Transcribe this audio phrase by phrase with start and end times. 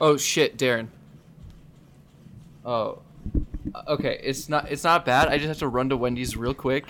[0.00, 0.88] Oh shit, Darren.
[2.64, 3.00] Oh.
[3.86, 5.28] Okay, it's not it's not bad.
[5.28, 6.86] I just have to run to Wendy's real quick.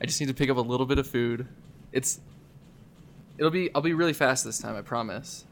[0.00, 1.46] I just need to pick up a little bit of food.
[1.92, 2.20] It's
[3.36, 5.44] it'll be I'll be really fast this time, I promise.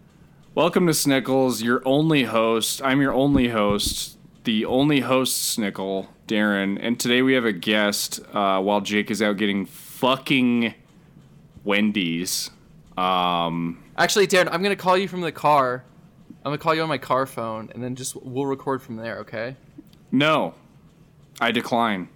[0.55, 2.83] Welcome to Snickles, your only host.
[2.83, 8.21] I'm your only host, the only host Snickle, Darren, and today we have a guest
[8.33, 10.75] uh, while Jake is out getting fucking
[11.65, 12.51] Wendy's.
[12.97, 15.85] Um, Actually, Darren, I'm gonna call you from the car.
[16.47, 19.19] I'm gonna call you on my car phone, and then just we'll record from there.
[19.19, 19.57] Okay?
[20.13, 20.55] no,
[21.41, 22.09] I decline.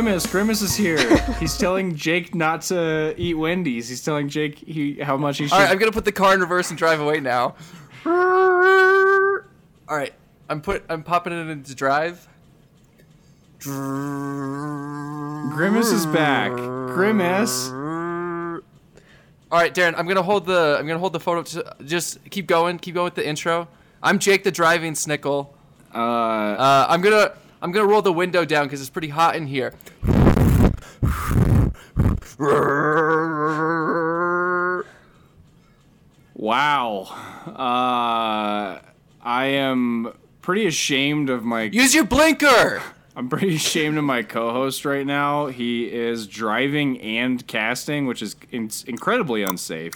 [0.00, 0.26] Grimace.
[0.26, 1.18] Grimace is here.
[1.40, 3.88] He's telling Jake not to eat Wendy's.
[3.88, 5.54] He's telling Jake he, how much he should.
[5.54, 7.56] All right, I'm gonna put the car in reverse and drive away now.
[8.06, 9.42] All
[9.88, 10.14] right,
[10.48, 12.28] I'm put I'm popping it into drive.
[15.50, 16.52] Grimace is back.
[16.52, 17.70] Grimace.
[17.70, 21.42] All right, Darren, I'm gonna hold the I'm gonna hold the photo.
[21.42, 23.66] To, just keep going, keep going with the intro.
[24.00, 25.48] I'm Jake, the driving snickle.
[25.92, 29.46] Uh, Uh, I'm gonna I'm gonna roll the window down because it's pretty hot in
[29.46, 29.74] here.
[36.34, 37.02] wow.
[37.46, 38.80] Uh,
[39.22, 41.62] I am pretty ashamed of my.
[41.62, 42.82] Use your blinker.
[43.16, 45.46] I'm pretty ashamed of my co-host right now.
[45.46, 49.94] He is driving and casting, which is in- incredibly unsafe.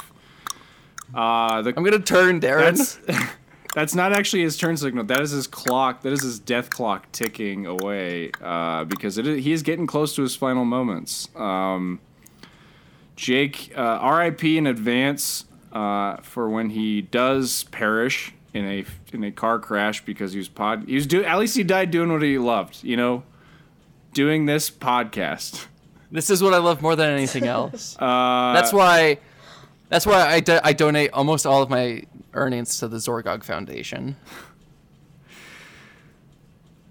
[1.14, 2.76] Uh, the I'm gonna turn, Darren.
[3.74, 5.04] That's that's not actually his turn signal.
[5.04, 6.00] That is his clock.
[6.00, 8.30] That is his death clock ticking away.
[8.40, 11.28] Uh, because it is, he is getting close to his final moments.
[11.36, 12.00] Um,
[13.16, 14.56] Jake, uh, R.I.P.
[14.56, 20.32] in advance uh, for when he does perish in a in a car crash because
[20.32, 20.84] he was pod.
[20.86, 22.82] He was do at least he died doing what he loved.
[22.82, 23.24] You know,
[24.14, 25.66] doing this podcast.
[26.10, 27.96] This is what I love more than anything else.
[27.98, 29.18] Uh, that's why.
[29.88, 34.16] That's why I, do, I donate almost all of my earnings to the Zorgog Foundation.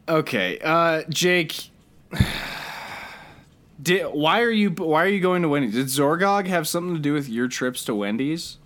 [0.10, 1.70] Okay, uh, Jake.
[3.82, 5.74] Did, why are you why are you going to Wendy's?
[5.74, 8.58] Did Zorgog have something to do with your trips to Wendy's?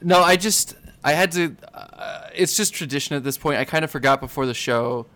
[0.00, 1.56] No, I just I had to.
[1.72, 3.58] Uh, it's just tradition at this point.
[3.58, 5.06] I kind of forgot before the show.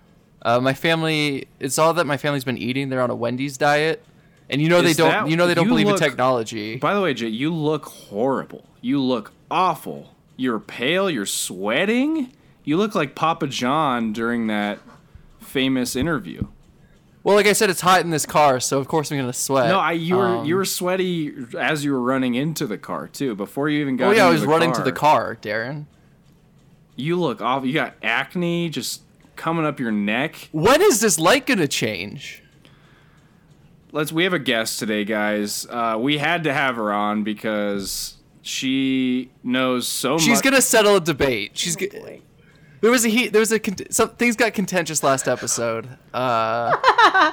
[0.43, 2.89] Uh, my family, it's all that my family's been eating.
[2.89, 4.05] They're on a Wendy's diet,
[4.49, 5.11] and you know they don't.
[5.11, 6.77] that- you know they don't believe look- in technology.
[6.77, 8.65] By the way, Jake, you look horrible.
[8.81, 10.15] You look awful.
[10.37, 11.11] You're pale.
[11.11, 12.33] You're sweating.
[12.65, 14.79] You look like Papa John during that
[15.41, 16.47] famous interview.
[17.25, 19.69] Well, like I said, it's hot in this car, so of course I'm gonna sweat.
[19.69, 23.09] No, I you were Um, you were sweaty as you were running into the car
[23.09, 23.35] too.
[23.35, 24.09] Before you even got.
[24.09, 24.85] Oh yeah, I was running car.
[24.85, 25.87] to the car, Darren.
[26.97, 27.67] You look awful.
[27.67, 29.03] You got acne just
[29.37, 30.49] coming up your neck.
[30.53, 32.43] When is this light gonna change?
[33.93, 38.18] let's we have a guest today guys uh, we had to have her on because
[38.49, 41.53] she knows so much She's gonna settle a debate.
[41.55, 42.21] She's Oh, g- boy.
[42.81, 43.33] there was a heat.
[43.33, 45.89] There was a cont- some things got contentious last episode.
[46.15, 46.77] Uh,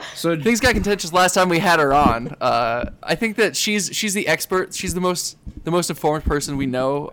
[0.16, 2.36] so things got contentious last time we had her on.
[2.42, 4.74] Uh, I think that she's she's the expert.
[4.74, 7.12] She's the most the most informed person we know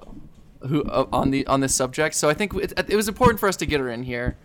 [0.69, 2.15] who uh, on the on this subject.
[2.17, 4.37] So I think it, it was important for us to get her in here.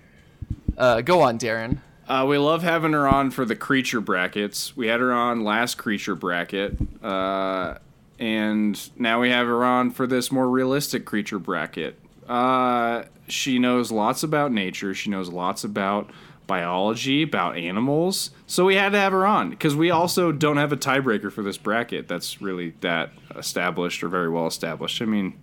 [0.77, 1.79] Uh, go on, Darren.
[2.07, 5.75] uh, we love having her on for the creature brackets we had her on last
[5.79, 7.73] creature bracket uh,
[8.19, 13.91] and now we have her on for this more realistic creature bracket uh, she knows
[13.91, 16.09] lots about nature she knows lots about
[16.47, 20.71] biology about animals so we had to have her on because we also don't have
[20.71, 25.37] a tiebreaker for this bracket that's really that established or very well established i mean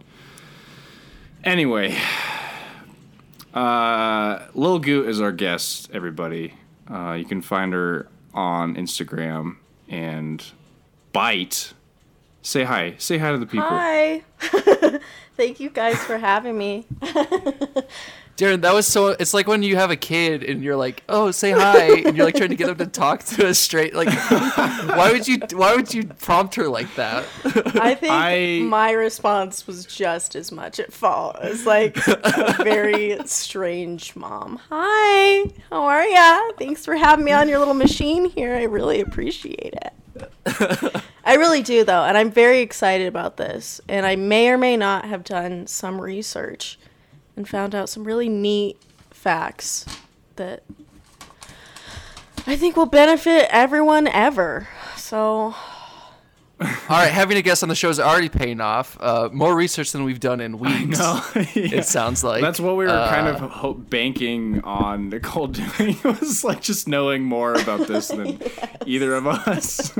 [1.45, 1.95] anyway
[3.55, 6.55] uh, Lil Goot is our guest, everybody.
[6.91, 9.57] Uh, you can find her on Instagram
[9.89, 10.45] and
[11.13, 11.73] Bite.
[12.45, 12.95] Say hi.
[12.99, 13.67] Say hi to the people.
[13.67, 14.23] Hi.
[15.37, 16.87] Thank you guys for having me.
[18.37, 19.09] Darren, that was so.
[19.19, 22.27] It's like when you have a kid and you're like, "Oh, say hi," and you're
[22.27, 23.95] like trying to get them to talk to a straight.
[23.95, 24.09] Like,
[24.89, 25.39] why would you?
[25.55, 27.25] Why would you prompt her like that?
[27.81, 31.37] I think I- my response was just as much at fault.
[31.43, 34.61] It's like a very strange mom.
[34.69, 36.41] Hi, how are ya?
[36.59, 38.55] Thanks for having me on your little machine here.
[38.55, 39.75] I really appreciate
[40.47, 41.03] it.
[41.25, 43.81] I really do, though, and I'm very excited about this.
[43.89, 46.79] And I may or may not have done some research
[47.37, 48.77] and found out some really neat
[49.11, 49.87] facts
[50.37, 50.63] that
[52.47, 54.69] I think will benefit everyone ever.
[54.97, 55.55] So
[56.61, 58.97] All right, having a guest on the show is already paying off.
[59.01, 60.99] Uh, more research than we've done in weeks.
[61.01, 65.47] No, It sounds like That's what we were kind of Uh, ho- banking on Nicole
[65.79, 65.97] doing.
[66.05, 68.41] was like just knowing more about this than
[68.87, 69.97] either of us.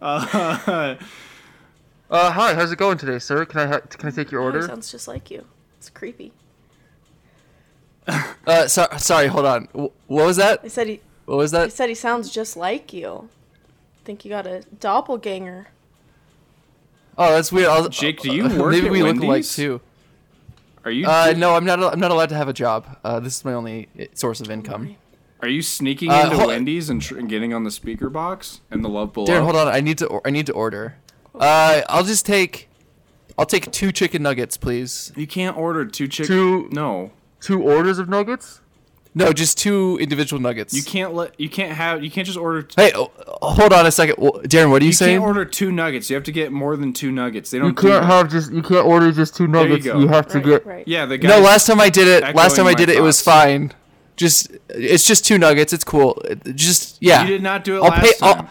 [0.00, 0.96] uh,
[2.08, 3.44] Uh, hi, how's it going today, sir?
[3.44, 4.62] Can I ha- can I take your Oh, order?
[4.62, 5.44] sounds just like you.
[5.78, 6.32] It's creepy.
[8.46, 9.64] Uh, so- sorry, hold on.
[9.72, 10.60] Wh- What was that?
[10.64, 11.00] I said he.
[11.26, 11.72] What was He that?
[11.72, 13.28] said he sounds just like you.
[14.06, 15.66] Think you got a doppelganger.
[17.18, 17.68] Oh, that's weird.
[17.68, 19.80] I was, Jake, do you work Maybe at we look alike too.
[20.84, 21.82] are you Uh, no, I'm not.
[21.82, 22.98] I'm not allowed to have a job.
[23.02, 24.96] Uh, this is my only uh, source of income.
[25.40, 28.84] are you sneaking Uh, into Wendy's and, tr- and getting on the speaker box and
[28.84, 29.26] the love below?
[29.26, 29.68] Darren, hold on.
[29.68, 30.06] I need to.
[30.06, 30.96] or- I need to order.
[31.34, 32.68] Uh, I'll just take.
[33.38, 35.12] I'll take two chicken nuggets, please.
[35.16, 36.26] You can't order two chicken.
[36.34, 37.10] Two- No,
[37.40, 38.60] Two orders of nuggets?
[39.18, 40.74] No, just two individual nuggets.
[40.74, 41.40] you can't let.
[41.40, 42.04] You can't have.
[42.04, 42.60] You can't just order.
[42.60, 43.10] T- Hey, oh,
[43.40, 44.16] hold on a second.
[44.16, 45.14] Wh- Darren, what are you, you saying?
[45.14, 46.10] You can't order two nuggets.
[46.10, 47.50] You have to get more than two nuggets.
[47.50, 47.68] They don't.
[47.68, 48.04] You can't that.
[48.04, 49.86] have just you can't order just two you nuggets.
[49.86, 49.98] go.
[49.98, 50.86] You, have to Right, get right.
[50.88, 51.28] Yeah, the guy.
[51.28, 52.34] no, last time I did it.
[52.36, 53.72] Last time I did my it, it was fine.
[54.16, 55.72] Just, it's just two nuggets.
[55.72, 56.22] It's cool.
[56.54, 57.22] Just yeah.
[57.22, 58.12] You did not do it I'll last pay.
[58.18, 58.48] time.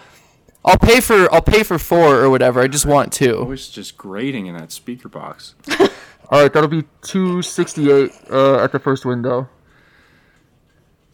[0.63, 1.31] I'll, I'll pay for.
[1.31, 2.59] I'll pay for four or whatever.
[2.59, 3.43] I just want I two.
[3.43, 5.53] was just grating in that speaker box.
[5.79, 6.51] all right.
[6.51, 9.47] That'll be two sixty eight uh, at the first window.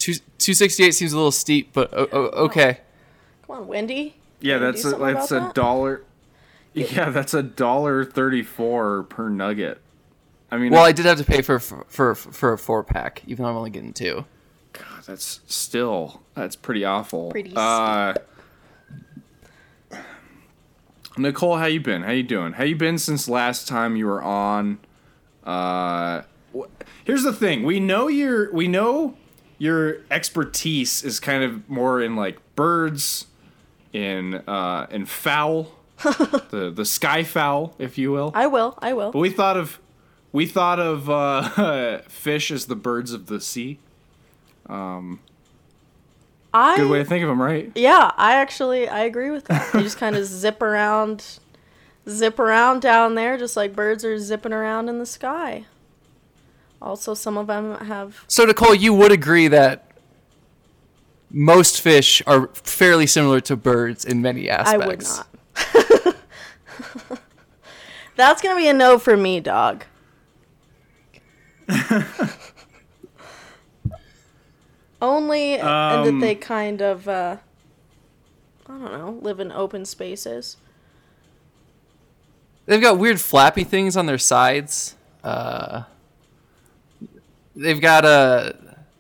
[0.02, 2.80] Two two sixty eight seems a little steep, but o- o- okay.
[3.46, 4.16] Come on, Wendy.
[4.40, 5.54] Yeah, Can that's a, that's a that?
[5.54, 6.02] dollar.
[6.74, 9.80] Yeah, that's a dollar thirty-four per nugget.
[10.50, 13.44] I mean, Well, I did have to pay for for for a four pack, even
[13.44, 14.26] though I'm only getting two.
[14.74, 17.30] God, that's still that's pretty awful.
[17.30, 18.14] Pretty uh,
[21.18, 22.04] Nicole, how you been?
[22.04, 22.54] How you doing?
[22.54, 24.80] How you been since last time you were on?
[25.44, 26.22] Uh,
[26.58, 26.68] wh-
[27.04, 29.18] here's the thing: we know you're we know
[29.62, 33.28] your expertise is kind of more in like birds,
[33.94, 35.72] in uh, in fowl,
[36.04, 38.32] the the sky fowl, if you will.
[38.34, 38.74] I will.
[38.82, 39.12] I will.
[39.12, 39.80] But we thought of
[40.32, 43.78] we thought of uh, fish as the birds of the sea.
[46.54, 47.72] I Good way to think of them, right?
[47.76, 49.72] Yeah, I actually I agree with that.
[49.74, 51.38] They just kind of zip around,
[52.10, 55.66] zip around down there, just like birds are zipping around in the sky.
[56.82, 58.24] Also, some of them have.
[58.28, 59.86] So Nicole, you would agree that
[61.30, 65.20] most fish are fairly similar to birds in many aspects.
[65.20, 65.24] I
[65.56, 66.06] aspects.
[66.06, 66.16] would not.
[68.16, 69.86] That's gonna be a no for me, dog.
[75.02, 77.38] Only and that Um, they kind of, uh,
[78.68, 80.58] I don't know, live in open spaces.
[82.68, 84.96] They've got weird flappy things on their sides.
[85.24, 85.84] Uh,
[87.62, 88.54] they've got uh,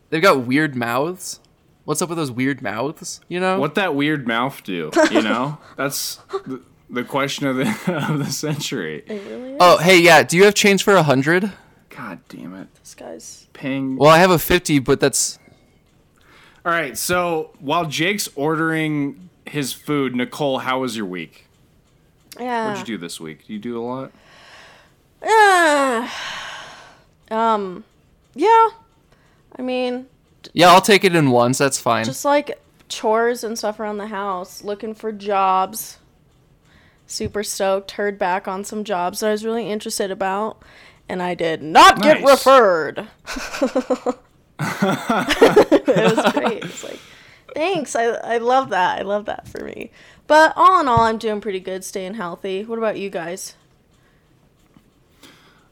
[0.10, 1.40] they've got weird mouths.
[1.84, 3.22] What's up with those weird mouths?
[3.28, 3.60] You know?
[3.60, 4.92] What that weird mouth do?
[5.10, 7.68] You know, that's the, the question of the
[8.10, 9.04] of the century.
[9.08, 9.58] It really is.
[9.60, 10.24] Oh, hey, yeah.
[10.24, 11.52] Do you have change for a hundred?
[11.90, 13.48] God damn it, This guy's.
[13.54, 13.98] paying.
[13.98, 15.38] Well, I have a fifty, but that's
[16.66, 21.46] All right, so while Jake's ordering his food, Nicole, how was your week?
[22.40, 22.70] Yeah.
[22.72, 23.40] What'd you do this week?
[23.40, 24.12] Did you do a lot?
[25.24, 26.56] Ah.
[27.30, 27.84] um,
[28.36, 28.70] yeah.
[29.58, 30.08] I mean,
[30.54, 30.70] yeah.
[30.72, 31.58] I'll take it in ones.
[31.58, 32.06] That's fine.
[32.06, 35.98] just like chores and stuff around the house, looking for jobs.
[37.08, 37.92] Super stoked.
[37.92, 40.62] Heard back on some jobs that I was really interested about,
[41.10, 42.32] and I did not get Nice.
[42.32, 43.00] referred.
[44.60, 46.64] it was great.
[46.64, 47.00] It's like,
[47.54, 47.96] thanks.
[47.96, 49.00] I I love that.
[49.00, 49.92] I love that for me.
[50.28, 52.64] But all in all, I'm doing pretty good, staying healthy.
[52.64, 53.56] What about you guys?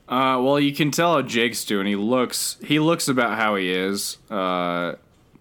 [0.10, 1.86] Uh, well, you can tell how Jake's doing.
[1.86, 4.18] He looks he looks about how he is.
[4.30, 4.96] Uh,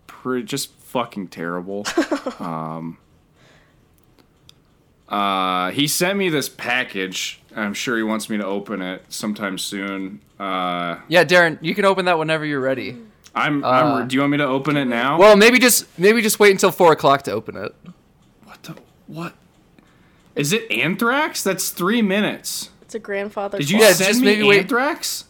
[0.06, 1.86] pre- just fucking terrible.
[2.38, 2.98] um,
[5.08, 7.40] uh, he sent me this package.
[7.56, 10.20] I'm sure he wants me to open it sometime soon.
[10.38, 12.96] Uh, yeah, Darren, you can open that whenever you're ready.
[13.34, 14.08] I'm, Uh, I'm.
[14.08, 15.18] Do you want me to open it now?
[15.18, 17.74] Well, maybe just maybe just wait until four o'clock to open it.
[18.44, 19.32] what the what?
[20.36, 21.42] Is it anthrax?
[21.42, 22.68] That's three minutes.
[22.88, 23.58] It's a grandfather.
[23.58, 25.24] Did you Yeah, just maybe wait- anthrax?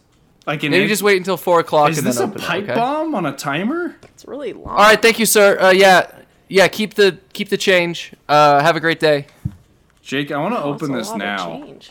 [0.46, 2.40] Like an Maybe an- just wait until four o'clock Is and this then a open
[2.40, 2.70] pipe it.
[2.70, 2.74] Okay?
[2.78, 3.96] bomb on a timer?
[4.04, 4.68] It's really long.
[4.68, 5.58] All right, thank you, sir.
[5.60, 6.08] Uh, yeah,
[6.46, 6.68] yeah.
[6.68, 8.12] Keep the keep the change.
[8.28, 9.26] Uh, have a great day.
[10.02, 11.46] Jake, I want to That's open this now.
[11.64, 11.90] change.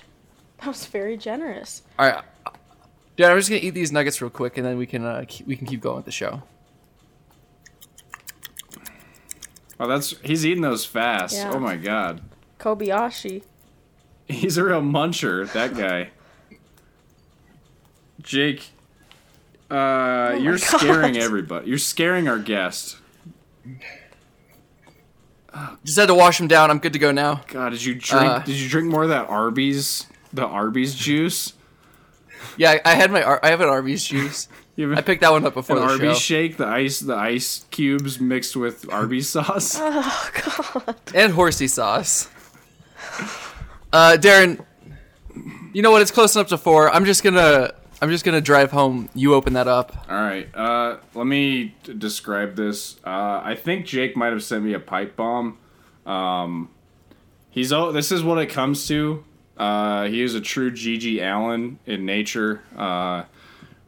[0.59, 1.81] That was very generous.
[1.99, 2.23] All right,
[3.17, 3.31] Darren.
[3.31, 5.57] I'm just gonna eat these nuggets real quick, and then we can uh, keep, we
[5.57, 6.43] can keep going with the show.
[9.81, 11.35] Oh, that's he's eating those fast.
[11.35, 11.51] Yeah.
[11.53, 12.21] Oh my god,
[12.57, 13.43] Kobayashi.
[14.27, 15.51] He's a real muncher.
[15.53, 16.09] That guy.
[18.21, 18.69] Jake,
[19.69, 20.79] uh, you're Oh God.
[20.79, 21.67] scaring everybody.
[21.69, 22.97] You're scaring our guest.
[25.83, 26.69] Just had to wash them down.
[26.69, 27.41] I'm good to go now.
[27.47, 28.25] God, did you drink?
[28.25, 31.53] Uh, did you drink more of that Arby's, the Arby's juice?
[32.57, 34.47] Yeah, I I had my I have an Arby's juice.
[34.77, 36.35] You have I picked that one up before an the Arby's show.
[36.35, 39.75] shake, the ice, the ice cubes mixed with Arby's sauce.
[39.81, 40.29] oh
[40.85, 40.95] god.
[41.15, 42.29] and horsey sauce.
[43.93, 44.63] Uh, Darren,
[45.73, 46.01] you know what?
[46.01, 46.89] It's close enough to four.
[46.93, 49.09] I'm just gonna I'm just gonna drive home.
[49.15, 50.05] You open that up.
[50.09, 52.97] All right, uh, let me d- describe this.
[53.05, 55.57] Uh, I think Jake might have sent me a pipe bomb.
[56.05, 56.69] Um,
[57.49, 59.23] he's oh, this is what it comes to.
[59.57, 62.61] Uh, he is a true GG Allin in nature.
[62.75, 63.23] Uh,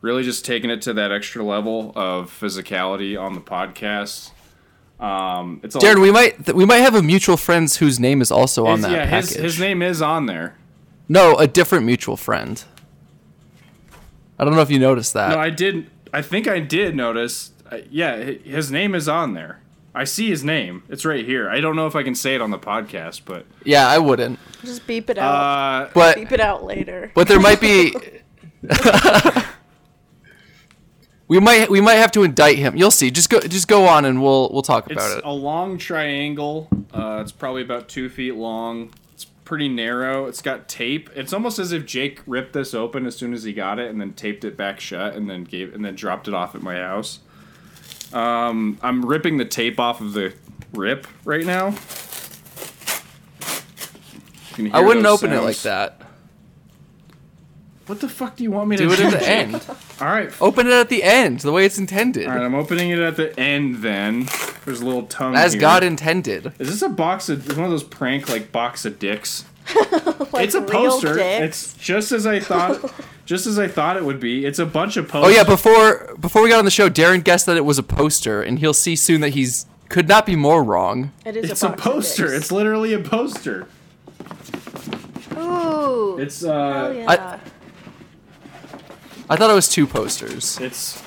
[0.01, 4.31] really, just taking it to that extra level of physicality on the podcast.
[4.99, 8.21] Um, it's a, Darren, we might th- we might have a mutual friends whose name
[8.21, 9.29] is also on his, that yeah, package.
[9.31, 10.55] his, his name is on there.
[11.07, 12.63] No, a different mutual friend.
[14.37, 15.29] I don't know if you noticed that.
[15.29, 15.89] No, I didn't.
[16.13, 17.51] I think I did notice.
[17.71, 19.61] Uh, yeah, his name is on there.
[19.93, 20.83] I see his name.
[20.89, 21.49] It's right here.
[21.49, 24.37] I don't know if I can say it on the podcast, but yeah, I wouldn't.
[24.63, 25.33] Just beep it out.
[25.87, 27.11] uh, But beep it out later.
[27.15, 27.93] but there might be.
[31.29, 32.75] we might we might have to indict him.
[32.75, 33.11] You'll see.
[33.11, 35.23] Just go just go on and we'll we'll talk it's about it.
[35.23, 36.67] a long triangle.
[36.91, 38.91] Uh, it's probably about two feet long.
[39.13, 40.25] It's pretty narrow.
[40.25, 41.09] It's got tape.
[41.15, 44.01] It's almost as if Jake ripped this open as soon as he got it, and
[44.01, 46.77] then taped it back shut, and then gave and then dropped it off at my
[46.77, 47.19] house.
[48.11, 50.33] Um, I'm ripping the tape off of the
[50.73, 51.75] rip right now.
[54.73, 56.01] I wouldn't open it like that.
[57.89, 59.55] What the fuck do you want me to Do to it at the end.
[59.99, 60.31] All right.
[60.39, 63.17] Open it at the end, the way it's intended, All right, I'm opening it at
[63.17, 63.77] the end.
[63.77, 64.27] Then
[64.63, 65.35] there's a little tongue.
[65.35, 65.61] as here.
[65.61, 66.53] God intended.
[66.59, 69.45] Is this a box of one of those prank like box of dicks?
[70.31, 71.15] Like it's a poster.
[71.15, 71.73] dicks.
[71.73, 72.93] It's just as I thought.
[73.25, 74.45] just as I thought it would be.
[74.45, 75.33] It's a bunch of posters.
[75.33, 77.83] Oh yeah, before before we got on the show, Darren guessed that it was a
[77.83, 81.11] poster, and he'll see soon that he's could not be more wrong.
[81.25, 82.27] It is it's a, box of poster.
[82.27, 82.37] dicks.
[82.37, 83.67] It's literally a poster.
[85.35, 86.19] Ooh.
[86.19, 87.11] It's Hell uh, yeah.
[87.11, 87.39] I
[89.35, 90.59] thought it was two posters.
[90.59, 91.03] it's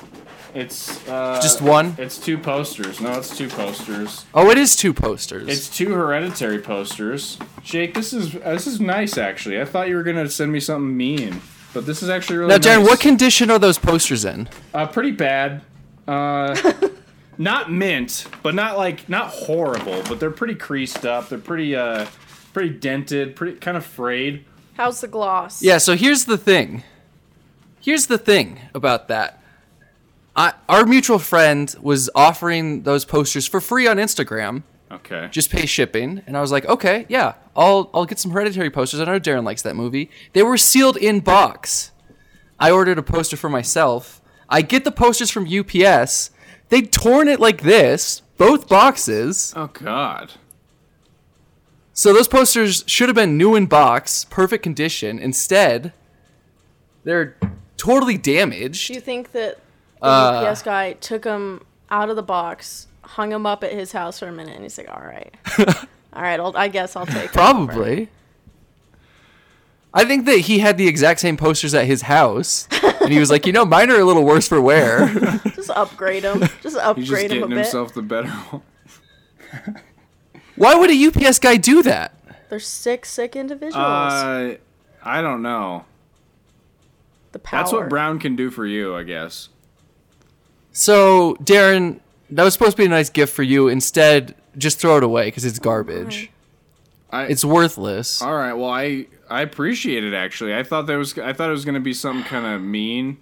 [0.53, 1.95] it's uh, Just one?
[1.97, 3.01] It's two posters.
[3.01, 4.25] No, it's two posters.
[4.35, 5.47] Oh, it is two posters.
[5.49, 7.39] It's two hereditary posters.
[7.63, 9.59] Jake, this is uh, this is nice actually.
[9.59, 11.41] I thought you were gonna send me something mean,
[11.73, 12.87] but this is actually really now, Darren, nice.
[12.87, 14.47] what condition are those posters in?
[14.73, 15.63] Uh, pretty bad.
[16.07, 16.55] Uh,
[17.37, 20.03] not mint, but not like not horrible.
[20.07, 21.29] But they're pretty creased up.
[21.29, 22.05] They're pretty uh,
[22.53, 23.35] pretty dented.
[23.35, 24.45] Pretty kind of frayed.
[24.75, 25.63] How's the gloss?
[25.63, 26.83] Yeah, so here's the thing.
[27.83, 29.43] Here's the thing about that.
[30.35, 34.63] I, our mutual friend was offering those posters for free on Instagram.
[34.89, 35.27] Okay.
[35.31, 38.99] Just pay shipping, and I was like, okay, yeah, I'll I'll get some Hereditary posters.
[38.99, 40.09] I know Darren likes that movie.
[40.33, 41.91] They were sealed in box.
[42.59, 44.21] I ordered a poster for myself.
[44.47, 46.29] I get the posters from UPS.
[46.69, 49.51] They torn it like this, both boxes.
[49.55, 50.33] oh God.
[51.91, 55.19] So those posters should have been new in box, perfect condition.
[55.19, 55.91] Instead,
[57.03, 57.35] they're
[57.83, 58.87] totally damaged.
[58.87, 59.59] Do you think that
[60.01, 63.91] the Uh, UPS guy took him out of the box, hung him up at his
[63.91, 65.33] house for a minute, and he's like, "All right,
[66.13, 68.09] all right, I'll, I guess I'll take." Probably.
[69.95, 72.67] I think that he had the exact same posters at his house,
[73.01, 75.07] and he was like, you know, mine are a little worse for wear.
[75.55, 76.39] Just upgrade them.
[76.39, 77.57] Just He's just upgrade him a getting bit.
[77.57, 78.63] himself the better one.
[80.55, 82.13] Why would a UPS guy do that?
[82.49, 83.75] They're sick, sick individuals.
[83.85, 84.55] Uh,
[85.03, 85.85] I don't know.
[87.33, 87.59] The power.
[87.61, 89.49] That's what Brown can do for you, I guess.
[90.71, 91.99] So, Darren,
[92.31, 93.67] that was supposed to be a nice gift for you.
[93.67, 96.31] Instead, just throw it away because it's garbage.
[97.11, 98.21] I, It's worthless.
[98.23, 98.53] all right.
[98.53, 100.55] Well, I I appreciate it actually.
[100.55, 103.17] I thought there was I thought it was gonna be something kind of mean,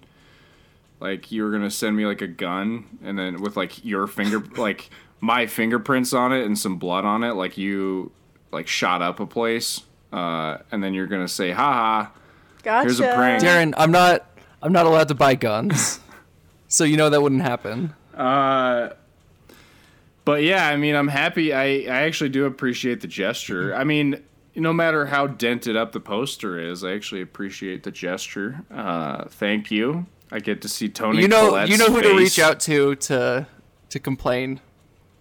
[0.98, 4.42] like you were gonna send me like a gun and then with like your finger
[4.56, 4.88] like
[5.20, 8.12] my fingerprints on it and some blood on it, like you
[8.50, 12.12] like shot up a place, uh, and then you're gonna say, "Ha "Ha
[12.62, 12.86] Gotcha.
[12.86, 13.42] here's a prank.
[13.42, 14.26] Darren, I'm not.
[14.62, 15.98] I'm not allowed to buy guns,
[16.68, 17.94] so you know that wouldn't happen.
[18.14, 18.90] Uh,
[20.24, 21.52] but yeah, I mean, I'm happy.
[21.52, 23.74] I I actually do appreciate the gesture.
[23.74, 24.22] I mean.
[24.54, 28.62] No matter how dented up the poster is, I actually appreciate the gesture.
[28.70, 30.04] Uh, thank you.
[30.30, 31.22] I get to see Tony.
[31.22, 33.46] You know, Collette's you know who to reach out to to
[33.88, 34.60] to complain.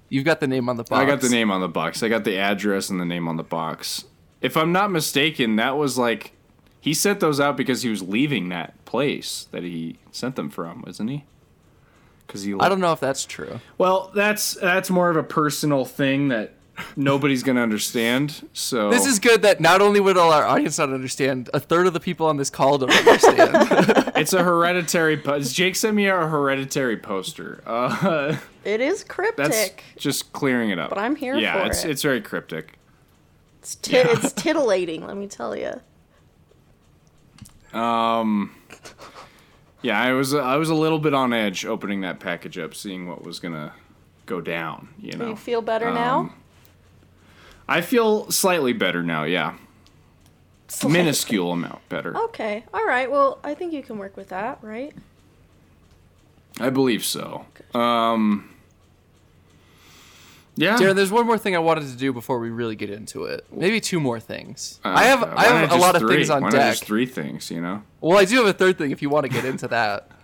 [0.09, 1.01] You've got the name on the box.
[1.01, 2.03] I got the name on the box.
[2.03, 4.03] I got the address and the name on the box.
[4.41, 6.33] If I'm not mistaken, that was like
[6.81, 10.81] he sent those out because he was leaving that place that he sent them from,
[10.85, 11.23] wasn't he?
[12.27, 12.53] Because he.
[12.59, 13.59] I don't know if that's true.
[13.77, 16.53] Well, that's that's more of a personal thing that
[16.95, 18.47] nobody's gonna understand.
[18.53, 21.85] So This is good that not only would all our audience not understand, a third
[21.87, 23.51] of the people on this call don't understand.
[24.15, 25.17] it's a hereditary.
[25.17, 27.61] Po- Jake sent me a hereditary poster.
[27.65, 29.83] Uh, It is that's cryptic.
[29.97, 30.89] just clearing it up.
[30.89, 31.91] But I'm here yeah, for it's it.
[31.91, 32.73] it's very cryptic.
[33.59, 35.81] It's, tit it's titillating, let me tell you.
[37.73, 38.55] Um,
[39.81, 43.07] yeah, I was I was a little bit on edge opening that package up, seeing
[43.07, 43.73] what was gonna
[44.25, 44.89] go down.
[44.99, 46.19] You know, Do you feel better now?
[46.19, 46.33] Um,
[47.67, 49.23] I feel slightly better now.
[49.23, 49.55] Yeah,
[50.67, 50.99] Slightly.
[50.99, 52.15] minuscule amount better.
[52.17, 52.65] Okay.
[52.73, 53.09] All right.
[53.09, 54.93] Well, I think you can work with that, right?
[56.59, 57.45] I believe so.
[57.73, 58.50] Um,
[60.55, 63.25] yeah, Darren, there's one more thing I wanted to do before we really get into
[63.25, 63.45] it.
[63.51, 64.79] Maybe two more things.
[64.83, 66.15] Uh, I have I have a lot of three?
[66.15, 66.71] things on Why deck.
[66.73, 67.83] just three things, you know.
[68.01, 70.09] Well, I do have a third thing if you want to get into that.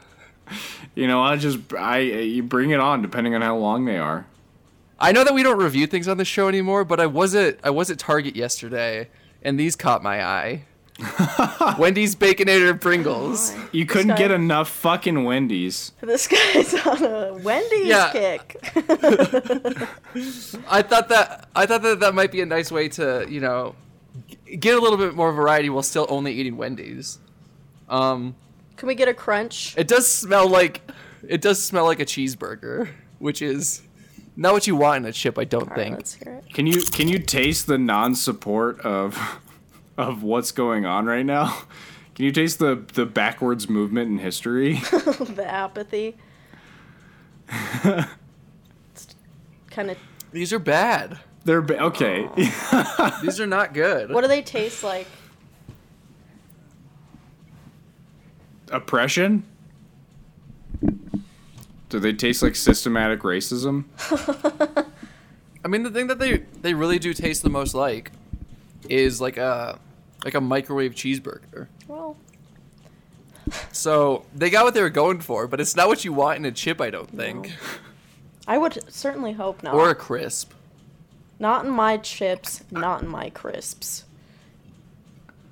[0.95, 4.25] You know, I just I you bring it on depending on how long they are.
[4.97, 7.59] I know that we don't review things on the show anymore, but I was at
[7.63, 9.09] I was at Target yesterday,
[9.43, 10.63] and these caught my eye.
[11.77, 13.55] Wendy's Baconator and Pringles.
[13.71, 15.91] You couldn't guy- get enough fucking Wendy's.
[16.01, 18.09] This guy's on a Wendy's Yeah.
[18.11, 18.57] kick.
[20.67, 23.75] I thought that I thought that that might be a nice way to you know
[24.59, 27.19] get a little bit more variety while still only eating Wendy's.
[27.89, 28.35] Um,
[28.75, 29.75] Can we get a crunch?
[29.77, 30.81] it does smell like
[31.27, 32.89] it does smell like a cheeseburger,
[33.19, 33.81] which is
[34.35, 35.37] not what you want in a chip.
[35.37, 35.95] I don't All right, think.
[35.97, 36.53] let's hear it.
[36.53, 39.17] Can you can you taste the non-support of
[39.97, 41.63] of what's going on right now?
[42.15, 44.75] Can you taste the the backwards movement in history?
[44.91, 46.17] the apathy.
[49.69, 49.97] kind of.
[50.31, 51.19] These are bad.
[51.45, 52.27] They're ba- okay.
[53.21, 54.11] These are not good.
[54.11, 55.07] What do they taste like?
[58.69, 59.45] Oppression?
[61.89, 63.85] Do they taste like systematic racism?
[65.63, 68.11] I mean, the thing that they they really do taste the most like
[68.89, 69.79] is like a
[70.27, 71.67] like a microwave cheeseburger.
[71.87, 72.17] Well,
[73.71, 76.43] So they got what they were going for, but it's not what you want in
[76.43, 76.81] a chip.
[76.81, 77.53] I don't think,
[78.45, 79.73] I would certainly hope not.
[79.73, 80.51] or a crisp.
[81.39, 84.03] not in my chips, not in my crisps.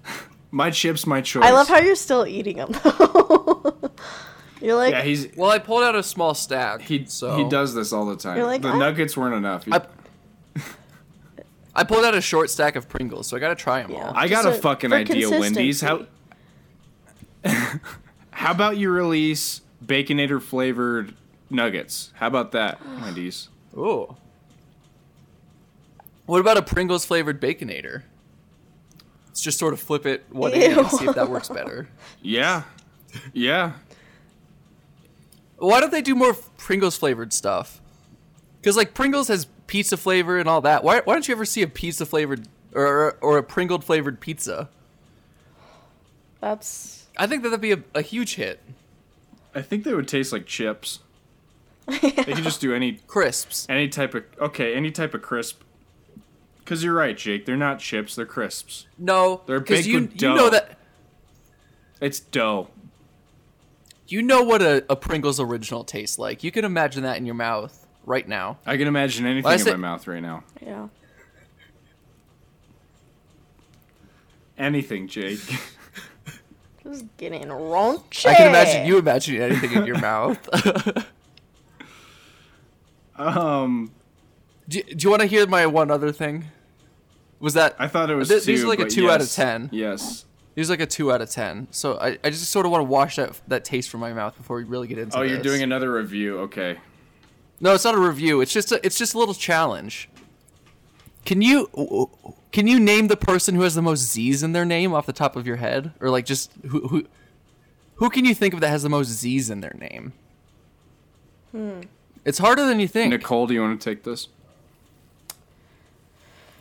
[0.51, 1.43] My chips, my choice.
[1.43, 3.91] I love how you're still eating them though.
[4.61, 6.81] you're like, Yeah, he's Well, I pulled out a small stack.
[6.81, 8.37] he so he does this all the time.
[8.37, 9.65] You're like, the "I- nuggets weren't enough.
[9.69, 9.81] I,
[11.75, 14.07] I pulled out a short stack of Pringles, so I gotta try them Yeah.
[14.07, 14.13] all.
[14.15, 15.81] I got a Just a- fucking idea, Wendy's.
[15.81, 16.05] How
[18.31, 21.15] how about you release baconator flavored
[21.49, 22.11] nuggets?
[22.15, 23.49] How about that, Wendy's?
[23.77, 24.15] Ooh.
[26.25, 28.01] What about a Pringles flavored Baconator?
[29.27, 31.87] Let's just sort of flip it 180 and see if that works better.
[32.21, 32.63] Yeah,
[33.33, 33.73] yeah.
[35.57, 37.79] Why don't they do more Pringles flavored stuff?
[38.59, 40.83] Because like Pringles has pizza flavor and all that.
[40.83, 44.69] Why, why don't you ever see a pizza flavored or or a Pringled flavored pizza?
[46.41, 48.61] that's I think that'd be a, a huge hit.
[49.53, 50.99] I think they would taste like chips.
[51.87, 53.65] They could just do any Crisps.
[53.69, 55.61] any type of okay, any type of crisp.
[56.65, 57.45] Cause you're right, Jake.
[57.45, 58.15] They're not chips.
[58.15, 58.87] They're crisps.
[58.97, 60.49] No, They're because baked you with you know dough.
[60.49, 60.77] that
[62.01, 62.69] It's dough.
[64.07, 66.43] you know what a, a Pringles original tastes like.
[66.43, 68.57] You can imagine that in your mouth right now.
[68.65, 70.43] I can imagine anything Well, in say- my mouth right now.
[70.61, 70.87] yeah.
[74.57, 75.39] Anything, Jake.
[76.83, 78.27] Just getting raunchy.
[78.27, 80.37] I can imagine you imagining anything in your mouth.
[83.17, 83.91] um,
[84.69, 86.45] do, do you want to hear my one other thing?
[87.39, 88.45] Was that I thought it was Th- two.
[88.51, 89.35] these are like a but two out of yes.
[89.35, 89.69] 10.
[89.73, 90.25] Yes.
[90.55, 91.67] He's like a two out of ten.
[91.71, 94.37] So I, I just sort of want to wash that that taste from my mouth
[94.37, 95.17] before we really get into.
[95.17, 95.19] It.
[95.19, 95.45] Oh, you're this.
[95.45, 96.39] doing another review.
[96.41, 96.77] Okay.
[97.59, 98.41] No, it's not a review.
[98.41, 100.09] It's just a, it's just a little challenge.
[101.25, 101.69] Can you
[102.51, 105.13] can you name the person who has the most Z's in their name off the
[105.13, 107.05] top of your head, or like just who who
[107.95, 110.13] who can you think of that has the most Z's in their name?
[111.51, 111.81] Hmm.
[112.25, 113.11] It's harder than you think.
[113.11, 114.27] Nicole, do you want to take this?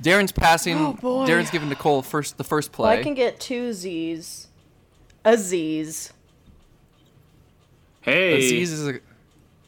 [0.02, 0.76] Darren's passing.
[0.76, 1.26] Oh, boy.
[1.26, 3.00] Darren's giving Nicole first the first Well, play.
[3.00, 4.48] I can get two Z's.
[5.24, 6.12] A Z's.
[8.02, 9.00] Hey, Z's is a,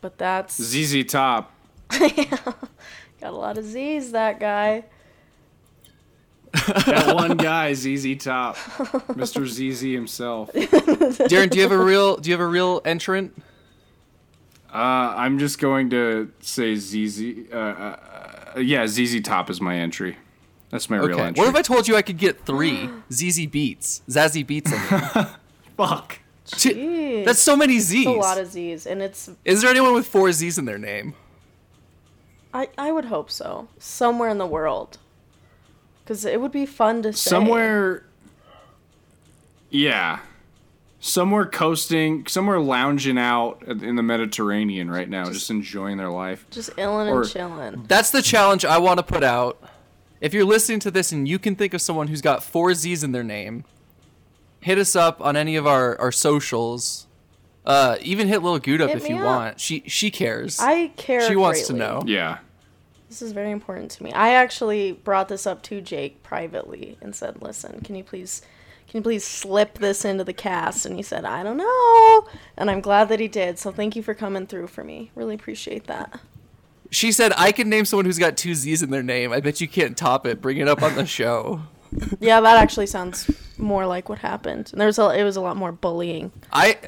[0.06, 1.52] But that's ZZ Top.
[1.90, 2.54] got
[3.22, 4.84] a lot of Z's, that guy.
[6.86, 8.54] That one guy, ZZ Top,
[9.16, 9.44] Mr.
[9.44, 10.50] ZZ himself.
[10.50, 10.60] Uh,
[11.26, 13.36] Darren, do you have a real do you have a real entrant?
[14.72, 17.52] I'm just going to say ZZ.
[17.52, 17.96] Uh, uh,
[18.54, 20.18] uh, yeah, ZZ Top is my entry.
[20.70, 21.42] That's my real entry.
[21.42, 24.68] What if I told you I could get three ZZ Beats, Zazie Beetz?
[24.72, 25.26] I mean.
[25.76, 26.20] Fuck.
[26.46, 27.24] Jeez.
[27.24, 28.06] That's so many Z's.
[28.06, 29.30] It's a lot of Z's, and it's.
[29.44, 31.14] Is there anyone with four Z's in their name?
[32.54, 33.68] I, I would hope so.
[33.78, 34.98] Somewhere in the world.
[36.04, 37.30] Because it would be fun to say.
[37.30, 38.04] Somewhere.
[39.70, 40.20] Yeah.
[41.00, 46.46] Somewhere coasting, somewhere lounging out in the Mediterranean right now, just enjoying their life.
[46.50, 47.84] Just illin' or- and chilling.
[47.86, 49.62] That's the challenge I want to put out.
[50.20, 53.04] If you're listening to this and you can think of someone who's got four Z's
[53.04, 53.64] in their name,
[54.60, 57.06] hit us up on any of our, our socials.
[57.64, 59.24] Uh, even hit Little Good up Hit if you up.
[59.24, 59.60] want.
[59.60, 60.58] She she cares.
[60.60, 61.26] I care.
[61.26, 62.02] she wants to know.
[62.06, 62.38] Yeah.
[63.08, 64.12] This is very important to me.
[64.12, 68.42] I actually brought this up to Jake privately and said, "Listen, can you please,
[68.88, 72.70] can you please slip this into the cast?" And he said, "I don't know," and
[72.70, 73.58] I'm glad that he did.
[73.58, 75.10] So thank you for coming through for me.
[75.16, 76.20] Really appreciate that.
[76.92, 79.32] She said, "I can name someone who's got two Z's in their name.
[79.32, 80.40] I bet you can't top it.
[80.40, 81.62] Bring it up on the show."
[82.20, 84.70] Yeah, that actually sounds more like what happened.
[84.72, 86.32] And there's a, it was a lot more bullying.
[86.52, 86.78] I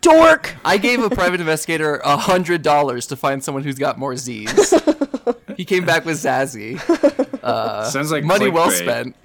[0.00, 0.54] Dork.
[0.64, 4.72] I gave a private investigator a hundred dollars to find someone who's got more Z's.
[5.56, 6.78] he came back with Zazie.
[7.42, 8.82] Uh, sounds like Money well clickbait.
[8.82, 9.16] spent.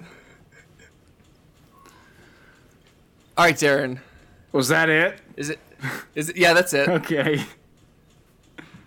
[3.36, 4.00] All right, Darren.
[4.52, 5.18] Was that it?
[5.36, 5.58] Is it?
[6.14, 6.36] Is it?
[6.36, 6.88] Yeah, that's it.
[6.88, 7.44] Okay.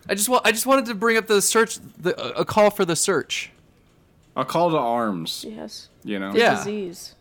[0.10, 0.46] I just want.
[0.46, 1.80] I just wanted to bring up the search.
[1.98, 3.52] The a call for the search.
[4.38, 5.90] A call to arms, Yes.
[6.04, 6.34] you know?
[6.34, 6.56] Yeah.
[6.56, 7.16] Disease.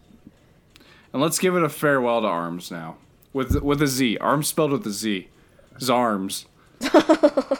[1.12, 2.96] And let's give it a farewell to arms now.
[3.32, 4.18] With with a Z.
[4.18, 5.28] Arms spelled with a Z.
[5.80, 6.44] Zarms.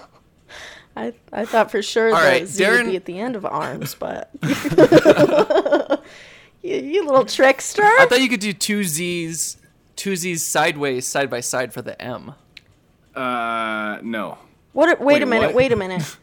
[0.96, 3.36] I I thought for sure All the right, Z Darren- would be at the end
[3.36, 4.30] of arms, but
[6.62, 7.82] you, you little trickster.
[7.82, 9.58] I thought you could do two Z's,
[9.96, 12.34] two Z's sideways, side by side for the M.
[13.14, 14.38] Uh, no.
[14.72, 14.98] What?
[15.00, 15.46] Wait, Wait, a minute.
[15.48, 15.54] what?
[15.54, 16.16] Wait a minute.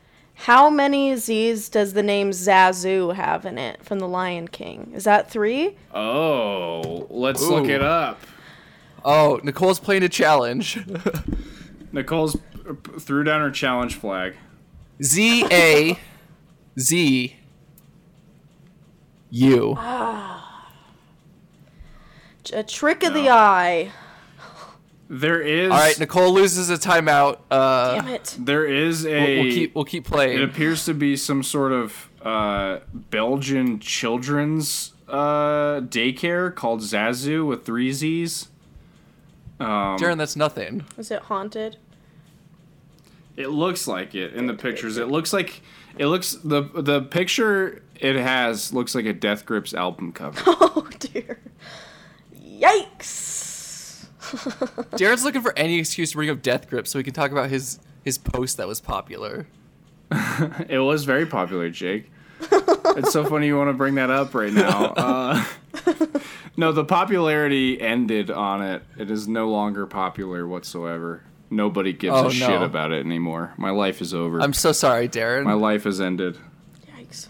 [0.44, 4.92] How many Z's does the name Zazu have in it from The Lion King?
[4.94, 5.78] Is that three?
[5.94, 8.20] Oh, let's look it up.
[9.06, 10.86] Oh, Nicole's playing a challenge.
[11.94, 12.36] Nicole's
[13.00, 14.36] threw down her challenge flag.
[15.02, 15.98] Z A
[16.78, 17.38] Z
[19.30, 19.76] U.
[19.78, 20.70] Ah.
[22.52, 23.94] A trick of the eye.
[25.14, 27.38] There is All right, Nicole loses a timeout.
[27.52, 28.36] Uh, Damn it.
[28.40, 30.40] there is we'll, a we'll keep we'll keep playing.
[30.40, 37.64] it appears to be some sort of uh, Belgian children's uh, daycare called Zazu with
[37.64, 38.48] three Z's.
[39.60, 40.84] Um, Darren, that's nothing.
[40.98, 41.78] Is it haunted?
[43.38, 44.98] It looks like it in the pictures.
[44.98, 45.62] It looks like
[45.96, 50.42] it looks the the picture it has looks like a Death Grips album cover.
[50.76, 51.40] Oh dear.
[52.36, 53.33] Yikes.
[54.98, 57.50] Darren's looking for any excuse to bring up Death Grip so we can talk about
[57.50, 59.48] his his post that was popular.
[60.70, 62.12] it was very popular, Jake.
[62.52, 64.86] it's so funny you want to bring that up right now.
[64.98, 65.46] Uh,
[66.58, 68.84] no, the popularity ended on it.
[68.98, 71.24] It is no longer popular whatsoever.
[71.50, 73.54] Nobody gives Oh, a shit about it anymore.
[73.58, 74.42] My life is over.
[74.42, 75.44] I'm so sorry, Darren.
[75.44, 76.38] My life has ended.
[76.98, 77.28] Yikes.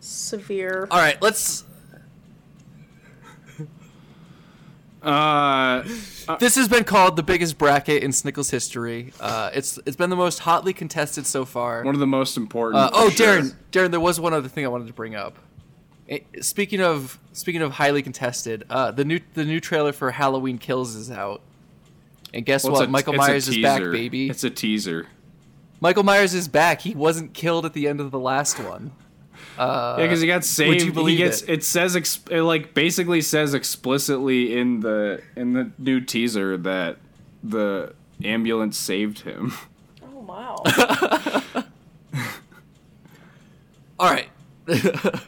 [0.00, 0.86] Severe.
[0.90, 1.64] All right, let's.
[5.04, 5.82] Uh,
[6.38, 9.12] This has been called the biggest bracket in Snickles history.
[9.20, 11.82] Uh, it's it's been the most hotly contested so far.
[11.84, 12.82] one of the most important.
[12.82, 13.40] Uh, oh, sure.
[13.42, 15.38] Darren, Darren, there was one other thing I wanted to bring up.
[16.08, 20.58] Eh, Speaking of speaking of highly contested, uh, the new the new trailer for Halloween
[20.58, 21.40] Kills is out,
[22.32, 22.84] and guess Well, what?
[22.88, 24.28] a- Michael Myers is back, baby.
[24.30, 25.06] It's a teaser.
[25.80, 26.80] Michael Myers is back.
[26.80, 28.92] He wasn't killed at the end of the last one.
[29.58, 30.68] Uh, Yeah, because he got saved.
[30.68, 31.50] Would you believe he gets it?
[31.50, 31.64] it?
[31.64, 36.96] says ex- it like basically says explicitly in the in the new teaser that
[37.42, 39.52] the ambulance saved him.
[40.02, 40.62] Oh wow.
[43.98, 44.28] All right.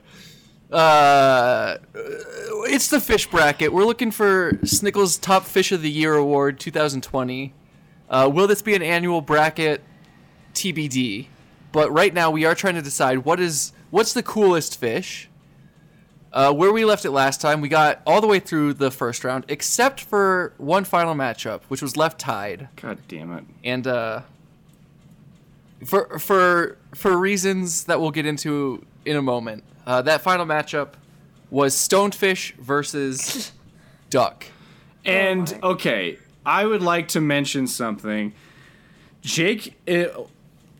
[0.72, 3.72] uh, it's the fish bracket.
[3.72, 7.54] We're looking for Snickles Top Fish of the Year Award 2020.
[8.08, 9.82] Uh, will this be an annual bracket?
[10.54, 11.26] TBD.
[11.72, 15.28] But right now we are trying to decide what is what's the coolest fish.
[16.32, 19.24] Uh, where we left it last time, we got all the way through the first
[19.24, 23.44] round, except for one final matchup, which was left tied God damn it!
[23.64, 24.20] and uh,
[25.86, 30.94] for for for reasons that we'll get into in a moment, uh, that final matchup
[31.50, 33.52] was Stonefish versus
[34.10, 34.46] Duck.
[35.04, 35.68] And my.
[35.68, 38.32] okay, I would like to mention something.
[39.22, 40.08] Jake, i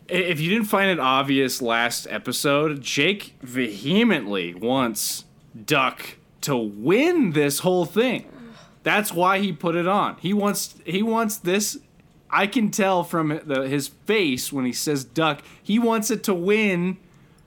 [0.09, 5.25] if you didn't find it obvious last episode, Jake vehemently wants
[5.65, 8.29] Duck to win this whole thing.
[8.83, 10.15] That's why he put it on.
[10.19, 11.77] He wants he wants this
[12.29, 16.33] I can tell from the, his face when he says duck, he wants it to
[16.33, 16.97] win,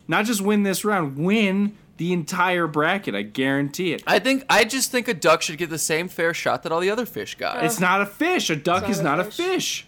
[0.08, 3.14] not just win this round, win the entire bracket.
[3.14, 4.02] I guarantee it.
[4.06, 6.80] I think I just think a duck should get the same fair shot that all
[6.80, 7.62] the other fish got.
[7.64, 8.48] It's not a fish.
[8.50, 9.86] A duck not is a not a fish.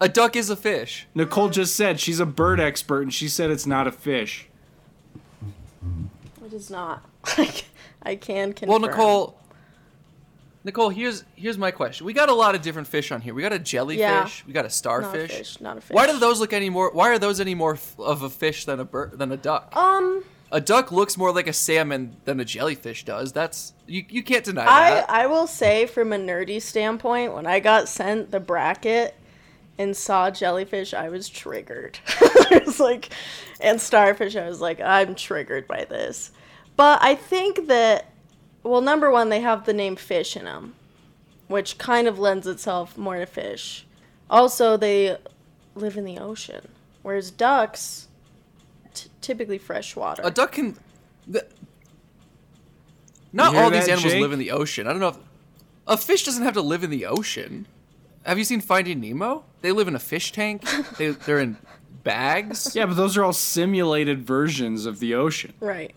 [0.00, 0.08] Fish.
[0.08, 1.06] A duck is a fish.
[1.14, 4.48] Nicole just said she's a bird expert and she said it's not a fish.
[6.44, 7.04] It is not.
[8.02, 8.68] I can confirm.
[8.68, 9.36] Well, Nicole.
[10.62, 12.04] Nicole, here's here's my question.
[12.04, 13.32] We got a lot of different fish on here.
[13.32, 14.00] We got a jellyfish.
[14.00, 14.28] Yeah.
[14.46, 15.10] We got a starfish.
[15.10, 15.38] not a starfish.
[15.38, 15.94] fish, not a fish.
[15.94, 16.90] Why do those look any more?
[16.92, 19.74] Why are those any more f- of a fish than a bird than a duck?
[19.74, 23.32] Um, a duck looks more like a salmon than a jellyfish does.
[23.32, 24.04] That's you.
[24.08, 25.10] You can't deny I that.
[25.10, 29.14] I will say from a nerdy standpoint, when I got sent the bracket
[29.80, 31.98] and saw jellyfish, I was triggered.
[32.20, 33.08] I was like,
[33.60, 36.32] and starfish, I was like, I'm triggered by this.
[36.76, 38.12] But I think that,
[38.62, 40.74] well, number one, they have the name fish in them,
[41.48, 43.86] which kind of lends itself more to fish.
[44.28, 45.16] Also, they
[45.74, 46.68] live in the ocean,
[47.00, 48.08] whereas ducks,
[48.92, 50.20] t- typically freshwater.
[50.22, 50.76] a duck can.
[51.26, 51.46] The,
[53.32, 54.20] not You hear all these animals Jake?
[54.20, 54.86] live in the ocean.
[54.86, 55.18] I don't know if
[55.86, 57.66] a fish doesn't have to live in the ocean.
[58.24, 59.44] Have you seen Finding Nemo?
[59.62, 60.62] They live in a fish tank.
[60.98, 61.56] they they're in
[62.04, 62.74] bags.
[62.74, 65.52] Yeah, but those are all simulated versions of the ocean.
[65.60, 65.94] right.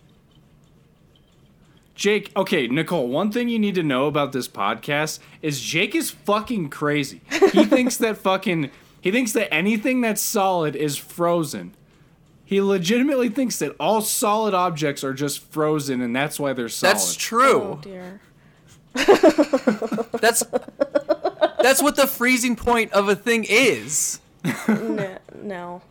[1.95, 6.09] Jake, okay, Nicole, one thing you need to know about this podcast is Jake is
[6.09, 7.21] fucking crazy.
[7.51, 11.75] He thinks that fucking he thinks that anything that's solid is frozen.
[12.43, 16.95] He legitimately thinks that all solid objects are just frozen and that's why they're solid.
[16.95, 17.61] That's true.
[17.61, 17.91] Oh true.
[17.91, 18.21] dear.
[20.19, 20.43] That's
[21.63, 24.19] that's what the freezing point of a thing is.
[24.67, 25.81] N- no.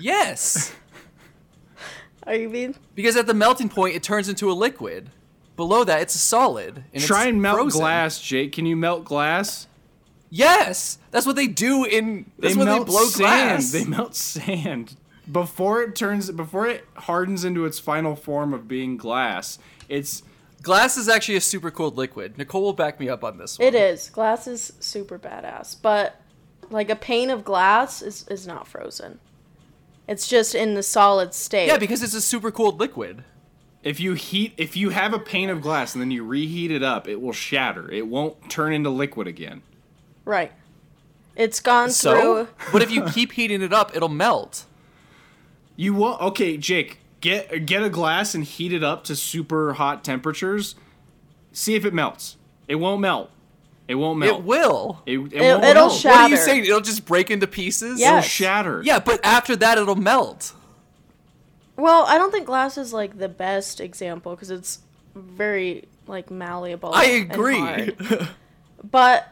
[0.00, 0.72] Yes,
[2.24, 5.10] Are you being because at the melting point it turns into a liquid.
[5.56, 6.84] Below that, it's a solid.
[6.94, 7.80] And Try it's and melt frozen.
[7.80, 8.52] glass, Jake.
[8.52, 9.66] Can you melt glass?
[10.30, 12.30] Yes, that's what they do in.
[12.38, 13.18] That's they when melt they blow sand.
[13.18, 13.72] glass.
[13.72, 14.96] They melt sand
[15.30, 19.58] before it turns before it hardens into its final form of being glass.
[19.88, 20.22] It's
[20.62, 22.36] Glass is actually a super cooled liquid.
[22.36, 23.68] Nicole will back me up on this one.
[23.68, 24.10] It is.
[24.10, 26.20] Glass is super badass, but
[26.70, 29.20] like a pane of glass is is not frozen.
[30.08, 31.66] It's just in the solid state.
[31.68, 33.24] Yeah, because it's a super cooled liquid.
[33.84, 36.82] if you heat if you have a pane of glass and then you reheat it
[36.82, 37.90] up, it will shatter.
[37.90, 39.62] It won't turn into liquid again.
[40.24, 40.52] right.
[41.36, 42.48] It's gone So, through.
[42.72, 44.64] but if you keep heating it up, it'll melt.
[45.76, 46.20] You won't.
[46.20, 50.74] Okay, Jake, get get a glass and heat it up to super hot temperatures.
[51.52, 52.36] See if it melts.
[52.68, 53.30] It won't melt.
[53.88, 54.40] It won't melt.
[54.40, 55.02] It will.
[55.06, 55.92] It, it It- won't it'll melt.
[55.98, 56.14] shatter.
[56.14, 56.64] What are you saying?
[56.66, 57.98] It'll just break into pieces?
[57.98, 58.18] Yeah.
[58.18, 58.82] It'll shatter.
[58.84, 60.52] Yeah, but after that, it'll melt.
[61.76, 64.80] Well, I don't think glass is like the best example because it's
[65.14, 66.92] very like malleable.
[66.92, 67.58] I and agree.
[67.58, 68.28] hard.
[68.90, 69.26] But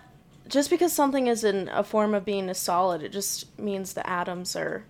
[0.49, 4.09] just because something is in a form of being a solid, it just means the
[4.09, 4.85] atoms are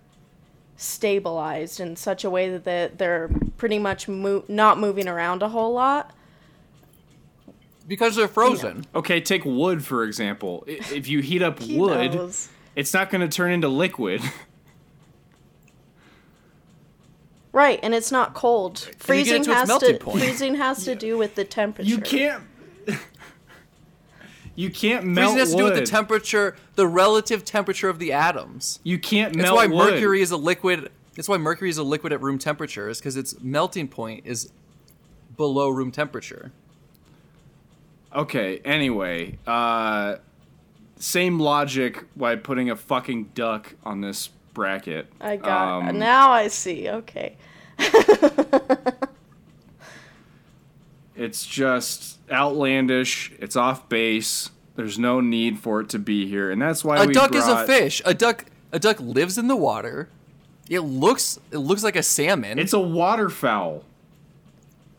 [0.77, 5.49] stabilized in such a way that they- they're pretty much mo- not moving around a
[5.49, 6.11] whole lot.
[7.87, 8.83] because they're frozen.
[8.93, 10.63] Okay, take wood for example.
[10.67, 12.49] If you heat up He wood, knows.
[12.75, 14.21] it's not going to turn into liquid.
[17.53, 18.79] Right, and it's not cold.
[18.99, 20.19] Freezing it to has to point.
[20.19, 21.89] freezing has to do with the temperature.
[21.89, 22.43] You can't.
[24.57, 28.11] You can't melt Freezing has to do with the temperature, the relative temperature of the
[28.11, 28.79] atoms.
[28.83, 29.93] you can't That's why wood.
[29.93, 30.91] mercury is a liquid.
[31.15, 34.51] That's why mercury is a liquid at room temperature, is because its melting point is
[35.37, 36.51] below room temperature.
[38.15, 38.59] Okay.
[38.65, 40.15] Anyway, uh,
[40.97, 45.05] same logic why putting a fucking duck on this bracket.
[45.21, 46.31] I got Um, now.
[46.31, 46.89] I see.
[46.89, 47.37] Okay.
[51.17, 53.31] It's just outlandish.
[53.39, 54.51] It's off base.
[54.75, 57.47] There's no need for it to be here, and that's why A we duck is
[57.47, 58.01] a fish.
[58.05, 58.45] A duck.
[58.71, 60.09] A duck lives in the water.
[60.69, 61.39] It looks.
[61.51, 62.59] It looks like a salmon.
[62.59, 63.83] It's a waterfowl.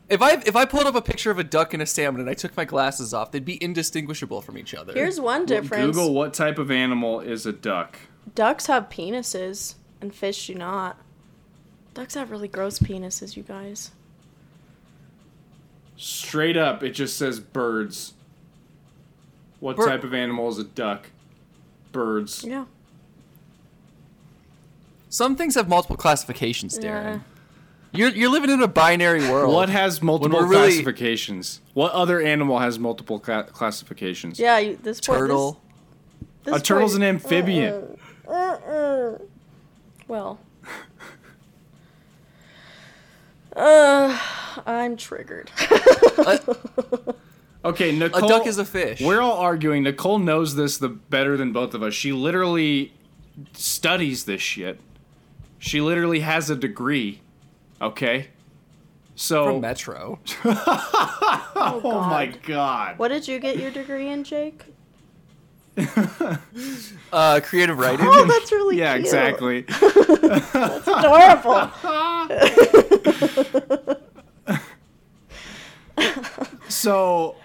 [0.09, 2.31] if I if I pulled up a picture of a duck and a salmon and
[2.31, 4.95] I took my glasses off, they'd be indistinguishable from each other.
[4.95, 5.85] Here's one difference.
[5.95, 7.99] Google what type of animal is a duck.
[8.35, 10.97] Ducks have penises and fish do not.
[11.95, 13.91] Ducks have really gross penises, you guys.
[15.99, 18.15] Straight up, it just says birds.
[19.61, 21.09] What Bir- type of animal is a duck?
[21.93, 22.45] Birds.
[22.45, 22.67] Yeah.
[25.11, 27.03] Some things have multiple classifications, Yeah.
[27.17, 27.21] Darren.
[27.93, 29.53] You're you're living in a binary world.
[29.53, 31.61] What has multiple we're really- classifications?
[31.75, 34.39] What other animal has multiple cla- classifications?
[34.39, 35.61] Yeah, you, this boy- turtle?
[36.45, 37.99] This, A turtle's boy- an amphibian.
[38.29, 39.19] Uh-uh.
[40.07, 40.39] Well.
[43.57, 44.17] Uh,
[44.67, 45.51] I'm triggered.
[47.65, 48.25] Okay, Nicole.
[48.25, 49.01] A duck is a fish.
[49.01, 49.83] We're all arguing.
[49.83, 51.93] Nicole knows this the better than both of us.
[51.93, 52.93] She literally
[53.53, 54.79] studies this shit.
[55.59, 57.21] She literally has a degree.
[57.83, 58.29] Okay.
[59.17, 59.45] So.
[59.47, 60.21] from Metro.
[60.45, 62.43] oh, oh my God.
[62.45, 62.99] god.
[62.99, 64.65] What did you get your degree in, Jake?
[67.13, 68.07] Uh, creative writing.
[68.07, 69.07] Oh, that's really Yeah, cute.
[69.07, 69.63] exactly.
[69.63, 71.71] That's adorable.
[76.69, 77.37] So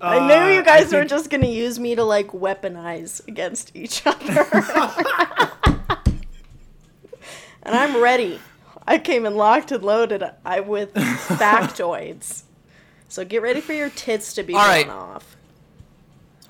[0.00, 3.74] I knew uh, you guys I were just gonna use me to like weaponize against
[3.74, 4.46] each other.
[7.62, 8.40] and I'm ready.
[8.86, 10.22] I came in locked and loaded.
[10.44, 12.42] I with factoids.
[13.08, 14.86] So get ready for your tits to be All right.
[14.86, 15.36] blown off.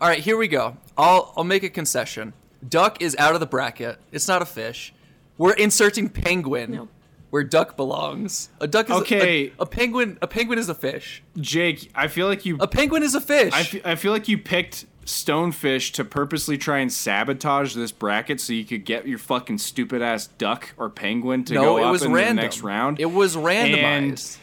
[0.00, 0.76] All right, here we go.
[0.98, 2.32] I'll I'll make a concession.
[2.66, 3.98] Duck is out of the bracket.
[4.10, 4.92] It's not a fish.
[5.36, 6.88] We're inserting penguin No.
[7.34, 8.48] Where duck belongs.
[8.60, 9.46] A duck is a- Okay.
[9.58, 10.18] A, a penguin.
[10.22, 11.20] A penguin is a fish.
[11.36, 13.52] Jake, I feel like you A penguin is a fish.
[13.84, 18.64] I feel like you picked Stonefish to purposely try and sabotage this bracket so you
[18.64, 22.04] could get your fucking stupid ass duck or penguin to no, go it up was
[22.04, 22.36] in random.
[22.36, 23.00] the next round.
[23.00, 24.38] It was And randomized.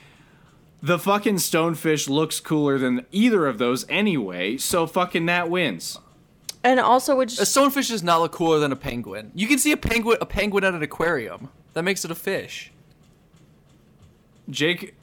[0.83, 5.97] the fucking Stonefish looks cooler than either of those anyway, so fucking that wins.
[6.61, 9.31] And also, would a stonefish does not look cooler than a penguin.
[9.33, 11.47] You can see a penguin a penguin at an aquarium.
[11.73, 12.70] That makes it a fish.
[14.49, 14.95] Jake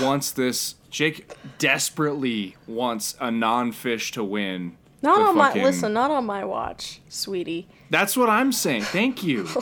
[0.00, 0.74] wants this.
[0.90, 4.76] Jake desperately wants a non-fish to win.
[5.02, 7.68] not the on my listen, not on my watch, sweetie.
[7.90, 8.82] That's what I'm saying.
[8.82, 9.48] Thank you.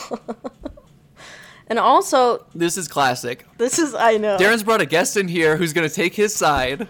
[1.70, 3.44] And also, This is classic.
[3.58, 4.38] this is I know.
[4.38, 6.88] Darren's brought a guest in here who's going to take his side.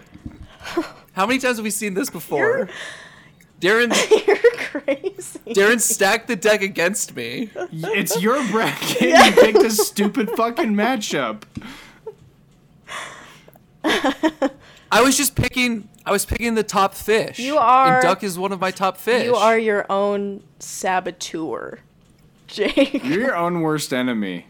[1.11, 2.69] How many times have we seen this before?
[3.59, 3.91] Darren
[4.27, 5.39] You're crazy.
[5.47, 7.49] Darren stacked the deck against me.
[7.73, 9.01] It's your bracket.
[9.01, 11.41] You picked a stupid fucking matchup.
[14.91, 17.37] I was just picking I was picking the top fish.
[17.39, 19.23] You are- And duck is one of my top fish.
[19.25, 21.79] You are your own saboteur,
[22.47, 23.03] Jake.
[23.03, 24.47] You're your own worst enemy,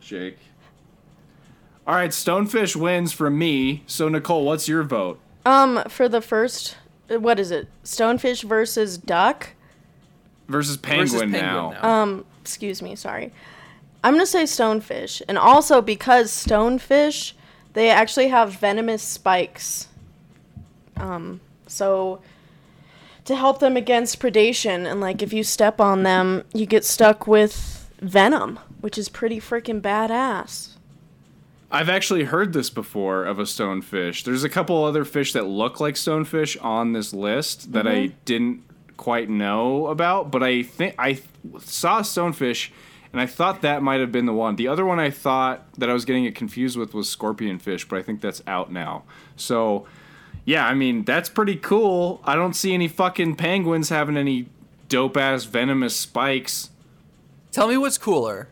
[0.00, 0.38] Jake.
[1.86, 3.82] All right, Stonefish wins for me.
[3.86, 5.20] So Nicole, what's your vote?
[5.46, 6.76] Um, for the first,
[7.08, 7.68] what is it?
[7.84, 9.50] Stonefish versus duck.
[10.48, 11.70] Versus Penguin, versus penguin now.
[11.70, 11.88] now.
[12.02, 13.32] Um, excuse me, sorry.
[14.04, 17.32] I'm gonna say stonefish, and also because stonefish,
[17.78, 19.86] they actually have venomous spikes.
[20.96, 22.20] Um, so
[23.24, 27.28] to help them against predation, and like if you step on them, you get stuck
[27.28, 30.70] with venom, which is pretty freaking badass.
[31.70, 34.24] I've actually heard this before of a stonefish.
[34.24, 38.64] There's a couple other fish that look like stonefish on this list that I didn't
[38.96, 41.20] quite know about, but I think I
[41.60, 42.70] saw stonefish
[43.12, 44.56] and I thought that might have been the one.
[44.56, 47.98] The other one I thought that I was getting it confused with was scorpionfish, but
[47.98, 49.04] I think that's out now.
[49.36, 49.86] So,
[50.44, 52.20] yeah, I mean, that's pretty cool.
[52.24, 54.48] I don't see any fucking penguins having any
[54.88, 56.70] dope ass venomous spikes.
[57.50, 58.48] Tell me what's cooler.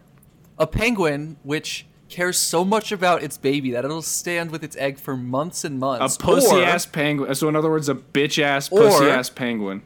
[0.58, 4.98] A penguin which cares so much about its baby that it'll stand with its egg
[4.98, 6.16] for months and months.
[6.16, 7.34] A pussy ass penguin.
[7.34, 9.82] So, in other words, a bitch ass pussy ass penguin.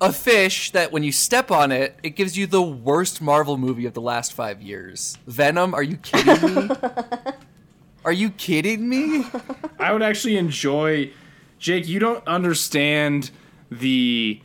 [0.00, 3.86] A fish that when you step on it, it gives you the worst Marvel movie
[3.86, 5.18] of the last five years.
[5.26, 6.70] Venom, are you kidding me?
[8.04, 9.24] are you kidding me?
[9.78, 11.12] I would actually enjoy
[11.58, 13.30] Jake, you don't understand
[13.70, 14.40] the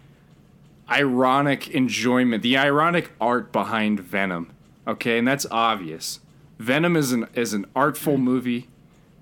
[0.89, 4.51] ironic enjoyment, the ironic art behind Venom.
[4.87, 6.19] Okay, and that's obvious.
[6.57, 8.21] Venom is an is an artful mm.
[8.21, 8.69] movie,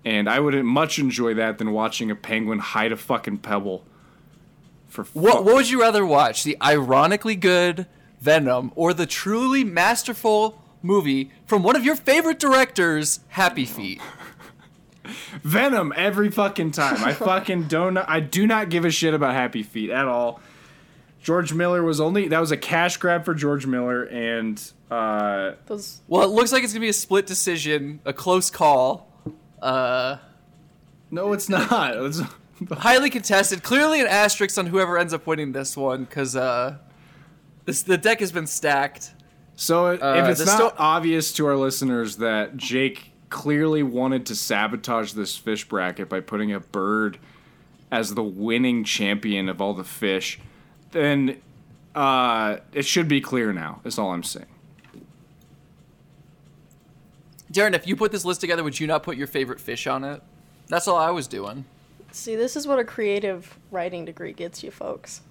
[0.05, 3.83] and I would much enjoy that than watching a penguin hide a fucking pebble.
[4.89, 6.43] For What, what would you rather watch?
[6.43, 7.87] The ironically good
[8.19, 14.01] Venom or the truly masterful movie from one of your favorite directors, Happy Feet?
[15.43, 17.03] Venom every fucking time.
[17.03, 17.97] I fucking don't.
[17.97, 20.41] I do not give a shit about Happy Feet at all.
[21.21, 26.01] George Miller was only that was a cash grab for George Miller, and uh, Those
[26.07, 29.09] Well, it looks like it's gonna be a split decision, a close call,
[29.61, 30.17] uh,
[31.11, 31.95] no, it's not.
[31.97, 32.21] It's,
[32.71, 33.63] highly contested.
[33.63, 36.77] Clearly, an asterisk on whoever ends up winning this one, because uh,
[37.65, 39.11] this the deck has been stacked.
[39.55, 44.25] So if Uh, it's the not sto- obvious to our listeners that Jake clearly wanted
[44.27, 47.17] to sabotage this fish bracket by putting a bird
[47.91, 50.39] as the winning champion of all the fish,
[50.91, 51.39] then
[51.95, 53.81] uh, it should be clear now.
[53.83, 54.45] Is all I'm saying.
[57.51, 60.03] Darren, if you put this list together, would you not put your favorite fish on
[60.03, 60.21] it?
[60.67, 61.65] That's all I was doing.
[62.11, 65.21] See, this is what a creative writing degree gets you, folks.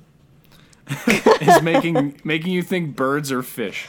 [1.41, 3.89] Is making making you think birds are fish.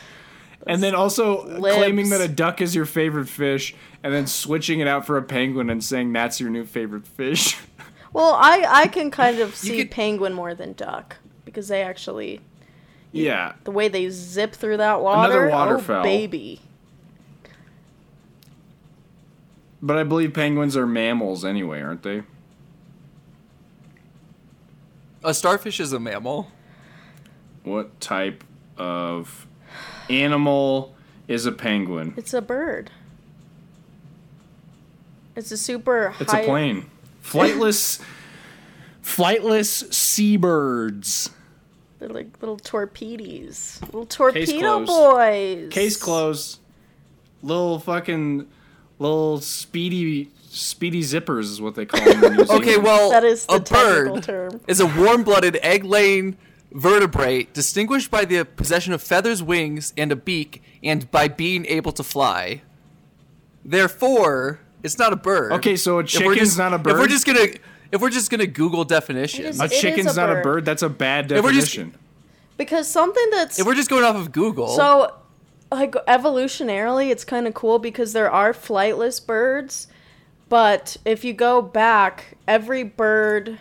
[0.68, 3.74] And then also claiming that a duck is your favorite fish,
[4.04, 7.58] and then switching it out for a penguin and saying that's your new favorite fish.
[8.12, 12.42] Well, I I can kind of see could- penguin more than duck because they actually
[13.12, 15.46] yeah, the way they zip through that water.
[15.46, 16.60] Another oh, baby.
[19.82, 22.24] but I believe penguins are mammals anyway, aren't they?
[25.24, 26.50] A starfish is a mammal.
[27.64, 28.44] What type
[28.78, 29.48] of
[30.10, 30.96] animal
[31.28, 32.14] is a penguin?
[32.18, 32.90] It's a bird.
[35.36, 36.42] It's a super It's high.
[36.42, 36.90] a plane.
[37.24, 38.02] Flightless,
[39.04, 41.30] flightless seabirds.
[42.00, 43.80] They're like little torpedoes.
[43.84, 44.88] Little torpedo closed.
[44.88, 45.70] boys.
[45.72, 46.60] Case closed.
[47.44, 48.48] Little fucking,
[49.00, 52.40] little speedy, speedy zippers is what they call them.
[52.50, 54.62] Okay, well, That is the a bird term.
[54.68, 56.38] is a warm-blooded, egg-laying
[56.72, 61.92] vertebrate distinguished by the possession of feathers, wings, and a beak, and by being able
[61.94, 62.62] to fly.
[63.66, 65.52] Therefore, it's not a bird.
[65.54, 66.92] Okay, so a If we're chicken's just- not a bird.
[66.92, 67.10] If we're bird?
[67.12, 67.48] just gonna,
[67.92, 70.44] if we're just gonna Google definition, It is- a chicken's a not a bird.
[70.44, 70.66] bird.
[70.66, 72.00] That's a bad If we're just- definition.
[72.58, 75.14] Because something that's if we're just going off of Google, so
[75.72, 79.88] like evolutionarily it's kind of cool because there are flightless birds,
[80.50, 83.60] but if you go back, every bird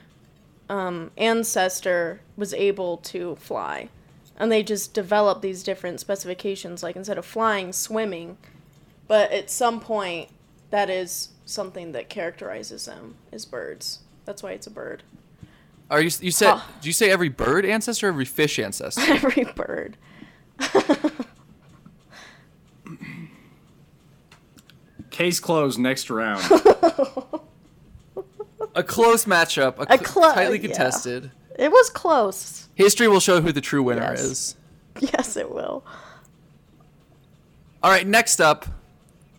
[0.69, 3.89] um, ancestor was able to fly.
[4.37, 8.39] And they just developed these different specifications like instead of flying, swimming.
[9.07, 10.31] But at some point
[10.71, 14.01] that is something that characterizes them as birds.
[14.25, 15.03] That's why it's a bird.
[15.91, 16.11] are you?
[16.21, 16.61] You said?
[16.81, 19.01] Did you say every bird ancestor, or every fish ancestor?
[19.13, 19.97] Every bird.
[25.19, 25.81] Case closed.
[25.81, 26.41] Next round.
[28.77, 30.69] a close matchup, a, A cl- clo- tightly yeah.
[30.69, 31.33] contested.
[31.59, 32.69] It was close.
[32.77, 34.21] History will show who the true winner Yes.
[34.21, 34.57] is.
[35.01, 35.85] Yes, it will.
[37.83, 38.67] All right, next up,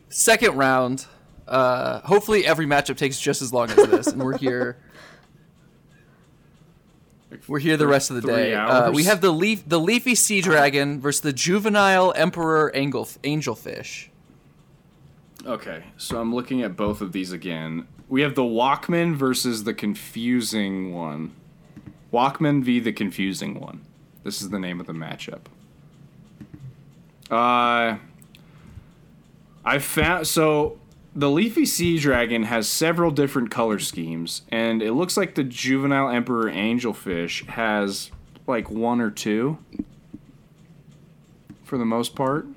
[0.09, 1.05] second round.
[1.47, 4.75] Uh, hopefully, every matchup takes just as long as this, and we're here.
[7.47, 8.53] We're here the rest of the day.
[8.53, 14.08] Uh, we have the leaf, the leafy sea dragon versus the juvenile emperor angel, angelfish.
[15.45, 17.87] Okay, so I'm looking at both of these again.
[18.09, 21.33] We have the Walkman versus the confusing one.
[22.11, 23.81] Walkman v the confusing one.
[24.23, 25.41] This is the name of the matchup.
[27.31, 27.97] Uh
[29.63, 30.79] I found so
[31.15, 36.09] the leafy sea dragon has several different color schemes and it looks like the juvenile
[36.09, 38.09] emperor angelfish has
[38.47, 39.59] like one or two
[41.63, 42.47] for the most part.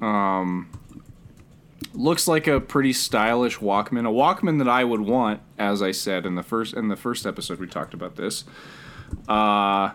[0.00, 0.70] Um
[1.92, 6.26] looks like a pretty stylish Walkman, a Walkman that I would want, as I said
[6.26, 8.44] in the first in the first episode we talked about this.
[9.28, 9.90] Uh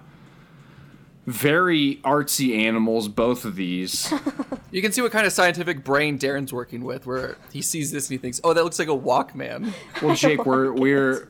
[1.25, 4.13] very artsy animals, both of these.
[4.71, 8.09] You can see what kind of scientific brain Darren's working with, where he sees this
[8.09, 9.71] and he thinks, "Oh, that looks like a Walkman."
[10.01, 11.29] Well, Jake, we're we're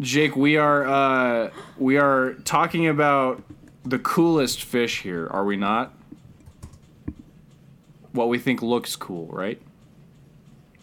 [0.00, 3.42] Jake, we are uh we are talking about
[3.84, 5.94] the coolest fish here, are we not?
[8.12, 9.60] What we think looks cool, right?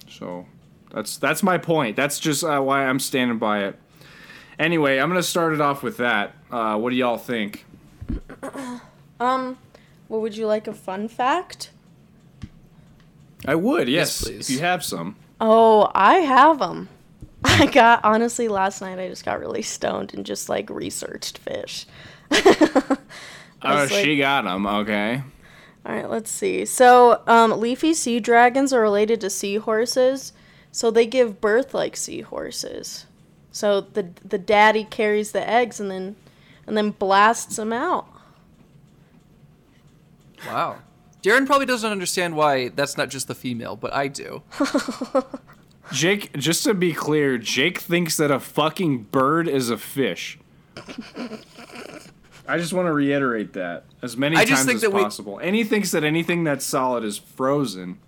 [0.09, 0.45] So
[0.91, 1.95] that's that's my point.
[1.95, 3.79] That's just uh, why I'm standing by it.
[4.59, 6.33] Anyway, I'm gonna start it off with that.
[6.51, 7.65] Uh, what do y'all think?
[9.19, 9.57] Um,
[10.09, 11.71] what would you like a fun fact?
[13.47, 14.49] I would, yes, Yes, please.
[14.49, 15.15] if you have some.
[15.41, 16.87] Oh, I have them.
[17.43, 18.99] I got honestly last night.
[18.99, 21.87] I just got really stoned and just like researched fish.
[23.63, 24.67] Oh, was like- she got them.
[24.67, 25.23] Okay.
[25.87, 26.65] All right, let's see.
[26.65, 30.33] So, um, leafy sea dragons are related to seahorses,
[30.69, 33.05] so they give birth like seahorses.
[33.53, 36.17] So the the daddy carries the eggs and then
[36.67, 38.07] and then blasts them out.
[40.45, 40.79] Wow.
[41.23, 44.43] Darren probably doesn't understand why that's not just the female, but I do.
[45.93, 50.37] Jake, just to be clear, Jake thinks that a fucking bird is a fish.
[52.47, 55.01] I just want to reiterate that as many I just times think as that we-
[55.01, 55.37] possible.
[55.39, 57.99] And he thinks that anything that's solid is frozen.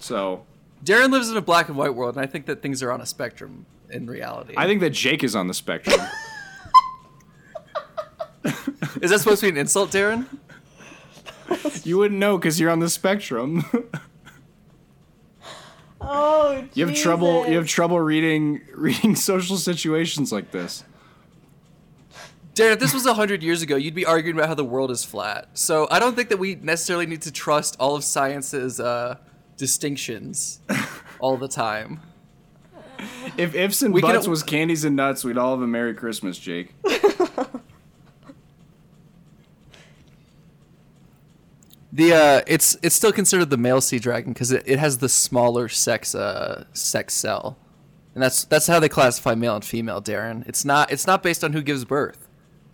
[0.00, 0.44] So
[0.84, 3.00] Darren lives in a black and white world, and I think that things are on
[3.00, 4.54] a spectrum in reality.
[4.56, 6.00] I think that Jake is on the spectrum.
[9.02, 10.26] Is that supposed to be an insult, Darren?
[11.84, 13.64] you wouldn't know because you're on the spectrum.
[16.06, 17.48] Oh, you have trouble.
[17.48, 20.84] You have trouble reading reading social situations like this.
[22.54, 25.04] Darren, if this was 100 years ago, you'd be arguing about how the world is
[25.04, 25.48] flat.
[25.54, 29.16] So I don't think that we necessarily need to trust all of science's uh,
[29.56, 30.60] distinctions
[31.18, 32.00] all the time.
[33.36, 35.94] If ifs and We can- buts was candies and nuts, we'd all have a Merry
[35.94, 36.74] Christmas, Jake.
[41.92, 45.08] The uh, it's it's still considered the male sea dragon because it, it has the
[45.08, 47.56] smaller sex uh, sex cell,
[48.14, 50.02] and that's that's how they classify male and female.
[50.02, 52.23] Darren, it's not it's not based on who gives birth,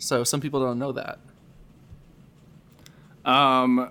[0.01, 1.19] so some people don't know that.
[3.25, 3.91] Um,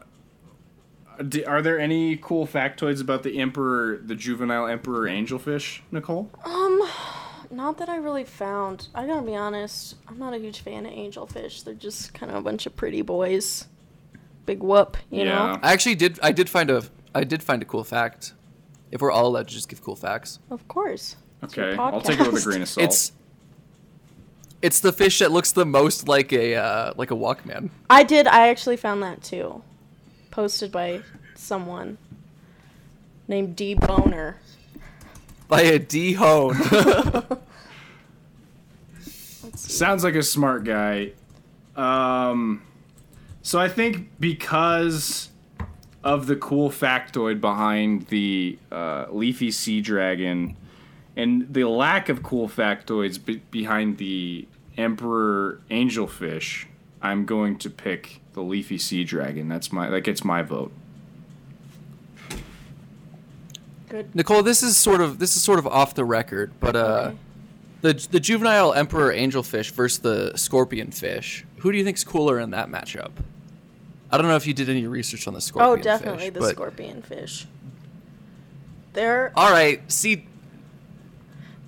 [1.47, 6.29] are there any cool factoids about the emperor, the juvenile emperor angelfish, Nicole?
[6.43, 6.81] Um,
[7.51, 8.87] not that I really found.
[8.95, 9.95] I gotta be honest.
[10.07, 11.63] I'm not a huge fan of angelfish.
[11.63, 13.67] They're just kind of a bunch of pretty boys.
[14.45, 15.25] Big whoop, you Yeah.
[15.53, 15.59] know.
[15.61, 16.19] I actually did.
[16.23, 16.83] I did find a.
[17.13, 18.33] I did find a cool fact.
[18.91, 21.15] If we're all allowed to just give cool facts, Of course.
[21.43, 22.43] It's Okay, I'll take it with a podcast.
[22.45, 22.85] grain of salt.
[22.87, 23.11] it's
[24.61, 27.69] it's the fish that looks the most like a uh, like a Walkman.
[27.89, 28.27] I did.
[28.27, 29.61] I actually found that too.
[30.31, 31.01] Posted by
[31.35, 31.97] someone
[33.27, 34.37] named D Boner.
[35.47, 36.55] By a D hone.
[39.55, 41.13] Sounds like a smart guy.
[41.75, 42.61] Um,
[43.41, 45.29] so I think because
[46.03, 50.55] of the cool factoid behind the uh, leafy sea dragon
[51.19, 54.47] and the lack of cool factoids be- behind the
[54.77, 56.65] emperor angelfish,
[57.01, 59.49] I'm going to pick the leafy sea dragon.
[59.49, 60.71] That's my that gets my vote.
[63.89, 64.15] Good.
[64.15, 67.11] Nicole, this is sort of this is sort of off the record, but uh,
[67.81, 71.45] the the juvenile emperor angelfish versus the scorpion fish.
[71.57, 73.11] Who do you think's cooler in that matchup?
[74.09, 75.79] I don't know if you did any research on the scorpion.
[75.79, 77.45] Oh, definitely fish, the but- scorpion fish.
[78.93, 80.25] They're All right, see,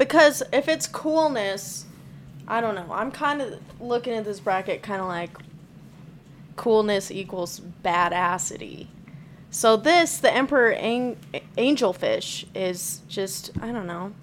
[0.02, 1.86] because if it's coolness,
[2.48, 2.88] I don't know.
[2.90, 5.30] I'm kind of looking at this bracket kind of like
[6.56, 8.88] coolness equals badassity.
[9.52, 11.18] So this, the emperor ang-
[11.56, 14.14] angelfish, is just I don't know.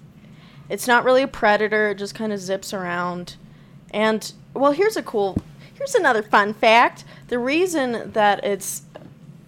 [0.67, 1.91] It's not really a predator.
[1.91, 3.37] It just kind of zips around.
[3.91, 5.37] And well, here's a cool.
[5.75, 7.05] Here's another fun fact.
[7.29, 8.81] The reason that it's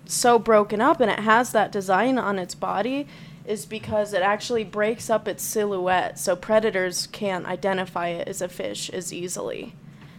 [0.06, 3.06] so broken up and it has that design on its body
[3.46, 8.48] is because it actually breaks up its silhouette so predators can't identify it as a
[8.48, 9.74] fish as easily.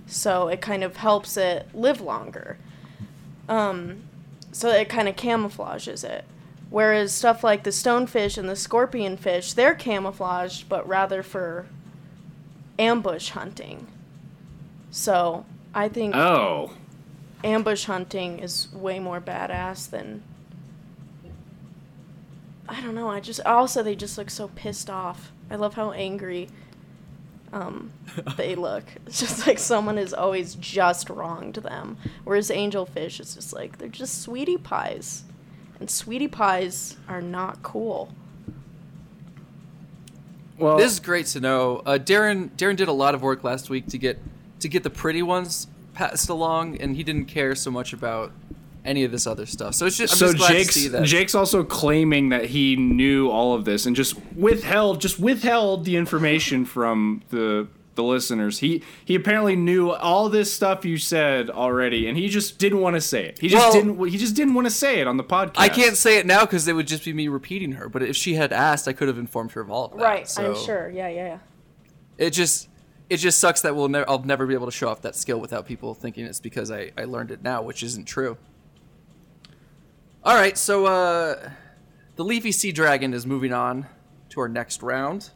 [0.06, 2.58] So it kind of helps it live longer.
[3.48, 4.02] Um,
[4.50, 6.24] so it kind of camouflages it.
[6.70, 11.66] Whereas stuff like the stonefish and the scorpionfish, they're camouflaged, but rather for
[12.78, 13.86] ambush hunting.
[14.90, 15.44] So
[15.74, 16.72] I think Oh,
[17.44, 20.22] ambush hunting is way more badass than
[22.72, 23.08] I don't know.
[23.10, 25.30] I just also they just look so pissed off.
[25.50, 26.48] I love how angry
[27.52, 27.92] um,
[28.36, 28.84] they look.
[29.06, 31.98] It's just like someone has always just wronged them.
[32.24, 35.24] Whereas angelfish is just like they're just sweetie pies,
[35.78, 38.10] and sweetie pies are not cool.
[40.56, 41.82] well, this is great to know.
[41.84, 44.18] Uh, Darren Darren did a lot of work last week to get
[44.60, 48.32] to get the pretty ones passed along, and he didn't care so much about
[48.84, 49.74] any of this other stuff.
[49.74, 51.04] So it's just I'm so just glad Jake's to see that.
[51.04, 55.96] Jake's also claiming that he knew all of this and just withheld just withheld the
[55.96, 58.58] information from the the listeners.
[58.60, 62.96] He he apparently knew all this stuff you said already, and he just didn't want
[62.96, 63.38] to say it.
[63.38, 64.08] He just Well- didn't.
[64.08, 65.58] He just didn't want to say it on the podcast.
[65.58, 67.88] I can't say it now because it would just be me repeating her.
[67.88, 70.02] But if she had asked, I could have informed her of all of that.
[70.02, 70.28] Right.
[70.28, 70.90] So I'm sure.
[70.90, 71.08] Yeah.
[71.08, 71.26] Yeah.
[71.26, 71.38] Yeah.
[72.18, 72.68] It just
[73.10, 75.38] it just sucks that we'll never I'll never be able to show off that skill
[75.38, 78.38] without people thinking it's because I, I learned it now, which isn't true.
[80.24, 81.50] All right, so uh,
[82.14, 83.86] the leafy sea dragon is moving on
[84.28, 85.30] to our next round.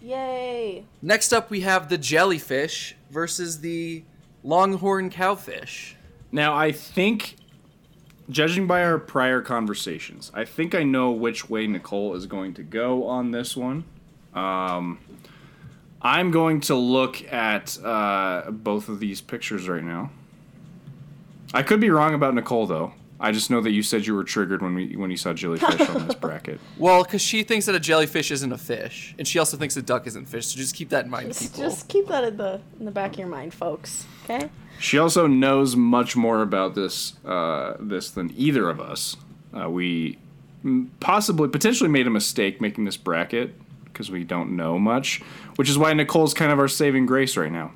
[0.00, 0.84] Yay.
[1.02, 4.04] Next up, we have the jellyfish versus the
[4.44, 5.94] longhorn cowfish.
[6.30, 7.34] Now I think,
[8.30, 12.62] judging by our prior conversations, I think I know which way Nicole is going to
[12.62, 13.82] go on this one.
[14.32, 15.00] Um,
[16.00, 20.12] I'm going to look at uh, both of these pictures right now.
[21.52, 22.92] I could be wrong about Nicole though.
[23.24, 25.80] I just know that you said you were triggered when we when you saw jellyfish
[25.88, 26.60] on this bracket.
[26.76, 29.82] Well, because she thinks that a jellyfish isn't a fish, and she also thinks a
[29.82, 30.48] duck isn't fish.
[30.48, 31.70] So just keep that in mind, Just, people.
[31.70, 34.04] just keep that in the in the back of your mind, folks.
[34.24, 34.50] Okay.
[34.78, 39.16] She also knows much more about this uh, this than either of us.
[39.56, 40.18] Uh, we
[41.00, 43.54] possibly, potentially made a mistake making this bracket
[43.86, 45.22] because we don't know much,
[45.56, 47.72] which is why Nicole's kind of our saving grace right now.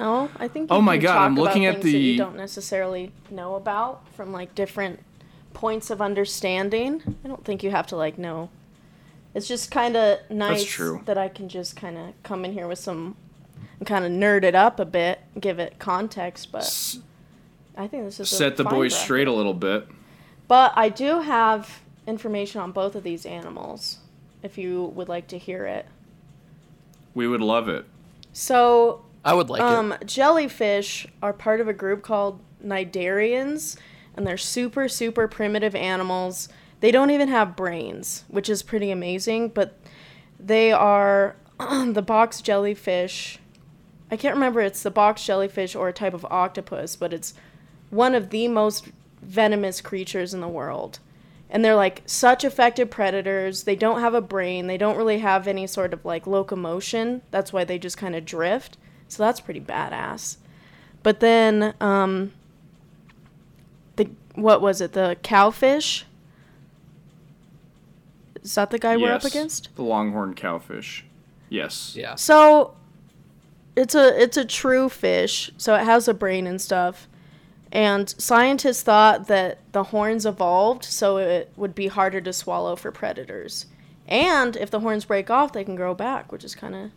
[0.00, 0.30] Know.
[0.38, 0.68] I think.
[0.70, 1.90] Oh my God, I'm looking at the.
[1.90, 5.00] you don't necessarily know about from like different
[5.52, 7.16] points of understanding.
[7.24, 8.50] I don't think you have to like know.
[9.34, 12.80] It's just kind of nice that I can just kind of come in here with
[12.80, 13.16] some
[13.78, 16.50] and kind of nerd it up a bit, give it context.
[16.52, 16.98] But S-
[17.76, 19.04] I think this is set the boys bracket.
[19.04, 19.86] straight a little bit.
[20.48, 23.98] But I do have information on both of these animals,
[24.42, 25.86] if you would like to hear it.
[27.14, 27.84] We would love it.
[28.32, 30.06] So I would like um, it.
[30.06, 33.76] jellyfish are part of a group called Cnidarians,
[34.16, 36.48] and they're super, super primitive animals.
[36.80, 39.78] They don't even have brains, which is pretty amazing, but
[40.38, 43.38] they are the box jellyfish.
[44.10, 47.34] I can't remember it's the box jellyfish or a type of octopus, but it's
[47.90, 48.88] one of the most
[49.22, 50.98] venomous creatures in the world.
[51.52, 53.64] and they're like such effective predators.
[53.64, 54.68] They don't have a brain.
[54.68, 57.22] They don't really have any sort of like locomotion.
[57.32, 58.78] That's why they just kind of drift.
[59.10, 60.36] So that's pretty badass.
[61.02, 62.32] But then, um,
[63.96, 64.92] the what was it?
[64.92, 66.04] The cowfish.
[68.42, 69.74] Is that the guy we're up Yes, against?
[69.76, 71.02] The longhorn cowfish.
[71.48, 71.94] Yes.
[71.96, 72.14] Yeah.
[72.14, 72.74] So
[73.76, 77.08] it's a it's a true fish, so it has a brain and stuff.
[77.72, 82.90] And scientists thought that the horns evolved so it would be harder to swallow for
[82.90, 83.66] predators.
[84.08, 86.90] And if the horns break off, they can grow back, which is kind of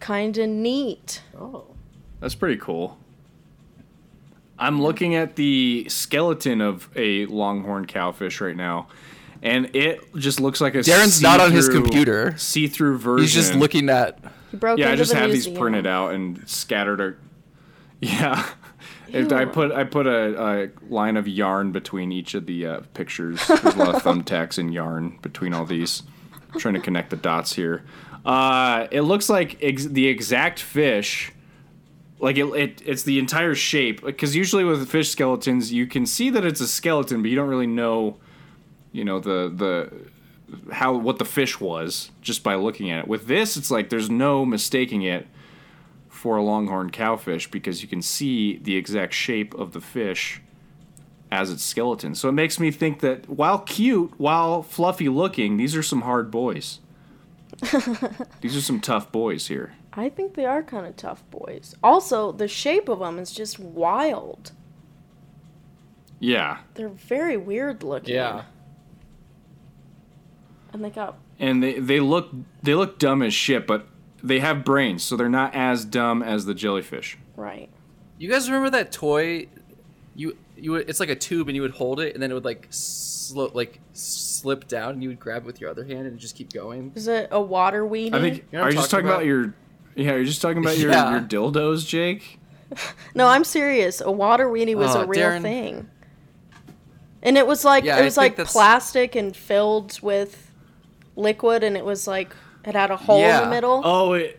[0.00, 1.22] kind of neat.
[1.38, 1.64] Oh.
[2.20, 2.98] That's pretty cool.
[4.58, 8.88] I'm looking at the skeleton of a longhorn cowfish right now,
[9.40, 12.36] and it just looks like a Darren's not on his computer.
[12.36, 13.22] See-through version.
[13.22, 14.18] He's just looking at.
[14.50, 17.00] He broke Yeah, I just the have these printed out and scattered.
[17.00, 17.14] A,
[18.00, 18.48] yeah,
[19.08, 22.80] If I put I put a, a line of yarn between each of the uh,
[22.94, 23.46] pictures.
[23.46, 26.02] There's a lot of thumbtacks and yarn between all these.
[26.52, 27.84] I'm trying to connect the dots here.
[28.24, 31.32] Uh, it looks like ex- the exact fish.
[32.20, 34.04] Like it, it, it's the entire shape.
[34.04, 37.48] Because usually with fish skeletons, you can see that it's a skeleton, but you don't
[37.48, 38.16] really know,
[38.92, 43.08] you know, the the how what the fish was just by looking at it.
[43.08, 45.26] With this, it's like there's no mistaking it
[46.08, 50.40] for a longhorn cowfish because you can see the exact shape of the fish
[51.30, 52.14] as its skeleton.
[52.14, 56.30] So it makes me think that while cute, while fluffy looking, these are some hard
[56.30, 56.80] boys.
[58.40, 59.74] these are some tough boys here.
[59.92, 61.74] I think they are kind of tough boys.
[61.82, 64.52] Also, the shape of them is just wild.
[66.20, 66.58] Yeah.
[66.74, 68.14] They're very weird looking.
[68.14, 68.44] Yeah.
[70.72, 72.30] And they got And they, they look
[72.62, 73.86] they look dumb as shit, but
[74.22, 77.16] they have brains, so they're not as dumb as the jellyfish.
[77.36, 77.68] right.
[78.18, 79.46] You guys remember that toy?
[80.16, 82.34] You you would, it's like a tube and you would hold it and then it
[82.34, 86.06] would like slow like slip down and you would grab it with your other hand
[86.06, 86.92] and just keep going.
[86.94, 88.14] Is it a water weenie?
[88.14, 89.26] I think You know are you just talking talking about, about?
[89.26, 89.54] your
[89.96, 91.10] yeah, you're just talking about your, Yeah.
[91.12, 92.38] your dildos, Jake?
[93.14, 94.00] No, I'm serious.
[94.00, 95.42] A water weenie was Oh, a real Darren.
[95.42, 95.88] thing.
[97.22, 100.50] And it was like Yeah, it was think like that's- plastic and filled with
[101.16, 102.34] liquid and it was like
[102.64, 103.80] it had a hole in the middle.
[103.84, 104.38] Oh, it,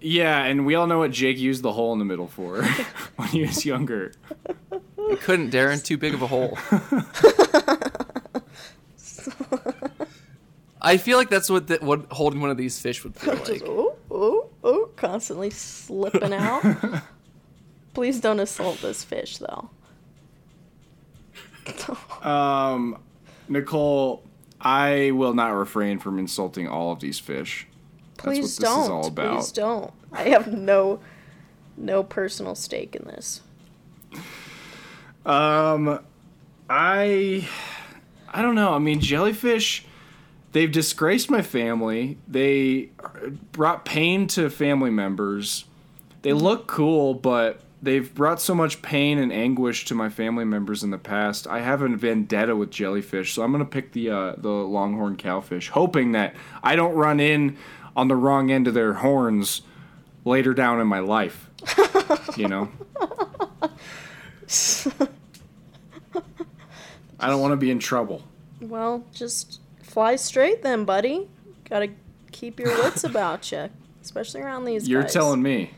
[0.00, 2.62] yeah, and we all know what Jake used the hole in the middle for
[3.16, 4.12] when he was younger.
[5.10, 5.82] You couldn't, Darren.
[5.84, 6.56] Too big of a hole.
[10.80, 13.50] I feel like that's what the, what holding one of these fish would feel Just
[13.50, 13.62] like.
[13.62, 16.62] ooh, ooh, ooh, constantly slipping out.
[17.94, 19.70] Please don't assault this fish though.
[22.22, 22.98] Um,
[23.48, 24.22] Nicole,
[24.60, 27.66] I will not refrain from insulting all of these fish.
[28.18, 28.78] Please That's what don't.
[28.80, 29.34] this is all about.
[29.38, 29.92] Please don't.
[30.12, 31.00] I have no
[31.76, 33.40] no personal stake in this.
[35.24, 36.00] Um,
[36.68, 37.48] I,
[38.28, 38.74] I don't know.
[38.74, 39.84] I mean, jellyfish,
[40.52, 42.18] they've disgraced my family.
[42.28, 42.90] They
[43.52, 45.64] brought pain to family members.
[46.22, 50.82] They look cool, but they've brought so much pain and anguish to my family members
[50.82, 51.46] in the past.
[51.46, 55.68] I have a vendetta with jellyfish, so I'm gonna pick the uh, the longhorn cowfish,
[55.68, 57.56] hoping that I don't run in
[57.94, 59.62] on the wrong end of their horns
[60.24, 61.50] later down in my life.
[62.36, 62.70] you know.
[67.20, 68.22] I don't want to be in trouble.
[68.60, 71.28] Well, just fly straight then, buddy.
[71.68, 71.90] Gotta
[72.32, 73.70] keep your wits about you,
[74.02, 75.12] especially around these You're guys.
[75.12, 75.70] telling me.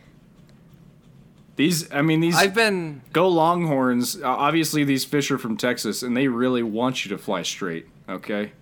[1.56, 4.20] These, I mean, these I've been go Longhorns.
[4.22, 7.86] Uh, obviously, these fish are from Texas, and they really want you to fly straight.
[8.08, 8.52] Okay.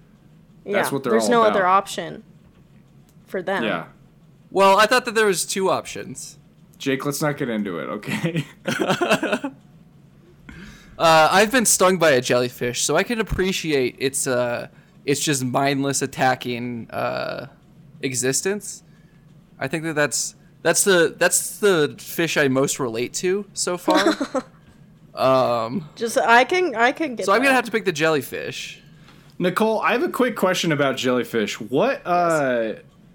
[0.64, 1.50] yeah, that's what they're There's all no about.
[1.52, 2.22] other option
[3.26, 3.64] for them.
[3.64, 3.86] Yeah.
[4.50, 4.78] well.
[4.78, 6.38] I thought that there was two options.
[6.78, 7.84] Jake, let's not get into it.
[7.88, 8.44] Okay.
[10.98, 14.68] Uh, I've been stung by a jellyfish, so I can appreciate its uh,
[15.04, 17.48] its just mindless attacking uh,
[18.02, 18.82] existence.
[19.58, 24.14] I think that that's that's the that's the fish I most relate to so far.
[25.14, 27.26] um, Just I can I can get.
[27.26, 28.80] so I'm gonna have to pick the jellyfish.
[29.38, 31.60] Nicole, I have a quick question about jellyfish.
[31.60, 32.74] What uh,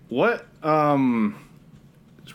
[0.09, 1.45] what um.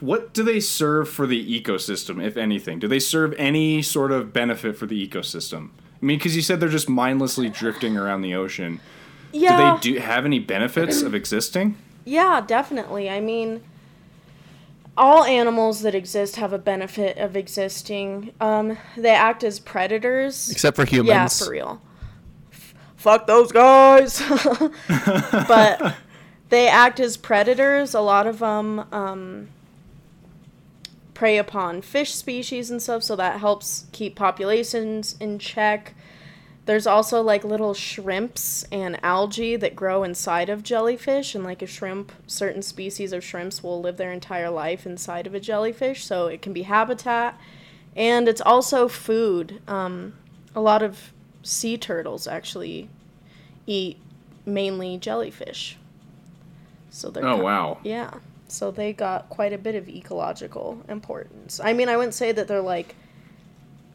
[0.05, 2.77] What do they serve for the ecosystem, if anything?
[2.77, 5.69] Do they serve any sort of benefit for the ecosystem?
[6.01, 8.81] I mean, because you said they're just mindlessly drifting around the ocean.
[9.31, 9.79] Yeah.
[9.79, 11.77] Do they do have any benefits of existing?
[12.05, 13.09] Yeah, definitely.
[13.09, 13.63] I mean,
[14.95, 18.31] all animals that exist have a benefit of existing.
[18.39, 20.51] Um, they act as predators.
[20.51, 21.09] Except for humans.
[21.09, 21.81] Yeah, for real.
[22.51, 24.21] F- fuck those guys.
[25.47, 25.95] but
[26.49, 27.95] they act as predators.
[27.95, 29.47] A lot of them um,
[31.15, 35.95] prey upon fish species and stuff, so that helps keep populations in check.
[36.65, 41.67] There's also like little shrimps and algae that grow inside of jellyfish, and like a
[41.67, 46.27] shrimp, certain species of shrimps will live their entire life inside of a jellyfish, so
[46.27, 47.39] it can be habitat,
[47.95, 49.61] and it's also food.
[49.67, 50.13] Um,
[50.55, 51.11] a lot of
[51.43, 52.89] sea turtles actually
[53.67, 53.97] eat
[54.45, 55.77] mainly jellyfish.
[56.89, 57.77] So they're Oh ki- wow.
[57.83, 58.11] yeah.
[58.47, 61.59] So they got quite a bit of ecological importance.
[61.63, 62.95] I mean, I wouldn't say that they're like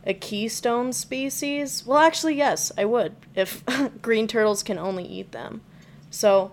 [0.05, 1.85] a keystone species.
[1.87, 3.63] Well, actually, yes, I would if
[4.03, 5.61] green turtles can only eat them.
[6.11, 6.51] So,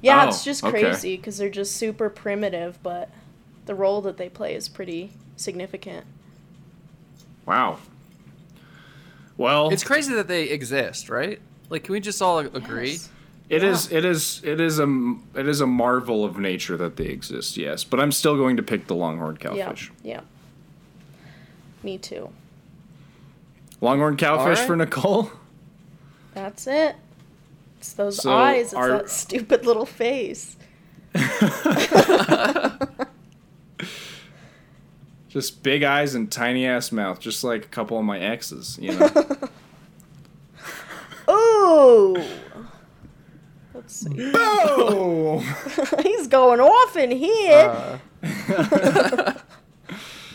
[0.00, 3.10] yeah, Oh, it's just crazy because they're just super primitive, but
[3.66, 6.06] the role that they play is pretty significant.
[7.46, 7.78] Wow.
[9.36, 11.40] Well, It's crazy that they exist, right?
[11.70, 12.92] Like, can we just all agree?
[12.92, 13.08] Yes.
[13.50, 13.90] It is.
[13.92, 14.40] It is.
[14.44, 14.86] It is a.
[15.34, 17.56] It is a marvel of nature that they exist.
[17.56, 19.90] Yes, but I'm still going to pick the longhorn cowfish.
[20.02, 20.14] yeah.
[20.14, 20.20] yeah.
[21.82, 22.30] Me too.
[23.80, 25.32] Longhorn cowfish for Nicole.
[26.34, 26.94] That's it.
[27.78, 28.66] It's those So eyes.
[28.66, 30.56] It's our- that stupid little face.
[35.28, 38.78] Just big eyes and tiny ass mouth, just like a couple of my exes.
[38.80, 39.08] You know.
[41.30, 42.22] Ooh.
[43.90, 44.30] Let's see.
[44.34, 45.40] oh.
[46.02, 47.98] He's going off in here.
[48.22, 49.32] Uh,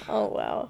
[0.09, 0.69] oh wow.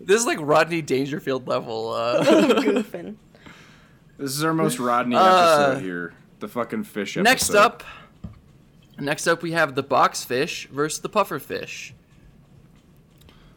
[0.00, 1.92] this is like Rodney Dangerfield level.
[1.92, 3.16] Uh, Goofing.
[4.18, 5.22] This is our most Rodney Uh,
[5.70, 6.12] episode here.
[6.40, 7.30] The fucking fish episode.
[7.30, 7.82] next up,
[8.98, 11.92] next up we have the boxfish versus the pufferfish.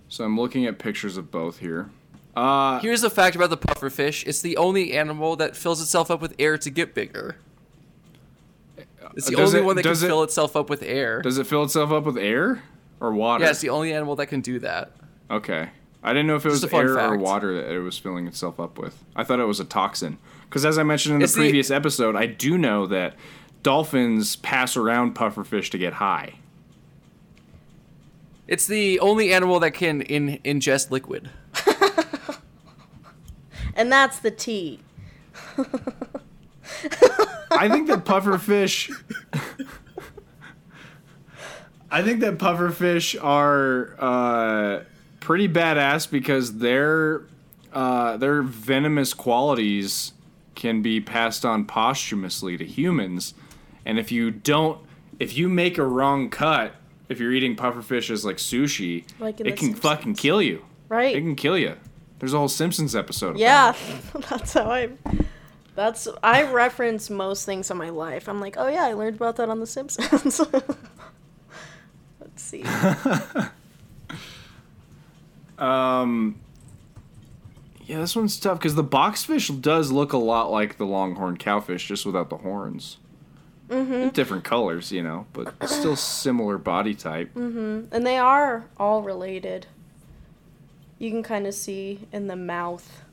[0.08, 1.90] So I'm looking at pictures of both here.
[2.36, 6.22] Uh, Here's a fact about the pufferfish: it's the only animal that fills itself up
[6.22, 7.36] with air to get bigger.
[9.16, 11.22] It's the Does only it- one that can it- fill itself up with air.
[11.22, 12.64] does it fill itself up with air
[13.00, 13.44] or water?
[13.44, 14.92] yeah, it's the only animal that can do that.
[15.30, 15.70] Okay.
[16.06, 17.98] I didn't know if it Just was a fun air or water that it was
[17.98, 19.04] filling itself up with.
[19.16, 20.18] I thought it was a toxin.
[20.50, 23.16] Because as I mentioned in the It's the- previous episode, I do know that
[23.62, 26.34] dolphins pass around pufferfish to get high.
[28.48, 31.30] It's the only animal that can in, ingest liquid.
[33.76, 34.82] And that's the T.
[37.60, 38.92] I think that pufferfish.
[41.92, 44.84] I think that pufferfish are uh,
[45.20, 47.22] pretty badass because their
[47.72, 50.14] uh, their venomous qualities
[50.56, 53.34] can be passed on posthumously to humans,
[53.86, 54.80] and if you don't,
[55.20, 56.74] if you make a wrong cut,
[57.10, 60.66] if you're eating pufferfish as like sushi, Like it can fucking kill you.
[60.90, 61.16] Right.
[61.16, 61.76] It can kill you.
[62.20, 63.32] There's a whole Simpsons episode.
[63.32, 63.76] About Yeah,
[64.30, 64.90] that's how I.
[65.76, 68.30] That's I reference most things in my life.
[68.30, 70.40] I'm like, oh yeah, I learned about that on The Simpsons.
[72.20, 72.64] Let's see.
[75.58, 76.40] Um,
[77.86, 81.86] yeah, this one's tough because the boxfish does look a lot like the longhorn cowfish,
[81.88, 82.98] just without the horns.
[83.70, 84.10] Mm-hmm.
[84.10, 87.34] Different colors, you know, but still similar body type.
[87.34, 87.94] Mm-hmm.
[87.94, 89.68] and they are all related.
[91.00, 93.04] You can kind of see in the mouth,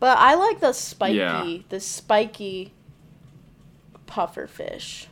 [0.00, 1.58] but I like the spiky, Yeah.
[1.68, 2.72] the spiky
[4.06, 5.06] puffer fish.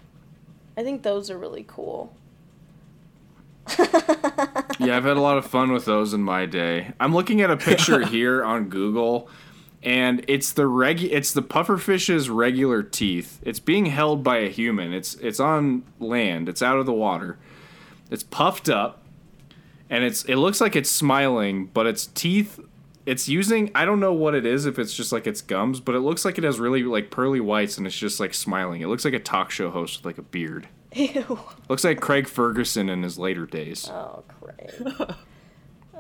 [0.76, 2.14] I think those are really cool.
[4.80, 6.93] Yeah, I've had a lot of fun with those in my day.
[7.01, 9.28] I'm looking at a picture here on Google,
[9.82, 13.41] and it's the reg it's the pufferfish's regular teeth.
[13.43, 14.93] It's being held by a human.
[14.93, 16.49] It's it's on land.
[16.49, 17.39] It's out of the water.
[18.09, 19.03] It's puffed up,
[19.91, 22.61] and it's it looks like it's smiling, but its teeth.
[23.09, 25.94] It's using I don't know what it is if it's just like its gums, but
[25.94, 28.82] it looks like it has really like pearly whites and it's just like smiling.
[28.82, 30.68] It looks like a talk show host with like a beard.
[30.92, 31.40] Ew.
[31.70, 33.88] Looks like Craig Ferguson in his later days.
[33.90, 35.16] Oh, Craig.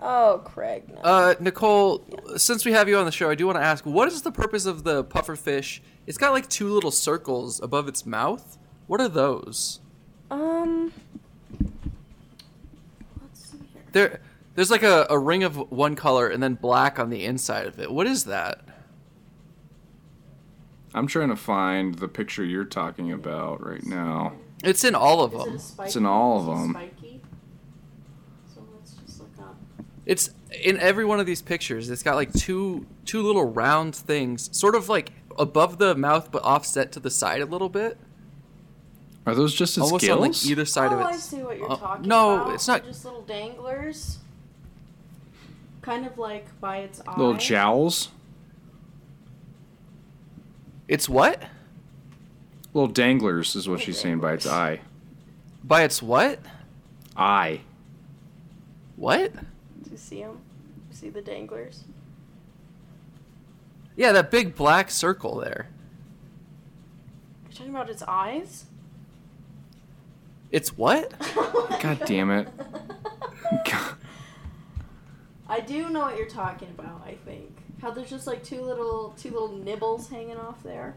[0.02, 0.90] oh, Craig.
[0.96, 1.00] No.
[1.00, 2.04] Uh, Nicole,
[2.36, 4.32] since we have you on the show, I do want to ask, what is the
[4.32, 5.80] purpose of the pufferfish?
[6.06, 8.58] It's got like two little circles above its mouth.
[8.86, 9.80] What are those?
[10.30, 10.92] Um.
[13.22, 13.82] Let's see here.
[13.92, 14.20] There,
[14.58, 17.78] there's like a, a ring of one color and then black on the inside of
[17.78, 17.92] it.
[17.92, 18.60] What is that?
[20.92, 24.32] I'm trying to find the picture you're talking about right now.
[24.64, 25.86] It's in all of Is it them.
[25.86, 26.70] It's in all of them.
[26.72, 27.20] Spiky?
[28.52, 29.54] So let's just look up.
[30.06, 30.30] It's
[30.64, 31.88] in every one of these pictures.
[31.88, 36.42] It's got like two two little round things, sort of like above the mouth but
[36.42, 37.96] offset to the side a little bit,
[39.24, 41.04] Are those just its almost on like either side oh, of it.
[41.04, 42.54] I see what you're Uh, talking no, about.
[42.54, 44.18] it's not- They're just little danglers.
[45.82, 47.16] Kind of like by its eye.
[47.16, 48.08] Little jowls?
[50.88, 51.42] It's what?
[52.72, 54.80] Little danglers is what she's saying by its eye.
[55.64, 56.40] By its what?
[57.16, 57.60] Eye.
[58.96, 59.32] What?
[59.34, 60.40] Do you see them?
[60.90, 61.84] See the danglers?
[63.96, 65.68] Yeah, that big black circle there.
[67.44, 68.66] You're talking about its eyes?
[70.50, 71.12] It's what?
[71.80, 72.48] God damn it.
[73.70, 73.94] God.
[75.48, 77.50] I do know what you're talking about, I think.
[77.80, 80.96] How there's just like two little two little nibbles hanging off there.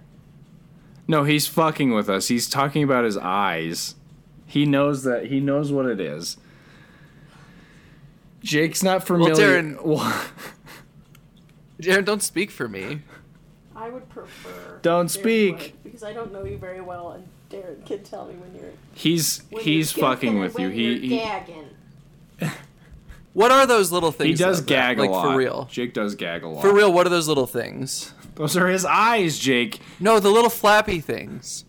[1.08, 2.28] No, he's fucking with us.
[2.28, 3.96] He's talking about his eyes.
[4.46, 5.28] He knows that.
[5.28, 6.38] He knows what it is.
[8.44, 9.34] Jake's not familiar.
[9.34, 10.26] Well, Darren- Well,
[11.80, 13.02] Jared, don't speak for me.
[13.76, 15.58] I would prefer Don't Darren speak.
[15.58, 18.72] would, because I don't know you very well and Darren can tell me when you're
[18.94, 20.68] he's when he's you're fucking with you.
[20.68, 21.70] when He you're he, gagging.
[23.34, 24.40] What are those little things?
[24.40, 25.32] he does though, gag like, a lot.
[25.32, 25.68] for real.
[25.72, 26.62] Jake does gag a lot.
[26.62, 28.14] For real, what are those little things?
[28.36, 29.80] Those are his eyes, Jake.
[30.00, 31.64] No, the little flappy things.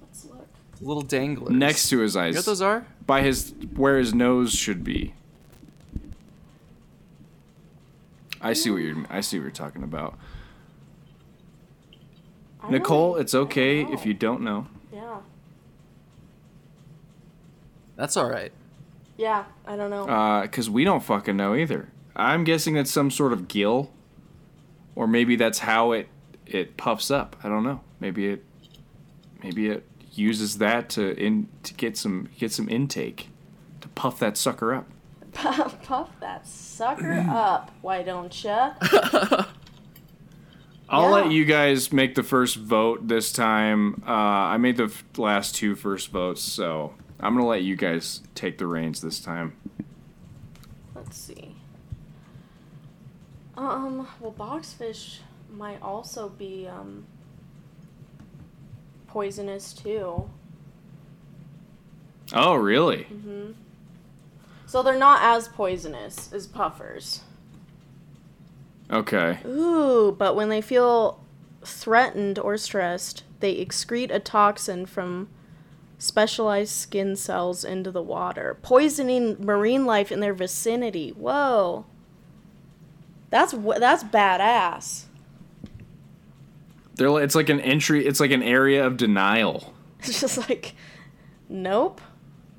[0.00, 0.46] Let's look.
[0.80, 1.50] The little danglers.
[1.54, 2.34] Next to his You eyes.
[2.34, 2.86] know what those are?
[3.06, 5.14] by his where his nose should be.
[8.40, 10.18] I see what you're I see what you're talking about.
[12.62, 14.66] I Nicole, really- it's okay if you don't know.
[14.92, 15.18] Yeah.
[17.96, 18.52] That's all right.
[19.22, 20.04] Yeah, I don't know.
[20.08, 21.88] Uh, cuz we don't fucking know either.
[22.16, 23.90] I'm guessing it's some sort of gill
[24.96, 26.08] or maybe that's how it
[26.46, 27.36] it puffs up.
[27.44, 27.80] I don't know.
[28.00, 28.44] Maybe it
[29.42, 33.28] maybe it uses that to in to get some get some intake
[33.80, 34.86] to puff that sucker up.
[35.32, 37.70] puff, puff that sucker up.
[37.80, 38.72] Why don't ya?
[40.88, 41.08] I'll Yeah.
[41.24, 44.02] let you guys make the first vote this time.
[44.06, 48.20] Uh, I made the f- last two first votes, so I'm gonna let you guys
[48.34, 49.56] take the reins this time.
[50.94, 51.54] Let's see.
[53.56, 55.18] Um, well, boxfish
[55.50, 57.06] might also be um
[59.06, 60.28] poisonous too.
[62.32, 63.04] Oh, really?
[63.04, 63.52] Mm-hmm.
[64.66, 67.20] So they're not as poisonous as puffers.
[68.90, 69.38] Okay.
[69.46, 71.20] Ooh, but when they feel
[71.62, 75.28] threatened or stressed, they excrete a toxin from
[76.02, 81.10] specialized skin cells into the water, poisoning marine life in their vicinity.
[81.10, 81.86] Whoa.
[83.30, 85.04] That's that's badass.
[86.96, 88.04] They're li- it's like an entry.
[88.04, 89.72] It's like an area of denial.
[90.04, 90.74] It's just like,
[91.48, 92.00] nope.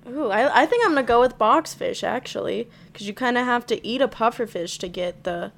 [0.08, 3.66] Ooh, I, I think I'm gonna go with boxfish actually, because you kind of have
[3.66, 5.52] to eat a pufferfish to get the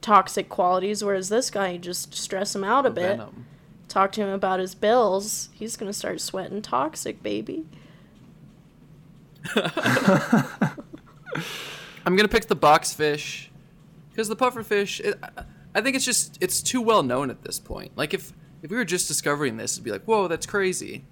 [0.00, 3.18] toxic qualities, whereas this guy you just stress him out a bit.
[3.18, 3.44] Venom.
[3.88, 7.66] Talk to him about his bills, he's gonna start sweating toxic, baby.
[12.04, 13.48] I'm gonna pick the boxfish
[14.10, 15.00] because the pufferfish.
[15.00, 15.18] It,
[15.74, 17.92] I think it's just it's too well known at this point.
[17.96, 18.32] Like if
[18.62, 21.04] if we were just discovering this, it'd be like, whoa, that's crazy.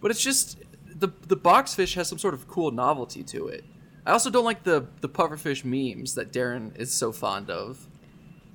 [0.00, 3.64] But it's just the the boxfish has some sort of cool novelty to it.
[4.06, 7.86] I also don't like the the pufferfish memes that Darren is so fond of.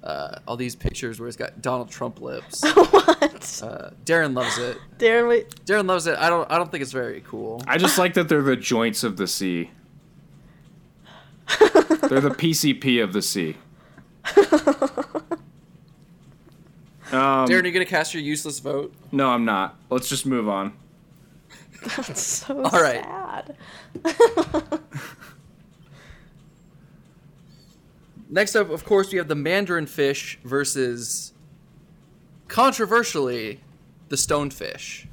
[0.08, 2.62] Uh, all these pictures where it's got Donald Trump lips.
[2.74, 3.62] what?
[3.62, 4.78] Uh, Darren loves it.
[4.97, 5.49] Darren, wait.
[5.66, 6.18] Darren loves it.
[6.18, 6.49] I don't.
[6.49, 7.62] I don't think it's very cool.
[7.68, 9.72] I just like that they're the joints of the sea.
[11.60, 13.58] They're the PCP of the sea.
[17.10, 18.93] Um, Darren, are you gonna cast your useless vote?
[19.14, 19.78] no, I'm not.
[19.89, 20.74] Let's just move on.
[21.95, 23.01] That's so All right.
[23.01, 23.55] sad.
[28.30, 31.34] Next up, of course, we have the mandarin fish versus,
[32.48, 33.62] controversially,
[34.10, 35.06] the stonefish.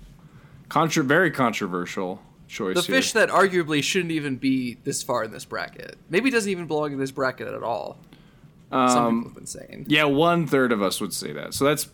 [0.69, 2.97] Contra- very controversial choice The here.
[2.97, 5.97] fish that arguably shouldn't even be this far in this bracket.
[6.11, 7.99] Maybe doesn't even belong in this bracket at all.
[8.71, 9.87] Some people um, have been saying.
[9.89, 11.55] yeah, one third of us would say that.
[11.55, 11.89] So that's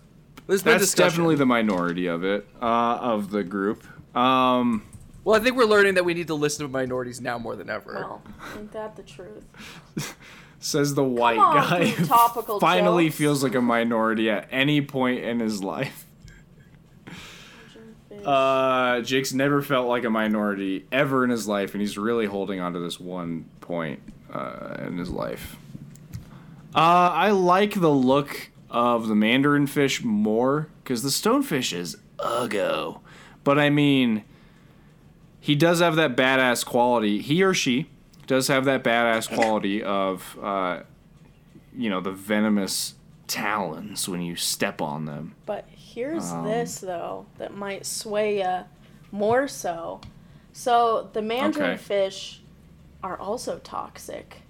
[0.47, 2.65] There's that's definitely the minority of it uh,
[3.01, 3.85] of the group.
[4.17, 4.85] Um,
[5.25, 7.69] Well, I think we're learning that we need to listen to minorities now more than
[7.69, 7.93] ever.
[7.95, 8.23] Well,
[8.57, 9.45] ain't that the truth?
[10.61, 13.17] says the white on, guy topical finally jokes.
[13.17, 16.07] feels like a minority at any point in his life.
[18.25, 22.61] Uh, Jake's never felt like a minority ever in his life, and he's really holding
[22.61, 24.01] on to this one point
[24.31, 25.57] uh, in his life.
[26.75, 33.01] Uh, I like the look of the mandarin fish more because the stonefish is uggo.
[33.43, 34.23] But I mean,
[35.41, 37.23] he does have that badass quality.
[37.23, 37.89] He or she
[38.31, 40.81] does have that badass quality of, uh,
[41.77, 42.95] you know, the venomous
[43.27, 45.35] talons when you step on them.
[45.47, 48.65] But here's Um, this though that might sway you
[49.11, 50.01] more so.
[50.53, 51.83] So the mandarin Okay.
[51.83, 52.41] fish
[53.03, 54.43] are also toxic,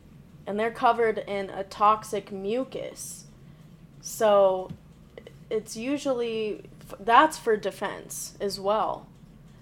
[0.46, 3.24] and they're covered in a toxic mucus.
[4.02, 4.70] So
[5.48, 6.64] it's usually
[6.98, 9.06] that's for defense as well.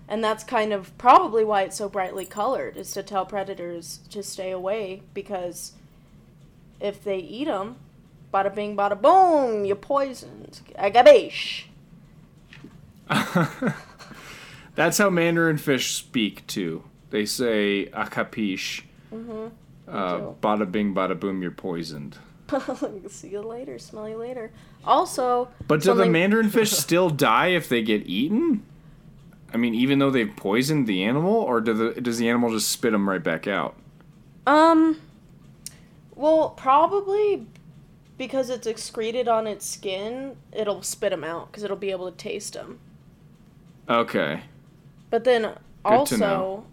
[0.08, 4.22] And that's kind of probably why it's so brightly colored is to tell predators to
[4.22, 5.72] stay away because
[6.80, 7.76] if they eat them,
[8.32, 9.64] Bada bing, bada boom.
[9.64, 10.60] You're poisoned.
[10.78, 11.64] Agabish.
[14.74, 16.84] That's how Mandarin fish speak too.
[17.10, 18.82] They say akapish.
[19.12, 19.46] Mm-hmm.
[19.88, 22.18] Uh, bada bing, bada boom, you're poisoned.
[23.08, 23.78] See you later.
[23.78, 24.50] Smell you later.
[24.84, 28.62] Also, But do the mandarin fish still die if they get eaten?
[29.52, 32.68] I mean, even though they've poisoned the animal, or do the, does the animal just
[32.68, 33.76] spit them right back out?
[34.46, 35.00] Um.
[36.14, 37.46] Well, probably
[38.16, 42.16] because it's excreted on its skin, it'll spit them out because it'll be able to
[42.16, 42.80] taste them.
[43.88, 44.42] Okay.
[45.10, 46.64] But then to also.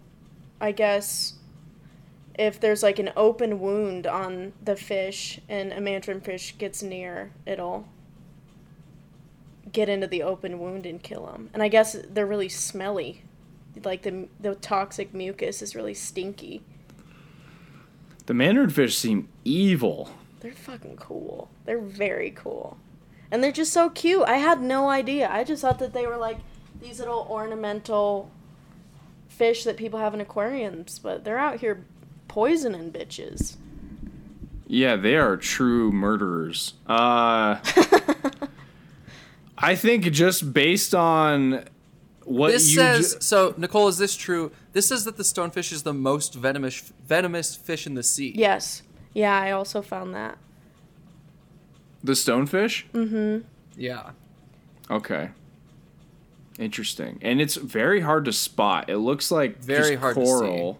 [0.60, 1.34] I guess
[2.38, 7.32] if there's like an open wound on the fish and a mandarin fish gets near,
[7.44, 7.86] it'll
[9.76, 11.50] get into the open wound and kill them.
[11.52, 13.22] And I guess they're really smelly.
[13.84, 16.62] Like the the toxic mucus is really stinky.
[18.24, 20.08] The mandarin fish seem evil.
[20.40, 21.50] They're fucking cool.
[21.66, 22.78] They're very cool.
[23.30, 24.24] And they're just so cute.
[24.26, 25.28] I had no idea.
[25.30, 26.38] I just thought that they were like
[26.80, 28.30] these little ornamental
[29.28, 31.84] fish that people have in aquariums, but they're out here
[32.28, 33.56] poisoning bitches.
[34.66, 36.74] Yeah, they are true murderers.
[36.86, 37.58] Uh,
[39.58, 41.64] I think just based on
[42.24, 43.54] what This you says ju- so.
[43.56, 44.50] Nicole, is this true?
[44.72, 48.32] This says that the stonefish is the most venomous venomous fish in the sea.
[48.36, 48.82] Yes.
[49.14, 50.36] Yeah, I also found that.
[52.04, 52.84] the stonefish.
[52.92, 53.46] Mm-hmm.
[53.76, 54.10] Yeah.
[54.90, 55.30] Okay.
[56.58, 57.18] Interesting.
[57.22, 58.88] And it's very hard to spot.
[58.88, 60.26] It looks like Very just hard to see.
[60.26, 60.78] coral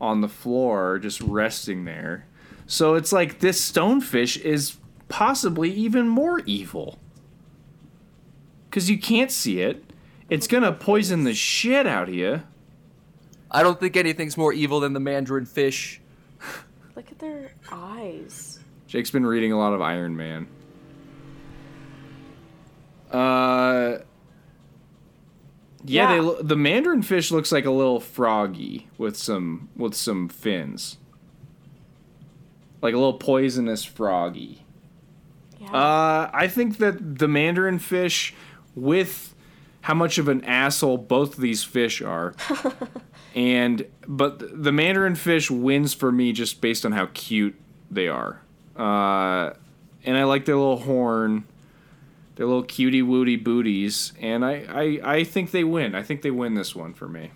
[0.00, 2.26] on the floor just resting there.
[2.66, 4.76] So it's like this stonefish is
[5.08, 6.98] possibly even more evil.
[8.70, 9.84] Cuz you can't see it.
[10.28, 12.42] It's going to poison the shit out of you.
[13.50, 16.00] I don't think anything's more evil than the mandarin fish.
[16.96, 18.60] Look at their eyes.
[18.86, 20.46] Jake's been reading a lot of Iron Man.
[23.10, 23.98] Uh
[25.84, 26.14] yeah, Yeah.
[26.14, 30.98] they lo- the mandarin fish looks like a little froggy with some with some fins.
[32.82, 34.64] Like a little poisonous froggy.
[35.60, 35.72] Yeah.
[35.72, 38.34] Uh I think that the mandarin fish
[38.80, 39.34] with
[39.82, 42.34] how much of an asshole both of these fish are.
[43.34, 47.58] and but the mandarin fish wins for me just based on how cute
[47.90, 48.40] they are.
[48.76, 49.54] Uh,
[50.04, 51.44] and I like their little horn,
[52.36, 55.94] their little cutie wooty booties, and I, I, I think they win.
[55.94, 57.32] I think they win this one for me.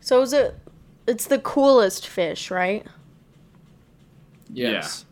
[0.00, 0.58] so is it
[1.06, 2.84] it's the coolest fish, right?
[4.52, 5.05] Yes.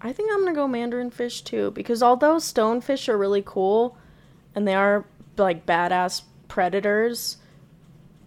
[0.00, 3.96] I think I'm gonna go mandarin fish too because although stonefish are really cool,
[4.54, 5.04] and they are
[5.36, 7.38] like badass predators,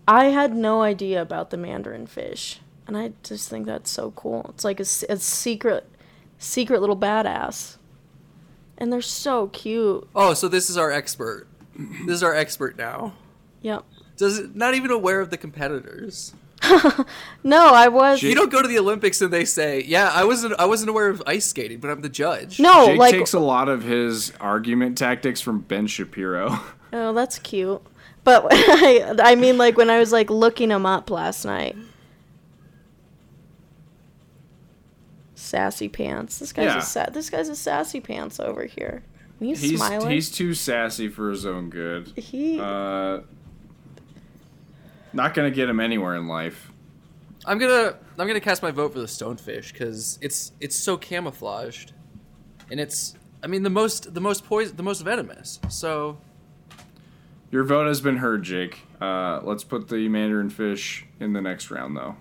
[0.08, 4.48] I had no idea about the mandarin fish, and I just think that's so cool.
[4.50, 5.90] It's like a, a secret,
[6.38, 7.78] secret little badass,
[8.78, 10.08] and they're so cute.
[10.16, 11.48] Oh, so this is our expert.
[12.06, 13.14] This is our expert now.
[13.62, 13.86] Yep.
[14.18, 16.34] Does it not even aware of the competitors?
[17.44, 20.54] No, I was You don't go to the Olympics and they say, "Yeah, I wasn't
[20.60, 23.40] I wasn't aware of ice skating, but I'm the judge." no Jake like takes a
[23.40, 26.60] lot of his argument tactics from Ben Shapiro.
[26.94, 27.82] oh that's cute,
[28.24, 31.76] but I I mean like when I was like looking him up last night.
[35.36, 36.38] Sassy pants.
[36.40, 36.78] This guy's Yeah.
[36.78, 39.04] a sa- this guy's a sassy pants over here.
[39.40, 40.12] He's, he's smiling.
[40.12, 42.14] he's too sassy for his own good.
[42.16, 43.22] he Uh,
[45.14, 46.72] not gonna get him anywhere in life.
[47.46, 51.94] I'm gonna I'm gonna cast my vote for the stonefish because it's it's so camouflaged,
[52.70, 55.60] and it's I mean the most the most poison the most venomous.
[55.70, 56.18] So
[57.52, 58.80] Your vote has been heard, Jake.
[59.02, 62.16] Uh, let's put the mandarin fish in the next round, though.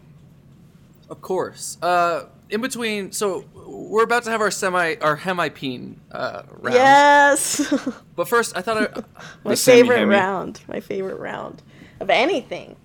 [1.10, 6.42] of course, uh, in between, so we're about to have our semi our hemipene uh,
[6.50, 6.74] round.
[6.74, 7.72] yes,
[8.16, 9.00] But first, I thought I,
[9.44, 10.14] my favorite semi-hemi.
[10.14, 10.60] round.
[10.66, 11.62] My favorite round
[12.00, 12.76] of anything.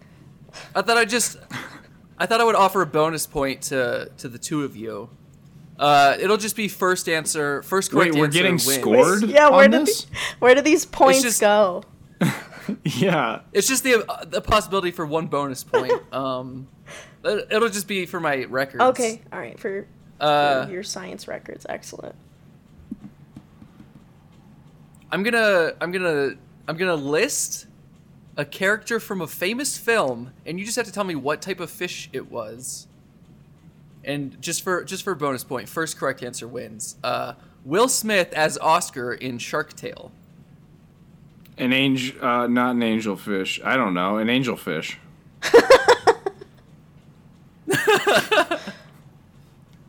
[0.76, 1.38] I thought I just
[2.18, 5.09] I thought I would offer a bonus point to to the two of you.
[5.78, 8.74] Uh, it'll just be first answer, first correct Wait, we're answer getting wins.
[8.76, 9.24] scored?
[9.24, 10.05] Yeah, where on did this?
[10.05, 11.84] the, where do these points just- go?
[12.84, 13.41] Yeah.
[13.53, 15.91] It's just the uh, the possibility for one bonus point.
[16.13, 16.68] Um,
[17.24, 18.82] it- it'll just be for my records.
[18.84, 19.86] Okay, all right for,
[20.20, 21.66] Uh, for your science records.
[21.70, 22.16] Excellent.
[25.11, 26.32] I'm gonna I'm gonna
[26.68, 27.68] I'm gonna list
[28.38, 31.60] a character from a famous film, and you just have to tell me what type
[31.60, 32.88] of fish it was.
[34.04, 36.96] And just for just for a bonus point, first correct answer wins.
[37.04, 37.34] Uh,
[37.64, 40.12] Will Smith as Oscar in Shark Tale.
[41.58, 43.64] An angel, uh, not an angelfish.
[43.66, 44.18] I don't know.
[44.18, 44.98] An angelfish.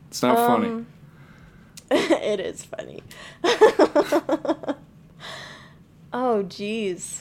[0.08, 0.68] it's not funny.
[0.68, 0.86] Um,
[1.90, 3.02] it is funny.
[6.12, 7.20] oh, jeez.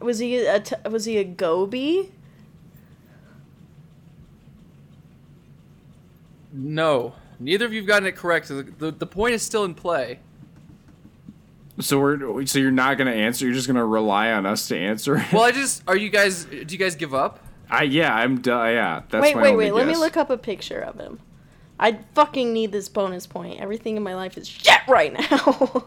[0.00, 2.12] Was he a t- was he a goby?
[6.52, 8.48] No, neither of you've gotten it correct.
[8.48, 10.20] The, the, the point is still in play.
[11.78, 13.44] So we're so you're not gonna answer.
[13.44, 15.18] You're just gonna rely on us to answer.
[15.18, 15.32] it?
[15.32, 16.46] Well, I just are you guys?
[16.46, 17.40] Do you guys give up?
[17.68, 19.02] I yeah, I'm du- yeah.
[19.10, 19.74] That's wait, my wait, only wait.
[19.74, 21.20] Let me look up a picture of him.
[21.78, 23.60] I fucking need this bonus point.
[23.60, 25.84] Everything in my life is shit right now.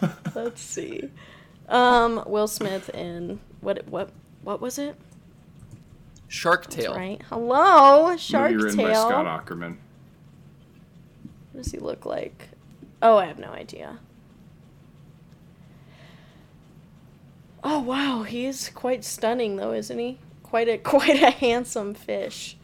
[0.34, 1.10] Let's see.
[1.68, 3.86] Um, Will Smith in what?
[3.88, 4.10] What?
[4.42, 4.96] What was it?
[6.28, 6.94] Shark That's Tale.
[6.94, 7.20] right.
[7.28, 9.08] Hello, Shark Movie written by Tale.
[9.08, 9.78] Scott Ackerman.
[11.52, 12.48] What does he look like?
[13.02, 13.98] Oh, I have no idea.
[17.64, 20.18] Oh wow, he's quite stunning though, isn't he?
[20.42, 22.56] Quite a quite a handsome fish.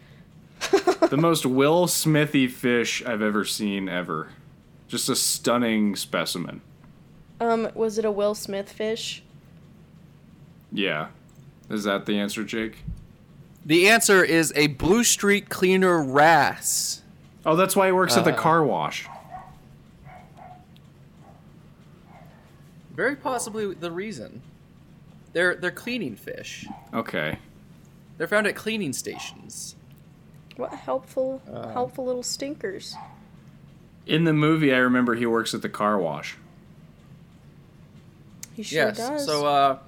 [0.70, 4.28] The most Will Smithy fish I've ever seen ever.
[4.86, 6.61] Just a stunning specimen.
[7.43, 9.22] Um, was it a Will Smith fish?
[10.70, 11.09] Yeah.
[11.68, 12.78] Is that the answer, Jake?
[13.66, 17.03] The answer is a Bluestreak Cleaner wrasse.
[17.45, 18.36] Oh, that's why he works at the Uh.
[18.38, 19.09] car wash.
[22.95, 24.43] Very possibly the reason.
[25.32, 26.66] They're they're cleaning fish.
[26.95, 27.38] Okay.
[28.18, 29.74] They're found at cleaning stations.
[30.57, 31.68] What helpful, Uh.
[31.72, 32.95] helpful little stinkers.
[34.07, 36.36] In the movie, I remember he works at the car wash.
[38.55, 38.96] He sure yes.
[38.96, 39.26] does.
[39.26, 39.78] So uh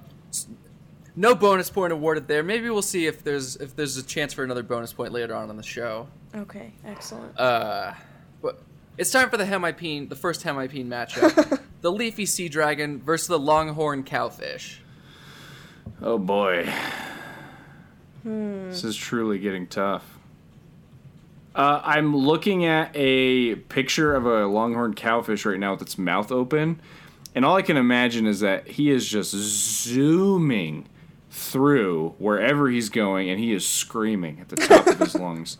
[1.15, 2.43] no bonus point awarded there.
[2.43, 5.49] Maybe we'll see if there's if there's a chance for another bonus point later on
[5.49, 6.07] in the show.
[6.35, 7.37] okay, excellent.
[7.39, 7.93] Uh
[8.41, 8.61] but
[8.97, 11.59] it's time for the Hemipene, the first Hemipene matchup.
[11.81, 14.77] the leafy sea dragon versus the longhorn cowfish.
[16.01, 16.71] Oh boy.
[18.23, 18.69] Hmm.
[18.69, 20.03] This is truly getting tough.
[21.53, 26.29] Uh, I'm looking at a picture of a longhorn cowfish right now with its mouth
[26.31, 26.81] open,
[27.35, 30.87] and all I can imagine is that he is just zooming
[31.29, 35.57] through wherever he's going, and he is screaming at the top of his lungs,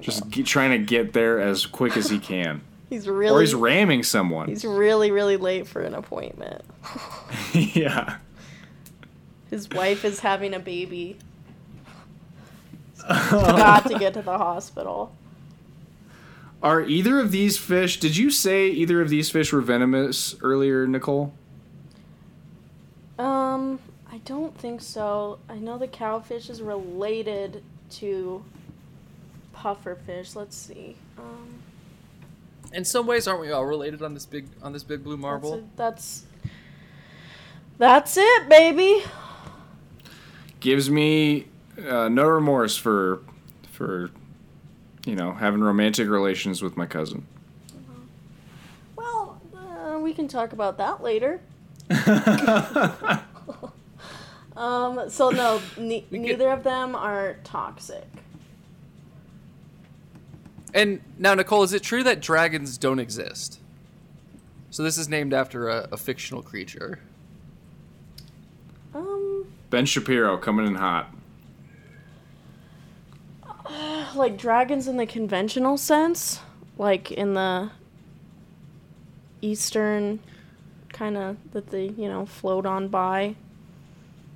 [0.00, 3.54] just ge- trying to get there as quick as he can, he's really, or he's
[3.54, 4.48] ramming someone.
[4.48, 6.62] he's really really late for an appointment.
[7.52, 8.16] yeah.
[9.50, 11.16] His wife is having a baby.
[13.06, 15.14] Got to get to the hospital.
[16.64, 18.00] Are either of these fish?
[18.00, 21.34] Did you say either of these fish were venomous earlier, Nicole?
[23.18, 23.78] Um,
[24.10, 25.38] I don't think so.
[25.50, 28.42] I know the cowfish is related to
[29.54, 30.34] pufferfish.
[30.34, 30.96] Let's see.
[31.18, 31.62] Um,
[32.72, 35.22] In some ways, aren't we all related on this big on this big blue that's,
[35.22, 35.54] marble?
[35.54, 36.24] it, that's
[37.76, 39.02] that's it, baby.
[40.60, 41.46] gives me
[41.86, 43.20] uh, no remorse for
[43.70, 44.10] for
[45.04, 47.26] you know having romantic relations with my cousin.
[48.96, 51.40] Well, uh, we can talk about that later.
[54.56, 58.06] Um, so no, ne- neither of them are toxic.
[60.72, 63.60] And now, Nicole, is it true that dragons don't exist?
[64.70, 67.00] So this is named after a, a fictional creature.
[68.92, 71.12] Um, Ben Shapiro coming in hot.
[74.14, 76.40] like dragons in the conventional sense,
[76.78, 77.70] like in the
[79.42, 80.20] eastern
[80.92, 83.34] kind of that they you know float on by.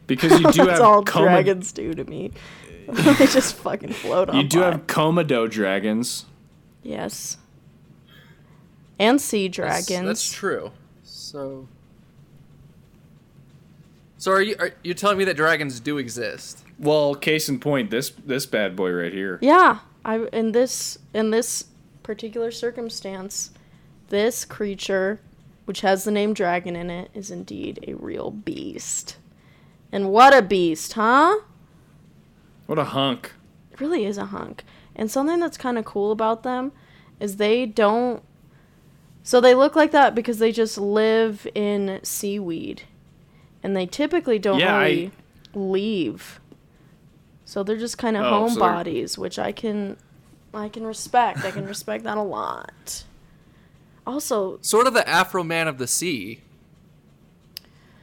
[0.06, 2.32] Because you do That's have all Koma- dragons do to me.
[2.88, 4.36] they just fucking float on.
[4.36, 4.70] you do by.
[4.70, 6.24] have Komodo dragons.
[6.82, 7.36] yes,
[8.98, 10.06] and sea That's- dragons.
[10.06, 10.72] That's, true.
[11.04, 11.68] So,
[14.16, 16.64] so are you are you telling me that dragons do exist?
[16.78, 19.38] Well, case in point, this this bad boy right here.
[19.42, 21.64] Yeah, I in this in this
[22.02, 23.50] particular circumstance,
[24.08, 25.20] this creature,
[25.64, 29.16] which has the name dragon in it, is indeed a real beast.
[29.90, 31.40] And what a beast, huh?
[32.66, 33.32] What a hunk.
[33.72, 34.62] It really is a hunk.
[34.94, 36.72] And something that's kind of cool about them
[37.18, 38.22] is they don't.
[39.22, 42.82] So they look like that because they just live in seaweed.
[43.62, 45.10] And they typically don't Yeah, I-
[45.54, 46.40] leave.
[47.48, 49.96] So they're just kind of Oh, so homebodies, which I can
[50.52, 51.46] I can respect.
[51.46, 53.04] I can respect that a lot.
[54.06, 56.42] Also, Sort of the Afroman of the sea,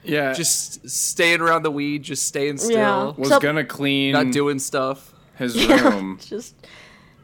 [0.04, 3.12] Yeah, just staying around the weed, just staying still, Yeah.
[3.18, 5.14] was So- gonna clean not doing stuff.
[5.38, 6.56] his yeah, room, just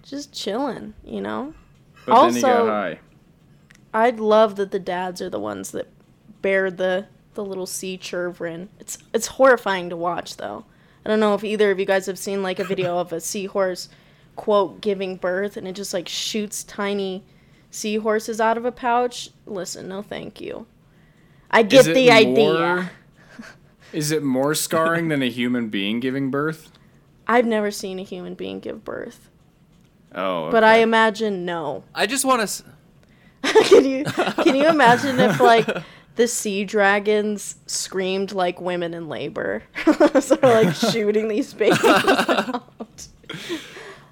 [0.04, 1.56] just chilling, you know?
[2.06, 3.00] but then he got Also- high.
[3.96, 5.88] I'd love that the dads are the ones that
[6.44, 8.70] bear the the little sea children.
[8.80, 10.66] It's it's horrifying to watch though.
[11.06, 13.20] I don't know if either of you guys have seen like a video of a
[13.20, 13.90] seahorse
[14.36, 17.24] quote giving birth and it just like shoots tiny
[17.70, 19.30] seahorses out of a pouch.
[19.46, 20.66] Listen, no thank you.
[21.50, 22.54] I get Is it the idea.
[22.54, 22.92] more-
[23.94, 26.72] Is it more scarring than a human being giving birth?
[27.28, 29.30] I've never seen a human being give birth,
[30.14, 31.84] Oh, but I imagine no.
[31.96, 32.64] I just want to.
[33.44, 35.68] can you can you imagine if like
[36.22, 39.64] the sea dragons screamed like women in labor,
[40.20, 43.08] so like shooting these babies out?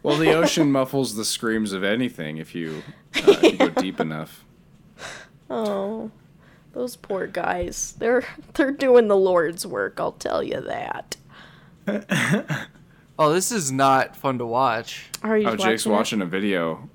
[0.02, 2.82] Well, the ocean muffles the screams of anything if you,
[3.16, 4.44] uh, if you go deep enough.
[5.52, 6.10] Oh,
[6.74, 7.94] those poor guys.
[8.00, 8.26] They're
[8.56, 10.00] they're doing the Lord's work.
[10.00, 11.16] I'll tell you that.
[13.20, 15.06] Oh, this is not fun to watch.
[15.22, 15.48] Are you?
[15.48, 15.90] Oh, Jake's it?
[15.90, 16.90] watching a video.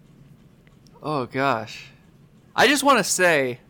[1.01, 1.87] Oh gosh.
[2.57, 3.61] I just want to say,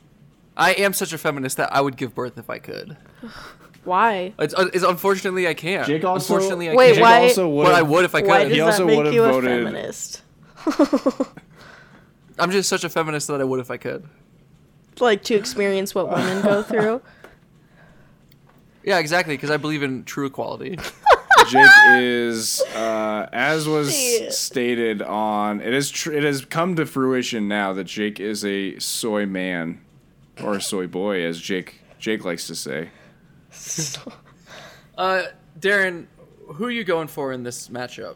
[0.56, 2.97] I am such a feminist that I would give birth if I could.
[3.85, 4.32] Why?
[4.39, 5.86] It's, uh, it's unfortunately I can't.
[5.86, 6.97] Jake also- unfortunately I Wait, can't.
[6.97, 8.44] Jake why- also But I would've- if I Why could.
[8.48, 10.22] does He also that make would've you voted- a feminist?
[12.39, 14.05] I'm just such a feminist that I would if I could.
[15.01, 17.02] like to experience what women go through.
[18.85, 19.35] Yeah, exactly.
[19.35, 20.78] Because I believe in true equality.
[21.51, 24.32] Jake is, uh, as was Shit.
[24.32, 28.78] stated on, it is tr- it has come to fruition now that Jake is a
[28.78, 29.81] soy man,
[30.43, 32.90] or a soy boy, as Jake Jake likes to say.
[34.97, 35.24] Uh,
[35.59, 36.06] Darren,
[36.47, 38.15] who are you going for in this matchup?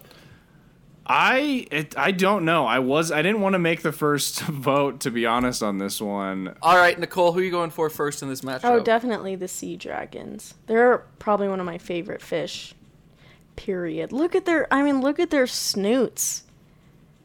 [1.09, 2.67] I it, I don't know.
[2.67, 6.01] I was I didn't want to make the first vote to be honest on this
[6.01, 6.55] one.
[6.61, 8.65] All right, Nicole, who are you going for first in this matchup?
[8.65, 10.55] Oh, definitely the sea dragons.
[10.67, 12.75] They're probably one of my favorite fish.
[13.57, 14.13] Period.
[14.13, 16.45] Look at their I mean, look at their snoots.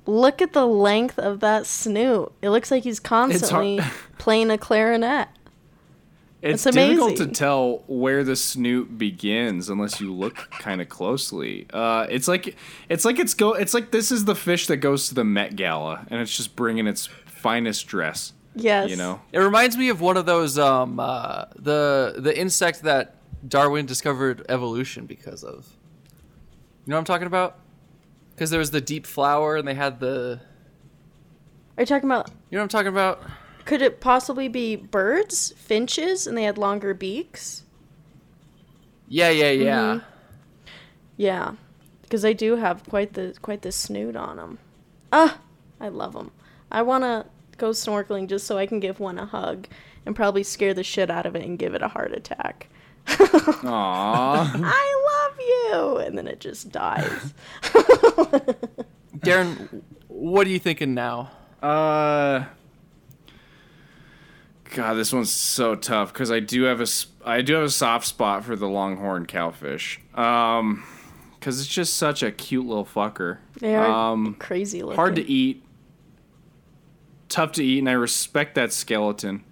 [0.05, 2.31] Look at the length of that snoot.
[2.41, 3.80] It looks like he's constantly
[4.17, 5.30] playing a clarinet.
[6.41, 11.67] It's That's difficult to tell where the snoot begins unless you look kind of closely.
[11.71, 12.57] Uh, it's like
[12.89, 13.53] it's like it's go.
[13.53, 16.57] It's like this is the fish that goes to the Met Gala and it's just
[16.57, 18.34] bringing its finest dress.
[18.55, 18.89] Yes.
[18.89, 19.21] You know.
[19.31, 23.15] It reminds me of one of those um uh, the the insect that
[23.47, 25.77] Darwin discovered evolution because of.
[26.85, 27.59] You know what I'm talking about?
[28.34, 30.41] Because there was the deep flower and they had the.
[31.77, 33.23] Are you talking about You know what I'm talking about?
[33.65, 37.64] could it possibly be birds, finches, and they had longer beaks?
[39.07, 39.77] Yeah, yeah, yeah.
[39.77, 40.07] Mm-hmm.
[41.18, 41.53] Yeah,
[42.01, 44.60] because they do have quite the quite the snoot on them.
[45.11, 45.39] Ah,
[45.80, 46.31] I love them.
[46.72, 47.26] I want to
[47.57, 49.68] go snorkeling just so I can give one a hug
[50.05, 52.68] and probably scare the shit out of it and give it a heart attack.
[53.07, 54.61] Aww.
[54.63, 57.34] I love you, and then it just dies.
[59.19, 61.31] Darren, what are you thinking now?
[61.61, 62.45] Uh,
[64.71, 67.69] God, this one's so tough because I do have a s- I do have a
[67.69, 69.99] soft spot for the longhorn cowfish.
[70.17, 70.84] Um,
[71.39, 73.38] because it's just such a cute little fucker.
[73.59, 74.95] They are um, crazy looking.
[74.95, 75.61] hard to eat,
[77.27, 79.43] tough to eat, and I respect that skeleton.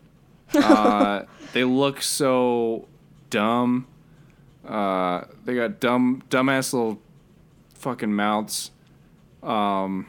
[0.54, 1.24] Uh,
[1.54, 2.88] they look so
[3.32, 3.88] dumb.
[4.64, 7.00] Uh, they got dumb, dumbass little
[7.74, 8.70] fucking mouths.
[9.42, 10.06] Um,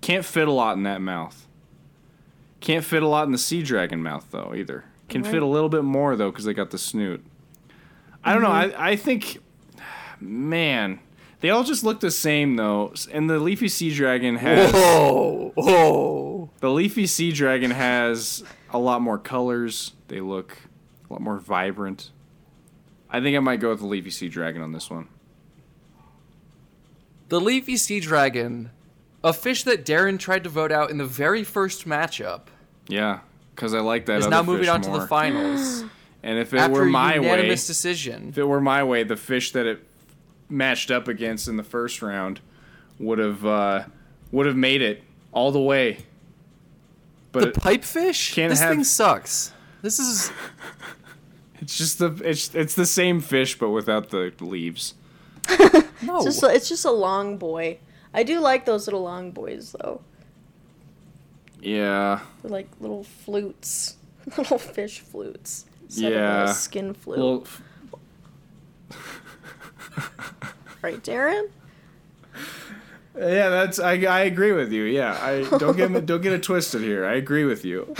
[0.00, 1.46] can't fit a lot in that mouth.
[2.60, 4.84] Can't fit a lot in the sea dragon mouth though either.
[5.08, 7.24] Can fit a little bit more though because they got the snoot.
[8.24, 8.50] I don't know.
[8.50, 9.38] I I think,
[10.20, 10.98] man,
[11.40, 12.92] they all just look the same though.
[13.12, 16.50] And the leafy sea dragon has Oh, oh.
[16.60, 19.92] the leafy sea dragon has a lot more colors.
[20.08, 20.56] They look
[21.08, 22.10] a lot more vibrant.
[23.10, 25.08] I think I might go with the leafy sea dragon on this one.
[27.28, 28.70] The leafy sea dragon,
[29.22, 32.42] a fish that Darren tried to vote out in the very first matchup,
[32.88, 33.20] Yeah,
[33.54, 34.18] because I like that.
[34.20, 35.84] is other now moving fish on to the finals
[36.22, 38.30] And if it after were a my way, unanimous decision.
[38.30, 39.84] if it were my way, the fish that it
[40.48, 42.40] matched up against in the first round
[42.98, 43.84] would have uh,
[44.32, 45.02] would have made it
[45.32, 45.98] all the way.
[47.30, 48.34] But The pipefish?
[48.34, 49.52] This have- thing sucks.
[49.80, 50.32] This is
[51.68, 54.94] it's just the it's it's the same fish but without the leaves.
[56.00, 56.16] no.
[56.16, 57.76] It's just, a, it's just a long boy.
[58.14, 60.00] I do like those little long boys though.
[61.60, 63.96] Yeah, They're like little flutes,
[64.38, 65.66] little fish flutes.
[65.82, 66.52] instead of Yeah.
[66.52, 67.18] skin flute.
[67.18, 67.44] well,
[70.82, 71.50] right, Darren?
[73.14, 74.84] yeah, that's I, I agree with you.
[74.84, 77.04] Yeah, I don't get don't get it twisted here.
[77.04, 77.94] I agree with you.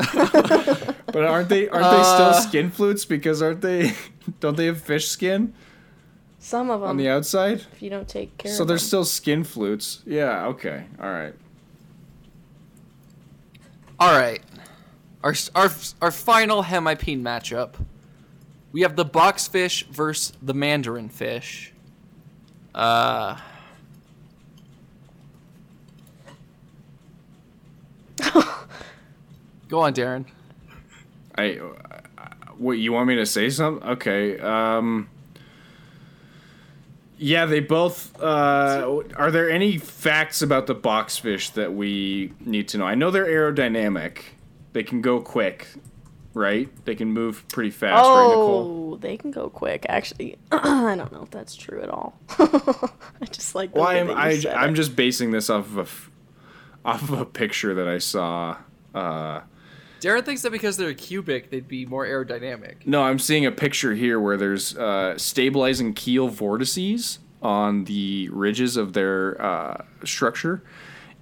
[1.06, 2.40] but aren't they aren't uh, they still uh.
[2.40, 3.04] skin flutes?
[3.04, 3.94] Because aren't they
[4.40, 5.52] don't they have fish skin?
[6.38, 7.66] Some of them on the outside.
[7.72, 8.52] If you don't take care.
[8.52, 8.86] So they're them.
[8.86, 10.02] still skin flutes.
[10.06, 10.46] Yeah.
[10.46, 10.86] Okay.
[11.00, 11.34] All right.
[13.98, 14.40] All right.
[15.22, 15.70] Our our
[16.00, 17.74] our final hemipene matchup.
[18.72, 21.72] We have the boxfish versus the mandarin fish.
[22.74, 23.36] Uh.
[29.70, 30.26] Go on, Darren.
[31.36, 32.24] I, uh,
[32.58, 33.88] what you want me to say something?
[33.90, 34.38] Okay.
[34.40, 35.08] Um.
[37.22, 38.18] Yeah, they both.
[38.20, 42.86] Uh, are there any facts about the boxfish that we need to know?
[42.86, 44.20] I know they're aerodynamic.
[44.72, 45.66] They can go quick,
[46.32, 46.68] right?
[46.86, 49.84] They can move pretty fast, right, Oh, they can go quick.
[49.88, 52.18] Actually, I don't know if that's true at all.
[52.38, 53.74] I just like.
[53.74, 54.76] the Well, I'm I, said I'm it.
[54.76, 56.10] just basing this off of a, f-
[56.86, 58.56] off of a picture that I saw.
[58.94, 59.42] Uh,
[60.00, 62.86] Darren thinks that because they're cubic, they'd be more aerodynamic.
[62.86, 68.76] No, I'm seeing a picture here where there's uh, stabilizing keel vortices on the ridges
[68.76, 70.62] of their uh, structure,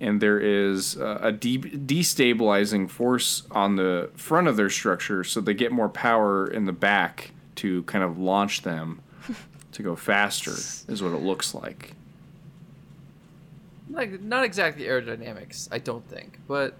[0.01, 5.41] and there is uh, a de- destabilizing force on the front of their structure, so
[5.41, 9.01] they get more power in the back to kind of launch them
[9.73, 10.53] to go faster.
[10.93, 11.95] Is what it looks like.
[13.91, 16.77] Like not exactly aerodynamics, I don't think, but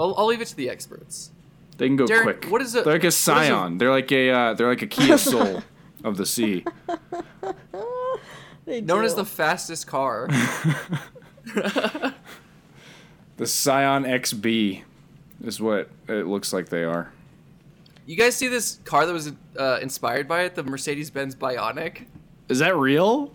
[0.00, 1.30] I'll, I'll leave it to the experts.
[1.76, 2.44] They can go Darren, quick.
[2.46, 3.78] what is a- They're like a what is a- scion.
[3.78, 5.62] They're like a uh, they're like a Kia Soul
[6.04, 6.64] of the sea.
[8.66, 10.28] They Known as the fastest car.
[13.36, 14.82] The Scion XB
[15.44, 17.10] is what it looks like they are.
[18.04, 22.04] you guys see this car that was uh, inspired by it, the Mercedes-Benz Bionic?
[22.50, 23.32] Is that real?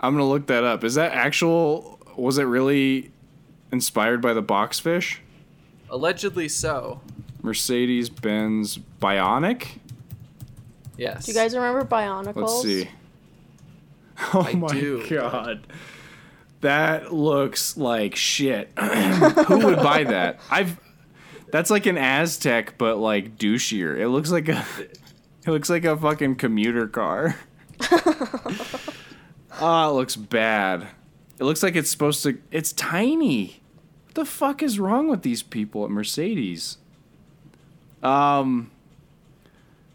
[0.00, 0.84] I'm gonna look that up.
[0.84, 1.98] Is that actual?
[2.16, 3.10] Was it really
[3.72, 5.18] inspired by the boxfish?
[5.90, 7.00] Allegedly so.
[7.42, 9.78] Mercedes Benz Bionic.
[10.96, 11.26] Yes.
[11.26, 12.36] Do you guys remember Bionicles?
[12.36, 12.88] Let's see.
[14.34, 15.04] Oh I my do.
[15.08, 15.66] god,
[16.60, 18.70] that looks like shit.
[18.78, 20.38] Who would buy that?
[20.50, 20.78] I've.
[21.50, 23.98] That's like an Aztek, but like douchier.
[23.98, 24.64] It looks like a.
[24.78, 27.36] It looks like a fucking commuter car.
[29.60, 30.86] Oh, it looks bad.
[31.40, 32.38] It looks like it's supposed to.
[32.52, 33.61] It's tiny.
[34.12, 36.76] What the fuck is wrong with these people at Mercedes?
[38.02, 38.70] Um.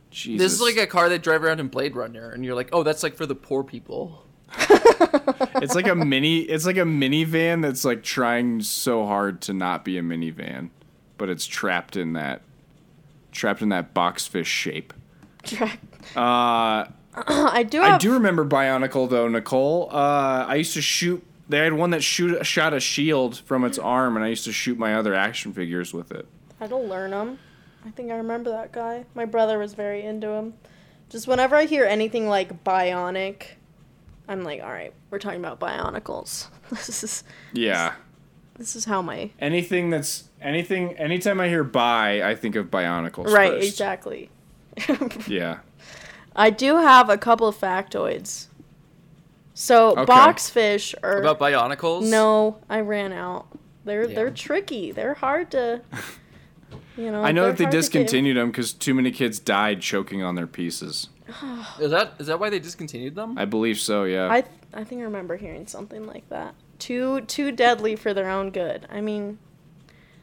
[0.10, 0.44] Jesus.
[0.44, 2.82] This is like a car they drive around in Blade Runner, and you're like, oh,
[2.82, 4.24] that's like for the poor people.
[4.58, 6.40] it's like a mini.
[6.40, 10.72] It's like a minivan that's like trying so hard to not be a minivan,
[11.20, 12.42] but it's trapped in that.
[13.32, 14.94] Trapped in that boxfish shape.
[15.44, 15.80] Track-
[16.16, 16.86] Uh,
[17.28, 17.96] I do have.
[17.96, 19.90] I do remember Bionicle though, Nicole.
[19.92, 21.24] Uh, I used to shoot.
[21.50, 24.52] They had one that shoot shot a shield from its arm, and I used to
[24.52, 26.28] shoot my other action figures with it.
[26.60, 27.40] I don't learn them.
[27.86, 29.06] I think I remember that guy.
[29.16, 30.56] My brother was very into him.
[31.10, 33.44] Just whenever I hear anything like bionic,
[34.28, 36.48] I'm like, all right, we're talking about bionicles.
[36.70, 37.94] This is Yeah.
[38.58, 40.98] this is how my Anything that's anything.
[40.98, 43.28] Anytime I hear "bi," I think of Bionicles.
[43.32, 43.68] right first.
[43.70, 44.30] exactly.
[45.28, 45.60] Yeah.
[46.36, 48.48] I do have a couple of factoids.
[49.60, 50.06] So Okay.
[50.06, 52.04] boxfish are About Bionicles?
[52.04, 53.48] no, I ran out.
[53.86, 54.14] They're Yeah.
[54.16, 54.92] they're tricky.
[54.92, 55.82] They're hard to.
[56.96, 57.24] You know.
[57.24, 60.24] I know that they hard to get- discontinued them because too many kids died choking
[60.24, 61.10] on their pieces.
[61.80, 63.38] Is that is that why they discontinued them?
[63.38, 64.04] I believe so.
[64.04, 64.30] Yeah.
[64.32, 66.56] I th- I think I remember hearing something like that.
[66.80, 68.88] Too too deadly for their own good.
[68.92, 69.38] I mean,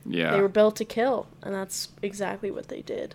[0.05, 0.33] yeah.
[0.33, 3.15] they were built to kill, and that's exactly what they did.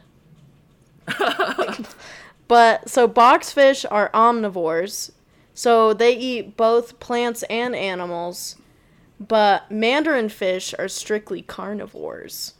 [2.47, 5.11] but so boxfish are omnivores,
[5.59, 8.55] so they eat both plants and animals.
[9.19, 12.53] But mandarin fish are strictly carnivores.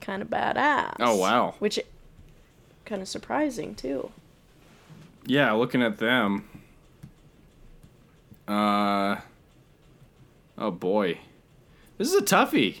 [0.00, 0.96] Kind of badass.
[0.98, 1.56] Oh, wow.
[1.58, 1.78] Which
[2.86, 4.12] kind of surprising too.
[5.26, 6.48] Yeah, looking at them.
[8.48, 9.16] Uh.
[10.56, 11.18] Oh boy,
[11.98, 12.78] this is a toughie.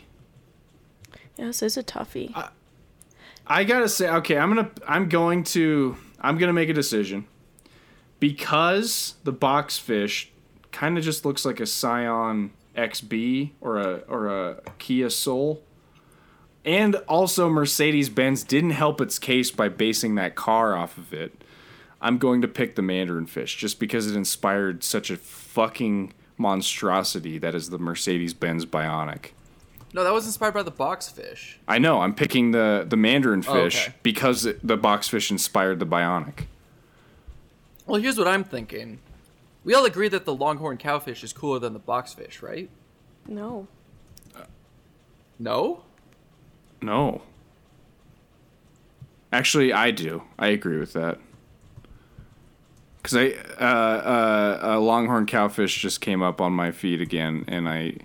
[1.36, 2.32] Yes, it's a toughie.
[3.46, 7.26] I gotta say, okay, I'm gonna, I'm going to, I'm gonna make a decision
[8.20, 10.28] because the boxfish
[10.72, 15.62] kind of just looks like a Scion XB or a or a Kia Soul,
[16.64, 21.42] and also Mercedes Benz didn't help its case by basing that car off of it.
[22.00, 27.38] I'm going to pick the Mandarin fish just because it inspired such a fucking monstrosity
[27.38, 29.30] that is the Mercedes Benz Bionic.
[29.94, 31.54] No, that was inspired by the boxfish.
[31.66, 32.02] I know.
[32.02, 33.94] I'm picking the the mandarin Oh, fish okay.
[34.02, 36.46] because it, the boxfish inspired the bionic.
[37.86, 38.98] Well, here's what I'm thinking.
[39.64, 42.68] We all agree that the longhorn cowfish is cooler than the boxfish, right?
[43.28, 43.66] no.
[45.38, 45.82] No?
[46.80, 47.22] No.
[49.32, 50.22] Actually, I do.
[50.38, 51.18] I agree with that.
[52.96, 53.30] Because I
[53.60, 57.98] uh, uh, a longhorn cowfish just came up on my feed again, and I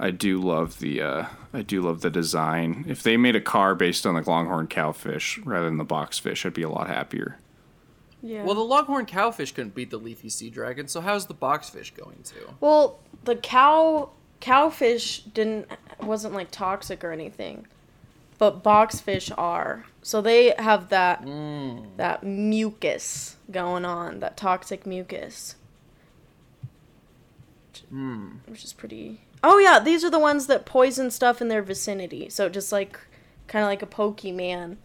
[0.00, 2.84] I do love the uh, I do love the design.
[2.88, 6.54] If they made a car based on the longhorn cowfish rather than the boxfish, I'd
[6.54, 7.38] be a lot happier.
[8.22, 8.44] Yeah.
[8.44, 12.22] Well, the longhorn cowfish couldn't beat the leafy sea dragon, so how's the boxfish going
[12.24, 12.54] to?
[12.60, 15.68] Well, the cow cowfish didn't
[16.00, 17.66] wasn't like toxic or anything,
[18.38, 19.84] but boxfish are.
[20.02, 21.96] So they have that Mm.
[21.96, 25.56] that mucus going on, that toxic mucus.
[27.88, 28.36] Hmm.
[28.46, 29.20] Which is pretty.
[29.42, 32.28] Oh yeah, these are the ones that poison stuff in their vicinity.
[32.30, 32.98] So just like,
[33.48, 34.76] kind of like a Pokemon,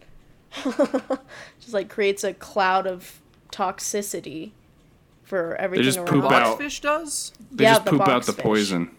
[1.60, 3.20] just like creates a cloud of
[3.52, 4.52] toxicity
[5.24, 6.08] for everything They just around.
[6.22, 6.58] poop out.
[6.58, 7.32] Boxfish does?
[7.50, 8.38] They Yeah, just the poop out the boxfish.
[8.42, 8.90] poison.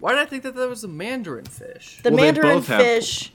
[0.00, 2.00] Why did I think that that was a mandarin fish?
[2.02, 3.32] The Well, mandarin both have- fish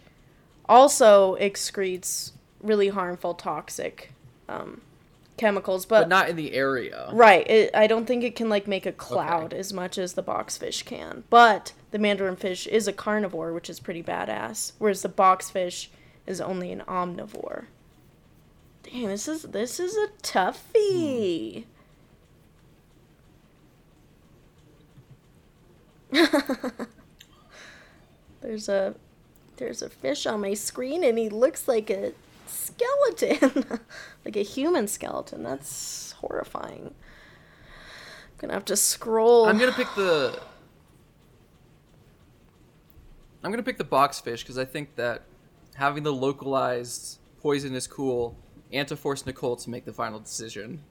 [0.70, 2.32] also excretes
[2.62, 4.14] really harmful toxic
[4.48, 4.82] um,
[5.38, 7.10] chemicals, but, But not in the area.
[7.12, 7.46] right.
[7.50, 10.86] It, I don't think it can like make a cloud as much as the boxfish
[10.86, 11.24] can.
[11.30, 15.88] But the mandarin fish is a carnivore, which is pretty badass, whereas the boxfish
[16.26, 17.66] is only an omnivore.
[18.94, 21.66] Dang, this is this is a toughie.
[28.42, 28.94] There's a
[29.56, 32.12] there's a fish on my screen and he looks like a
[32.46, 33.80] skeleton.
[34.26, 35.42] like a human skeleton.
[35.42, 36.94] That's horrifying.
[36.94, 39.48] I'm gonna have to scroll.
[39.48, 40.40] I'm gonna pick the.
[43.44, 45.24] I'm gonna pick the boxfish because I think that
[45.76, 48.38] having the localized poison is cool,
[48.74, 50.82] and to force Nicole to make the final decision.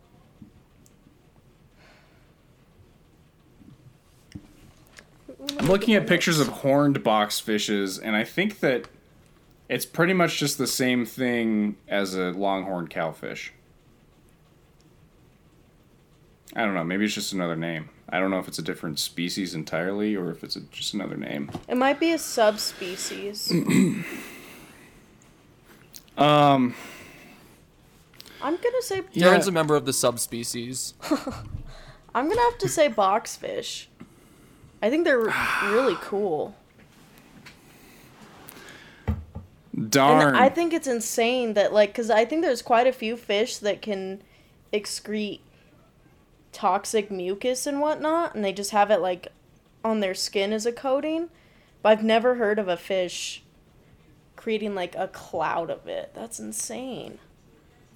[5.59, 8.87] I'm looking at pictures of horned box fishes, and I think that
[9.69, 13.51] it's pretty much just the same thing as a longhorn cowfish.
[16.55, 16.85] I don't know.
[16.85, 17.89] Maybe it's just another name.
[18.09, 21.17] I don't know if it's a different species entirely or if it's a, just another
[21.17, 21.51] name.
[21.67, 23.53] It might be a subspecies.
[26.17, 26.75] Um,
[28.43, 29.29] I'm gonna say Yeah.
[29.29, 30.95] Darren's a member of the subspecies.
[32.15, 33.87] I'm gonna have to say boxfish.
[34.83, 35.33] I think they're
[35.65, 36.55] really cool.
[39.89, 40.29] darn.
[40.29, 43.57] And I think it's insane that like cuz I think there's quite a few fish
[43.59, 44.23] that can
[44.73, 45.41] excrete
[46.53, 49.29] toxic mucus and whatnot and they just have it like
[49.85, 51.31] on their skin as a coating.
[51.83, 53.43] But I've never heard of a fish
[54.37, 56.13] creating like a cloud of it.
[56.15, 57.19] That's insane.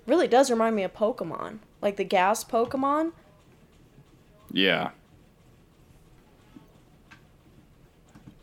[0.07, 1.59] Really does remind me of Pokemon.
[1.83, 3.13] Like the gas Pokemon.
[4.53, 4.91] yeah.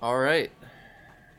[0.01, 0.51] All right,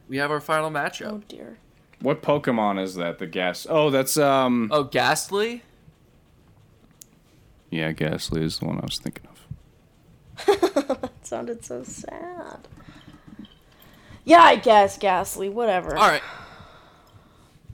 [0.08, 1.12] we have our final matchup.
[1.12, 1.58] Oh dear.
[2.00, 3.18] What Pokemon is that?
[3.18, 3.66] The gas?
[3.68, 4.68] Oh, that's um.
[4.72, 5.62] Oh, Gastly.
[7.70, 10.46] Yeah, Gastly is the one I was thinking of.
[11.00, 12.66] That sounded so sad.
[14.24, 15.94] Yeah, I guess Gastly, whatever.
[15.96, 16.22] All right.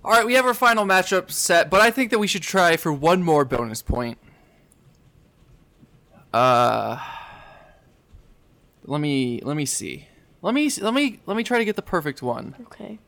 [0.02, 2.76] All right, we have our final matchup set, but I think that we should try
[2.76, 4.18] for one more bonus point.
[6.32, 6.98] Uh,
[8.84, 10.06] let me let me see.
[10.42, 12.54] Let me let me let me try to get the perfect one.
[12.62, 12.98] Okay.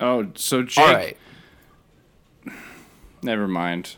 [0.00, 0.86] Oh, so Jake.
[0.86, 1.16] All right.
[3.22, 3.96] Never mind.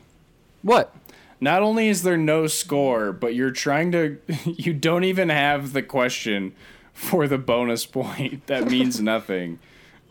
[0.63, 0.95] What?
[1.41, 4.19] Not only is there no score, but you're trying to.
[4.45, 6.55] You don't even have the question
[6.93, 8.47] for the bonus point.
[8.47, 9.59] That means nothing.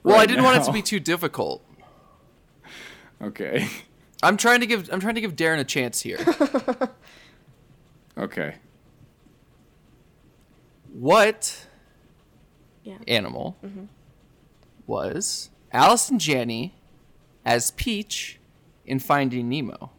[0.04, 1.64] Well, I didn't want it to be too difficult.
[3.22, 3.68] Okay.
[4.24, 6.20] I'm trying to give I'm trying to give Darren a chance here.
[8.18, 8.56] Okay.
[10.92, 11.66] what
[12.84, 12.98] Yeah.
[13.08, 13.58] animal
[14.88, 16.76] was Allison Janney
[17.46, 18.40] as Peach
[18.86, 19.92] in Finding Nemo?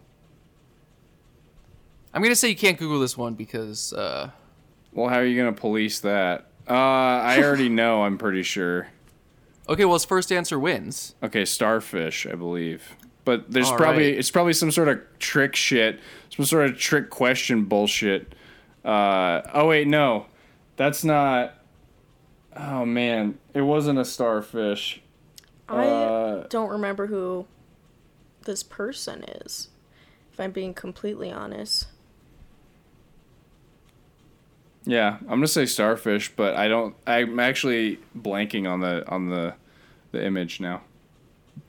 [2.12, 4.30] I'm gonna say you can't Google this one because uh,
[4.92, 6.50] Well, how are you gonna police that?
[6.68, 8.02] Uh, I already know.
[8.02, 8.88] I'm pretty sure.
[9.70, 11.14] Okay, well his first answer wins.
[11.22, 12.96] Okay, starfish, I believe.
[13.24, 14.18] But there's All probably right.
[14.18, 16.00] it's probably some sort of trick shit,
[16.34, 18.34] some sort of trick question bullshit.
[18.84, 20.26] Uh, oh wait, no,
[20.76, 21.54] that's not.
[22.56, 25.00] Oh man, it wasn't a starfish.
[25.68, 27.46] I Uh, don't remember who
[28.44, 29.68] this person is,
[30.32, 31.86] if I'm being completely honest.
[34.84, 36.96] Yeah, I'm gonna say starfish, but I don't.
[37.06, 39.54] I'm actually blanking on the on the
[40.12, 40.82] the image now.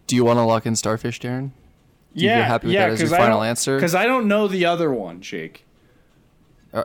[0.08, 1.52] Do you want to lock in Starfish, Darren?
[2.16, 3.76] Do you yeah, feel happy with yeah, that as your 'cause I final don't- answer?
[3.78, 5.66] Because I don't know the other one, Jake.
[6.74, 6.84] Uh, uh,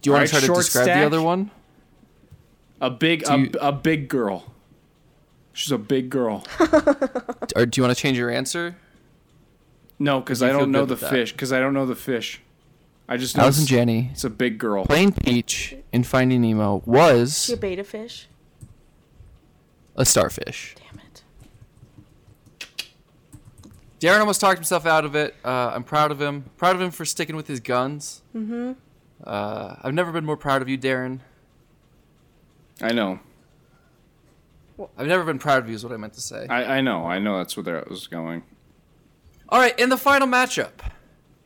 [0.00, 0.98] do you want Alright, to try to describe stack.
[1.00, 1.50] the other one?
[2.80, 4.52] A big a, you- a big girl.
[5.52, 6.44] She's a big girl.
[7.56, 8.76] Or do you want to change your answer?
[9.98, 11.30] No, because Do I don't know the fish.
[11.32, 12.40] Because I don't know the fish.
[13.08, 14.84] I just know Allison it's, Janney it's a big girl.
[14.86, 18.28] playing Peach in Finding Nemo was Is she a betta fish?
[19.94, 20.74] a starfish.
[20.76, 21.22] Damn it.
[24.00, 25.34] Darren almost talked himself out of it.
[25.44, 26.50] Uh, I'm proud of him.
[26.56, 28.22] Proud of him for sticking with his guns.
[28.34, 28.72] Mm-hmm.
[29.22, 31.20] Uh, I've never been more proud of you, Darren.
[32.82, 33.20] I know.
[34.98, 36.46] I've never been proud of you, is what I meant to say.
[36.48, 37.06] I, I know.
[37.06, 38.42] I know that's where that was going.
[39.48, 40.72] All right, in the final matchup,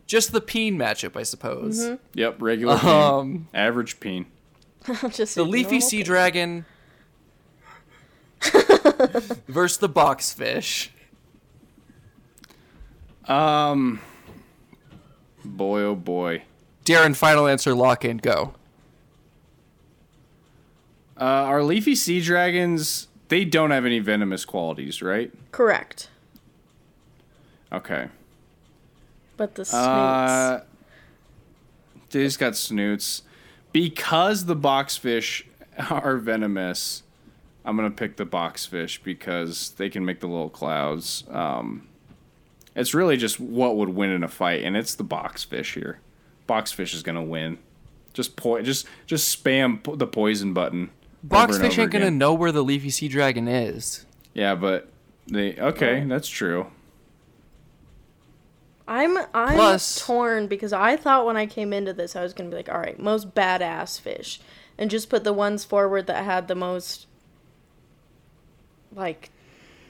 [0.07, 1.99] just the peen matchup, I suppose.
[2.15, 2.89] Yep, regular peen.
[2.89, 4.27] Um, Average peen.
[5.11, 6.07] Just the leafy sea thing.
[6.07, 6.65] dragon
[9.49, 10.89] versus the boxfish.
[13.29, 14.01] Um,
[15.45, 16.43] boy, oh boy.
[16.85, 18.55] Darren, final answer, lock in, go.
[21.21, 25.33] Uh, our leafy sea dragons, they don't have any venomous qualities, right?
[25.53, 26.09] Correct.
[27.73, 28.09] Okay.
[29.37, 29.87] But the snoots.
[29.87, 30.65] Uh,
[32.11, 33.23] they just got snoots.
[33.73, 35.45] Because the boxfish
[35.91, 37.03] are venomous,
[37.65, 41.25] I'm gonna pick the boxfish because they can make the little clouds.
[41.29, 41.88] Um,
[42.79, 46.01] it's really just what would win in a fight, and it's the boxfish here.
[46.49, 47.59] Boxfish is gonna win.
[48.15, 50.91] Just po- just just spam po- the poison button.
[51.31, 54.07] over and Boxfish over ain't gonna know where the leafy sea dragon is.
[54.33, 54.89] Yeah, but
[55.27, 56.05] they okay.
[56.07, 56.69] That's true.
[58.87, 62.49] I'm I'm Plus- torn because I thought when I came into this I was gonna
[62.49, 64.41] be like, all right, most badass fish,
[64.79, 67.07] and just put the ones forward that had the most
[68.95, 69.31] like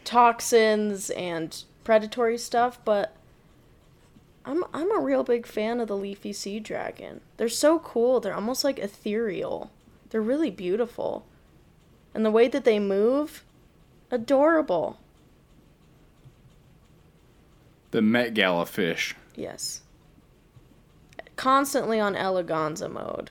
[0.05, 2.79] toxins and predatory stuff.
[2.85, 3.17] But
[4.45, 7.23] I'm I'm a real big fan of the leafy sea dragon.
[7.39, 8.21] They're so cool.
[8.21, 9.71] They're almost like ethereal.
[10.11, 11.25] They're really beautiful,
[12.13, 13.43] and the way that they move,
[14.11, 14.99] adorable.
[17.91, 19.17] The Met Gala fish.
[19.35, 19.81] Yes.
[21.37, 23.31] Constantly on eleganza mode.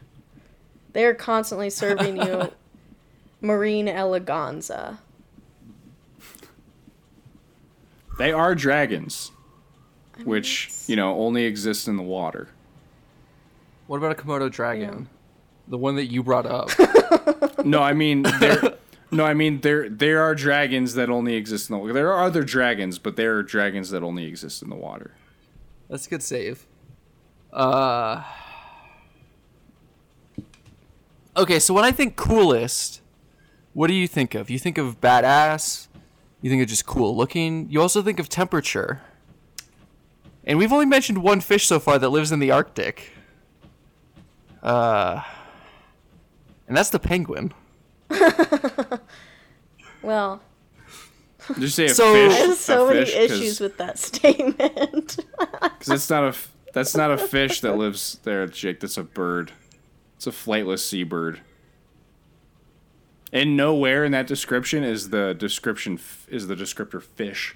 [0.94, 2.54] They're constantly serving you
[3.40, 4.98] marine eleganza.
[8.18, 9.32] They are dragons,
[10.24, 12.50] which you know only exist in the water.
[13.88, 15.08] What about a Komodo dragon?
[15.68, 16.70] The one that you brought up.
[17.66, 18.76] No, I mean there.
[19.12, 19.90] No, I mean there.
[19.90, 21.94] There are dragons that only exist in the water.
[21.94, 25.12] There are other dragons, but there are dragons that only exist in the water.
[25.90, 26.66] That's a good save.
[27.54, 28.24] Uh.
[31.38, 33.02] Okay, so when I think coolest,
[33.74, 34.50] what do you think of?
[34.50, 35.87] You think of badass.
[36.48, 37.70] You think of just cool looking.
[37.70, 39.02] You also think of temperature.
[40.46, 43.12] And we've only mentioned one fish so far that lives in the Arctic.
[44.64, 45.24] Uh.
[46.66, 47.54] And that's the penguin.
[50.02, 50.42] Well,
[51.50, 52.32] Did you say a So- fish?
[52.32, 53.16] I have so a many fish?
[53.32, 55.18] issues with that statement.
[55.40, 56.28] because it's not a.
[56.28, 58.80] f- That's not a fish that lives there, Jake.
[58.80, 59.52] That's a bird.
[60.16, 61.42] It's a flightless seabird.
[63.34, 67.56] And nowhere in that description is the description f- is the descriptor fish.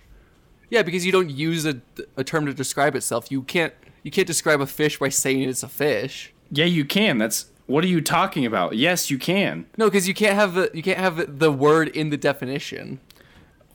[0.70, 1.82] Yeah, because you don't use a,
[2.18, 3.32] a term to describe itself.
[3.32, 3.74] You can't
[4.04, 6.34] you can't describe a fish by saying it's a fish.
[6.52, 7.18] Yeah, you can.
[7.18, 8.76] That's what are you talking about?
[8.76, 9.66] Yes, you can.
[9.78, 13.00] No, because you can't have the you can't have the word in the definition.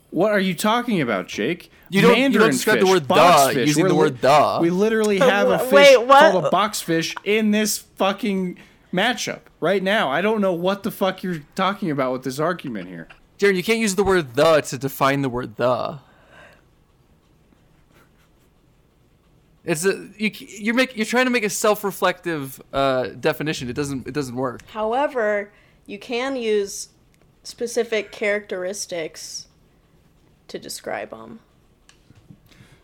[0.09, 1.69] What are you talking about, Jake?
[1.89, 3.65] You don't- you don't Mandarin describe the word the boxfish.
[3.67, 4.59] using We're the li- word the.
[4.61, 6.31] We literally have a fish wait, what?
[6.31, 8.57] called a boxfish in this fucking
[8.93, 10.09] matchup right now.
[10.09, 13.07] I don't know what the fuck you're talking about with this argument here.
[13.37, 15.99] Jared, you can't use the word the to define the word the.
[19.63, 23.69] It's a you you're make you're trying to make a self-reflective uh, definition.
[23.69, 24.61] It doesn't it doesn't work.
[24.69, 25.51] However,
[25.85, 26.89] you can use
[27.43, 29.47] specific characteristics
[30.47, 31.41] to describe them.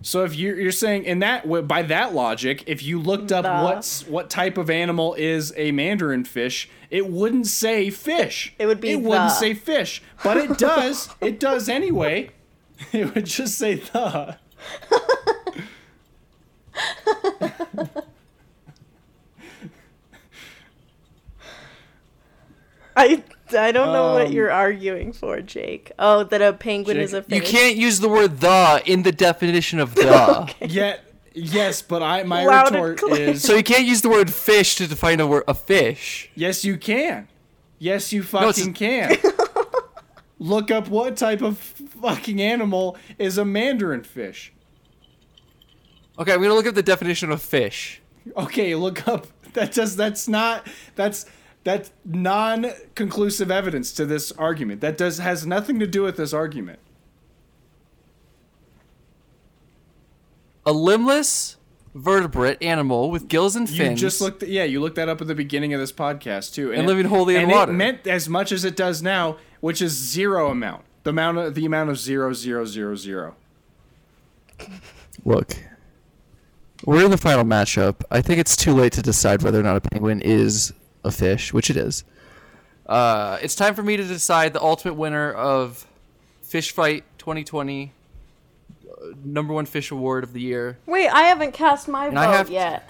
[0.06, 3.64] So if you're, you're saying in that by that logic, if you looked up The.
[3.64, 8.54] what's what type of animal is a mandarin fish, it wouldn't say fish.
[8.60, 11.10] It would be It wouldn't say fish, but it does.
[11.22, 12.32] it does anyway.
[12.92, 14.38] It would just say the.
[22.96, 23.24] I
[23.56, 25.92] I don't know what Um, you're arguing for, Jake.
[26.00, 27.36] Oh, that a penguin Jake, is a fish.
[27.36, 30.54] You can't use the word the in the definition of the.
[30.62, 31.02] Yet,
[31.34, 34.88] yes, but I my Loud retort is So you can't use the word fish to
[34.88, 36.30] define a word a fish.
[36.36, 37.28] yes, you can.
[37.80, 39.18] Yes, you it's- fucking can.
[40.40, 44.52] Look up what type of fucking animal is a mandarin fish.
[46.20, 48.02] Okay, I'm gonna look at the definition of fish.
[48.36, 49.28] Okay, look up.
[49.54, 49.96] That does.
[49.96, 50.68] That's not.
[50.96, 51.26] That's
[51.64, 54.82] that's non-conclusive evidence to this argument.
[54.82, 56.80] That does has nothing to do with this argument.
[60.66, 61.58] A limbless
[61.94, 63.80] vertebrate animal with gills and fins.
[63.80, 64.02] You fins.
[64.02, 64.44] just looked.
[64.44, 67.36] Yeah, you looked that up at the beginning of this podcast too, And living wholly
[67.36, 67.72] in water.
[67.72, 70.84] It meant as much as it does now, which is zero amount.
[71.04, 73.36] The amount of the amount of zero zero zero zero.
[75.26, 75.58] Look,
[76.86, 78.02] we're in the final matchup.
[78.12, 80.74] I think it's too late to decide whether or not a penguin is
[81.04, 82.04] a fish, which it is.
[82.86, 85.88] Uh, it's time for me to decide the ultimate winner of
[86.42, 87.92] Fish Fight 2020,
[88.90, 90.78] uh, number one fish award of the year.
[90.86, 92.90] Wait, I haven't cast my And vote I have- yet.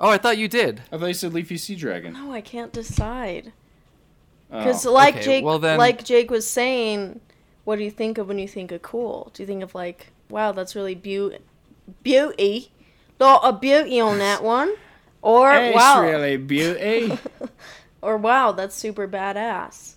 [0.00, 0.82] Oh, I thought you did.
[0.92, 2.12] I thought you said Leafy Sea Dragon.
[2.12, 3.52] No, I can't decide.
[4.50, 4.58] Oh.
[4.58, 7.20] Because like okay, Jake, well then- like Jake was saying,
[7.64, 9.30] what do you think of when you think of cool?
[9.34, 11.38] Do you think of like, wow, that's really beauty,
[12.02, 12.70] beauty,
[13.18, 14.74] lot of beauty on that one,
[15.22, 17.18] or It's wow, really beauty.
[18.02, 19.94] or wow, that's super badass.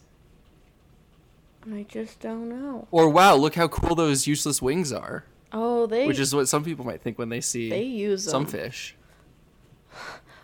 [1.72, 2.88] I just don't know.
[2.92, 5.26] Or wow, look how cool those useless wings are.
[5.54, 8.32] Oh, they Which is what some people might think when they see they use them.
[8.32, 8.96] some fish.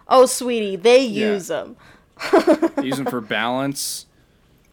[0.10, 1.32] Oh, sweetie, they Yeah.
[1.34, 1.76] use them.
[2.82, 4.06] Use them for balance.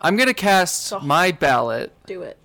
[0.01, 1.93] I'm gonna cast So- my ballot.
[2.07, 2.37] Do it.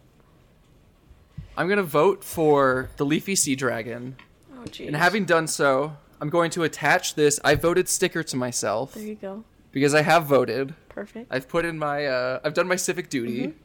[1.55, 4.15] I'm gonna vote for the leafy sea dragon,
[4.55, 4.87] Oh, jeez.
[4.87, 9.03] and having done so, I'm going to attach this I voted sticker to myself there
[9.03, 9.43] you go.
[9.71, 10.73] because I have voted.
[10.89, 11.27] Perfect.
[11.31, 13.57] I've put in my uh, I've done my civic duty, Mm-hmm.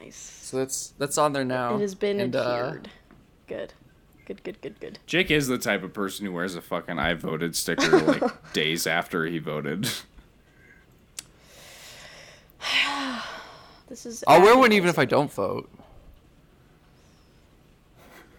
[0.00, 0.16] Nice.
[0.16, 1.76] so that's that's on there now.
[1.76, 2.90] It has been and, uh, adhered.
[3.46, 3.72] Good.
[4.26, 4.42] Good.
[4.42, 4.60] Good.
[4.60, 4.80] Good.
[4.80, 4.98] Good.
[5.06, 8.86] Jake is the type of person who wears a fucking I voted sticker like days
[8.86, 9.88] after he voted.
[13.88, 14.24] This is.
[14.26, 15.68] I'll wear one even if I don't vote.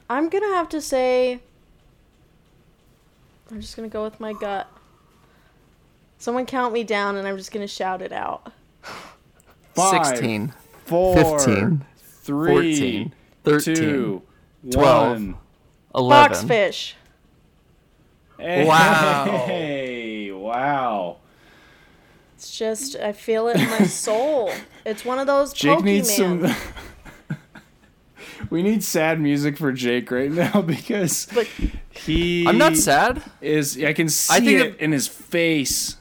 [0.10, 1.40] I'm gonna have to say.
[3.52, 4.68] I'm just gonna go with my gut.
[6.18, 8.52] Someone count me down, and I'm just gonna shout it out.
[9.76, 10.54] Five, 16,
[10.86, 13.14] Four, 15, three, 14,
[13.44, 14.22] 13, two,
[14.72, 15.10] 12.
[15.10, 15.36] one.
[15.96, 16.48] 11.
[16.48, 16.94] Boxfish.
[18.40, 19.44] Wow.
[19.46, 21.18] Hey, wow.
[22.36, 24.52] It's just I feel it in my soul.
[24.86, 25.84] It's one of those Jake Pokemon.
[25.84, 26.42] needs some.
[28.54, 31.48] we need sad music for Jake right now because But
[31.90, 32.46] he.
[32.48, 33.22] I'm not sad.
[33.42, 35.98] Is I can see I think it that- in his face.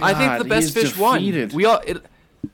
[0.00, 1.22] I think the best he's fish won.
[1.54, 2.04] We all it,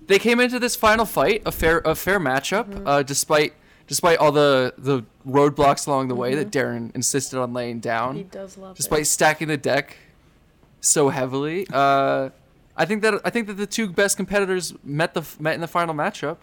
[0.06, 2.86] they came into this final fight a fair a fair matchup, Mm-hmm.
[2.86, 3.52] uh, despite
[3.86, 6.38] despite all the the roadblocks along the way Mm-hmm.
[6.50, 8.16] that Darren insisted on laying down.
[8.16, 9.06] he down, does love despite it.
[9.06, 9.96] stacking the deck
[10.80, 11.66] so heavily.
[11.72, 12.30] Uh,
[12.76, 15.68] I think that I think that the two best competitors met the met in the
[15.68, 16.38] final matchup,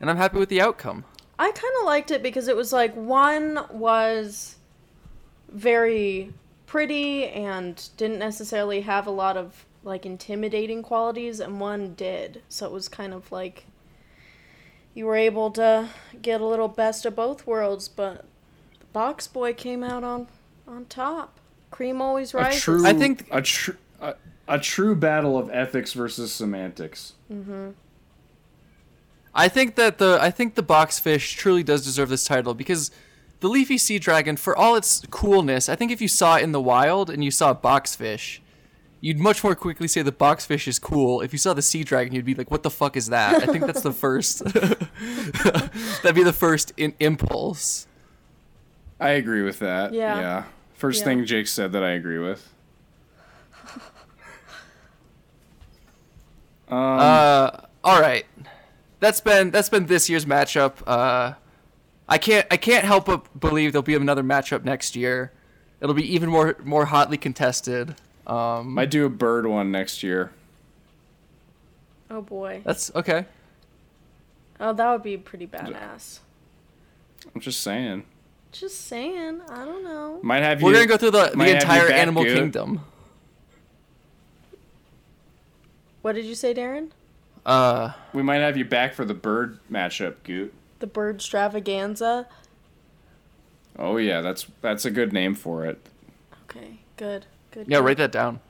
[0.00, 1.04] and I'm happy with the outcome.
[1.38, 4.56] I kind of liked it because it was like one was
[5.52, 6.32] very
[6.66, 12.42] pretty and didn't necessarily have a lot of like intimidating qualities, and one did.
[12.48, 13.66] So it was kind of like
[14.94, 15.88] you were able to
[16.22, 18.24] get a little best of both worlds, but
[18.80, 20.26] the box boy came out on
[20.66, 21.38] on top.
[21.70, 22.62] Cream always A rises.
[22.62, 22.86] true.
[22.86, 23.76] I think- a true.
[24.00, 24.14] A,
[24.48, 27.14] a true battle of ethics versus semantics.
[27.32, 27.70] Mm-hmm.
[29.36, 32.90] I think that the I think the boxfish truly does deserve this title because
[33.40, 36.52] the leafy sea dragon, for all its coolness, I think if you saw it in
[36.52, 38.38] the wild and you saw a boxfish,
[39.02, 41.20] you'd much more quickly say the boxfish is cool.
[41.20, 43.52] If you saw the sea dragon, you'd be like, "What the fuck is that?" I
[43.52, 44.42] think that's the first.
[46.02, 47.86] That'd be the first in- impulse.
[48.98, 49.92] I agree with that.
[49.92, 50.18] Yeah.
[50.18, 50.44] Yeah.
[50.74, 51.04] First Yeah.
[51.04, 52.48] thing Jake said that I agree with.
[56.68, 57.50] Um, Uh,
[57.84, 58.26] all right,
[59.00, 60.74] that's been that's been this year's matchup.
[60.86, 61.34] Uh,
[62.08, 65.32] I can't I can't help but believe there'll be another matchup next year.
[65.80, 67.96] It'll be even more more hotly contested.
[68.26, 70.32] Um, might do a bird one next year.
[72.10, 72.62] oh boy.
[72.64, 73.26] that's okay.
[74.58, 76.20] Oh, that would be pretty badass.
[77.34, 78.04] I'm just saying.
[78.52, 79.42] Just saying.
[79.50, 80.18] I don't know.
[80.22, 80.76] Might have We're you.
[80.76, 82.36] gonna go through the, the entire animal Goot.
[82.36, 82.80] kingdom.
[86.02, 86.90] What did you say, Darren?
[87.46, 90.52] Uh, We might have you back for the bird matchup, Goot.
[90.80, 92.26] The bird extravaganza.
[93.78, 95.78] Oh yeah, that's that's a good name for it.
[96.44, 97.68] Okay, good, good.
[97.68, 97.84] yeah, good.
[97.84, 98.40] write that down.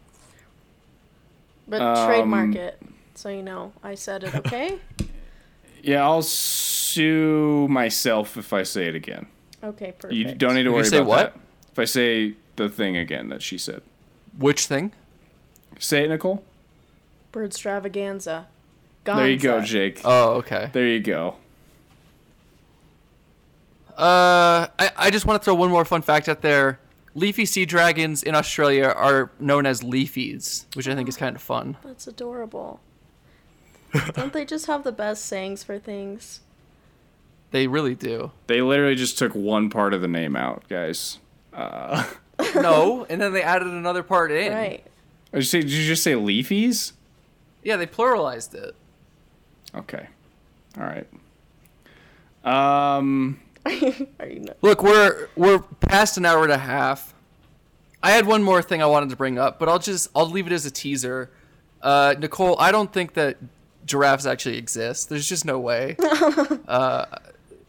[1.68, 2.81] But Um, trademark it,
[3.14, 4.35] so you know I said it.
[4.35, 4.78] Okay.
[5.82, 9.27] Yeah, I'll sue myself if I say it again.
[9.62, 10.14] okay, perfect.
[10.14, 11.35] You don't need to You worry say about what?
[11.35, 11.40] that.
[11.70, 13.82] If I say the thing again that she said,
[14.36, 14.90] Which thing?
[15.78, 16.43] say it, Nicole.
[17.31, 17.52] bird
[19.08, 19.22] extravaganza.
[19.22, 20.00] There you go, Jake.
[20.04, 20.70] Oh, okay.
[20.72, 21.36] There you go.
[23.96, 26.78] Uh, I, I just want to throw one more fun fact out there.
[27.14, 31.40] Leafy sea dragons in Australia are known as leafies, which I think is kind of
[31.40, 31.78] fun.
[31.82, 32.80] That's adorable.
[34.12, 36.40] don't they just have the best sayings for things?
[37.52, 38.32] They really do.
[38.48, 41.18] They literally just took one part of the name out, guys.
[41.54, 42.04] Uh,
[42.54, 44.52] no, and then they added another part in.
[44.52, 44.84] Right.
[45.32, 46.92] did you, say, did you just say leafies?
[47.62, 48.74] Yeah, they pluralized it.
[49.76, 50.06] Okay.
[50.78, 51.06] All right.
[52.44, 53.40] Um.
[53.66, 54.56] Are you not?
[54.62, 57.14] Look, we're we're past an hour and a half.
[58.02, 60.46] I had one more thing I wanted to bring up, but I'll just I'll leave
[60.46, 61.30] it as a teaser.
[61.82, 63.36] Uh, Nicole, I don't think that
[63.84, 65.08] giraffes actually exist.
[65.08, 65.96] There's just no way.
[66.68, 67.06] uh,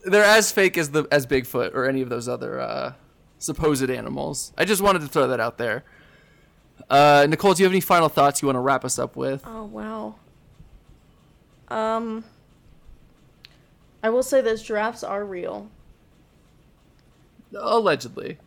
[0.06, 2.94] they're as fake as the as Bigfoot or any of those other uh,
[3.40, 4.54] supposed animals.
[4.58, 5.84] I just wanted to throw that out there.
[6.90, 9.42] Uh, Nicole, do you have any final thoughts you want to wrap us up with?
[9.46, 10.16] Oh wow.
[11.70, 12.24] Um
[14.04, 15.70] I will say this giraffes are real.
[17.58, 18.38] Allegedly.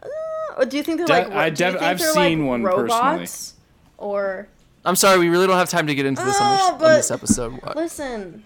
[0.56, 2.40] Uh, do you think they're De- like ro- I do you def- think I've seen
[2.46, 3.26] like one personally.
[3.98, 4.48] Or
[4.84, 6.96] I'm sorry, we really don't have time to get into this on Ah, this, on
[6.96, 7.60] this episode.
[7.76, 8.44] listen,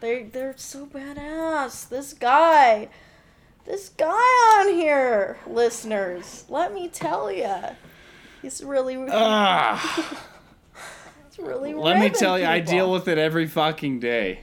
[0.00, 1.88] they they're so badass.
[1.88, 2.88] This guy,
[3.64, 4.08] this guy
[4.60, 7.54] on here, listeners, let me tell you,
[8.42, 10.18] he's really, Ah,
[11.38, 11.72] he's really.
[11.74, 14.40] let me ripping tell you, I deal with it every fucking day.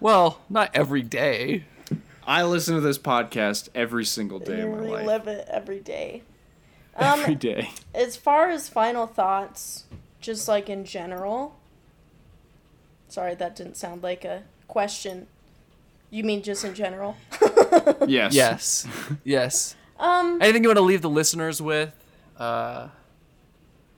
[0.00, 1.64] Well, not every day.
[2.26, 5.00] I listen to this podcast every single day You of my life.
[5.00, 6.22] relive it every day.
[6.94, 7.70] Um, Every day.
[7.94, 9.84] as far as final thoughts,
[10.20, 11.56] just like in general.
[13.08, 15.26] Sorry, that didn't sound like a question.
[16.10, 17.16] You mean just in general?
[18.06, 18.34] Yes.
[18.34, 18.86] Yes.
[19.24, 19.76] yes.
[19.98, 21.92] Um, Anything you want to leave the listeners with?
[22.36, 22.88] Uh,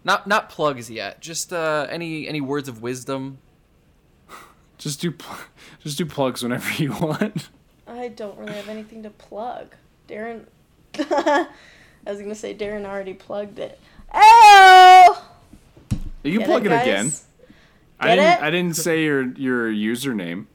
[0.05, 1.21] not not plugs yet.
[1.21, 3.39] Just uh, any any words of wisdom.
[4.79, 5.37] Just do, pl-
[5.83, 7.49] just do plugs whenever you want.
[7.87, 9.75] I don't really have anything to plug.
[10.09, 10.45] Darren,
[10.99, 11.47] I
[12.07, 13.79] was gonna say Darren already plugged it.
[14.13, 15.25] Oh,
[16.23, 17.13] You can plug it, again.
[18.01, 18.25] I didn't.
[18.33, 18.43] it?
[18.43, 20.47] I didn't say your your username.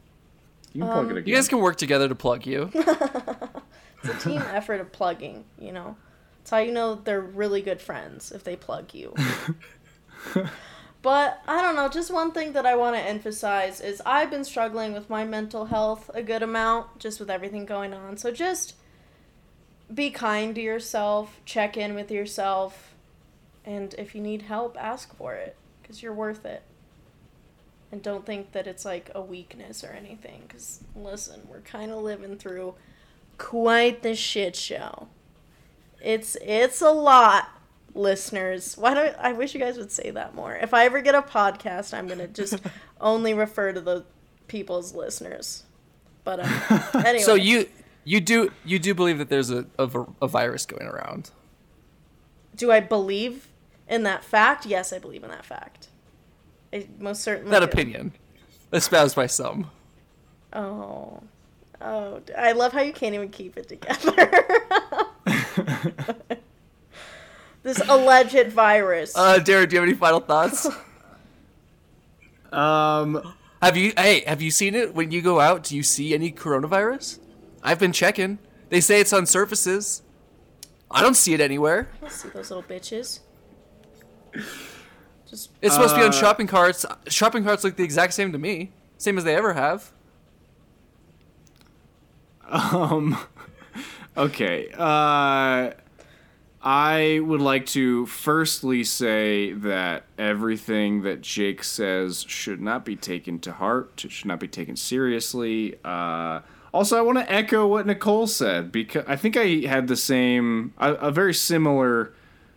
[0.74, 1.28] You can plug Um, it again.
[1.30, 2.70] You guys can work together to plug you.
[2.74, 5.46] It's a team effort of plugging.
[5.60, 5.96] You know,
[6.50, 9.14] how you know they're really good friends if they plug you.
[11.02, 14.44] But I don't know, just one thing that I want to emphasize is I've been
[14.44, 18.18] struggling with my mental health a good amount just with everything going on.
[18.18, 18.76] So just
[19.94, 22.96] be kind to yourself, check in with yourself,
[23.64, 26.64] and if you need help, ask for it cuz you're worth it.
[27.92, 32.04] And don't think that it's like a weakness or anything cuz listen, we're kind of
[32.04, 32.76] living through
[33.38, 35.08] quite the shit show.
[36.02, 37.50] It's it's a lot
[37.94, 38.78] listeners.
[38.78, 40.56] Why don't I wish you guys would say that more.
[40.56, 42.60] If I ever get a podcast, I'm gonna just
[43.02, 44.06] only refer to the
[44.48, 45.64] people's listeners.
[46.24, 46.54] But um,
[47.06, 47.68] anyway, So you
[48.04, 49.90] you do you do believe that there's a a,
[50.22, 51.32] a virus going around?
[52.60, 53.48] do I believe
[53.88, 54.66] in that fact?
[54.66, 55.88] Yes, I believe in that fact.
[56.74, 57.52] I most certainly.
[57.52, 57.66] That do.
[57.66, 58.12] opinion,
[58.74, 59.72] espoused by some.
[60.54, 61.24] Oh,
[61.82, 62.22] oh!
[62.38, 64.30] I love how you can't even keep it together.
[67.64, 69.16] this alleged virus.
[69.16, 70.68] Uh, Darren, do you have any final thoughts?
[72.52, 73.36] Um.
[73.62, 75.62] have you hey have you seen it when you go out?
[75.62, 77.20] Do you see any coronavirus?
[77.62, 78.40] I've been checking.
[78.70, 80.02] They say it's on surfaces.
[80.90, 81.90] I don't see it anywhere.
[82.02, 83.20] Let's see those little bitches.
[85.30, 86.88] Just It's supposed to be on Uh, shopping carts.
[87.08, 89.92] Shopping carts look the exact same to me, same as they ever have.
[92.52, 93.16] Um.
[94.18, 94.69] Okay.
[94.76, 95.72] Uh.
[96.61, 103.40] I would like to firstly say that everything that Jake says should not be taken
[103.40, 105.76] to heart, should not be taken seriously.
[105.86, 106.41] Uh,
[106.73, 110.73] also, I want to echo what Nicole said because I think I had the same,
[110.77, 112.14] a, a very similar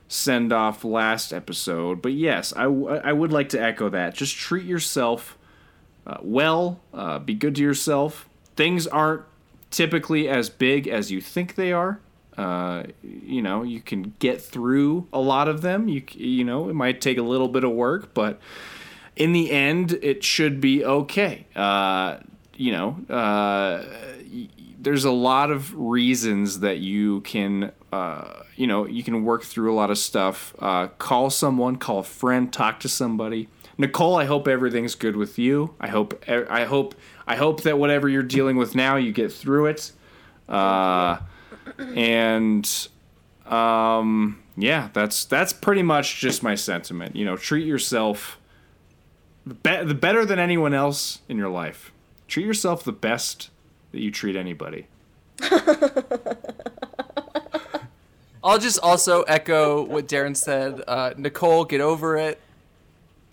[0.09, 2.03] send off last episode.
[2.03, 4.15] But yes, I would like to echo that.
[4.15, 5.39] Just treat yourself
[6.05, 8.29] uh, well, uh, be good to yourself.
[8.57, 9.23] Things aren't
[9.73, 11.99] typically as big as you think they are.
[12.39, 15.89] Uh, you know, you can get through a lot of them.
[15.89, 18.41] You you know, it might take a little bit of work, but
[19.17, 21.47] in the end, it should be okay.
[21.55, 22.19] Uh,
[22.57, 23.85] you know, uh,
[24.33, 29.43] y- there's a lot of reasons that you can, uh, you know, you can work
[29.45, 30.55] through a lot of stuff.
[30.59, 33.49] Uh, call someone, call a friend, talk to somebody.
[33.79, 35.75] Nicole, I hope everything's good with you.
[35.81, 36.95] I hope, I hope,
[37.27, 39.93] I hope that whatever you're dealing with now, you get through it.
[40.49, 41.19] Uh,
[41.95, 42.89] and
[43.47, 47.17] um, yeah, that's that's pretty much just my sentiment.
[47.17, 48.39] You know, treat yourself
[49.47, 51.93] be- the better than anyone else in your life.
[52.29, 53.51] Treat yourself the best
[53.93, 54.87] that you treat anybody.
[58.45, 60.83] I'll just also echo what Darren said.
[60.87, 62.41] Uh, Nicole, get over it.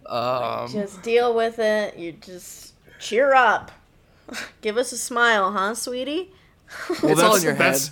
[0.06, 1.98] Um, just deal with it.
[1.98, 3.72] You just cheer up.
[4.61, 6.31] Give us a smile, huh, sweetie?
[7.01, 7.73] Well, It's all in your head.
[7.73, 7.91] That's,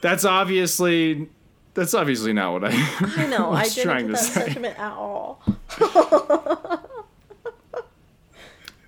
[0.00, 1.28] that's obviously
[1.74, 2.70] that's obviously not what I.
[3.16, 3.50] I know.
[3.52, 4.40] I was didn't trying get to that say.
[4.46, 5.42] sentiment at all.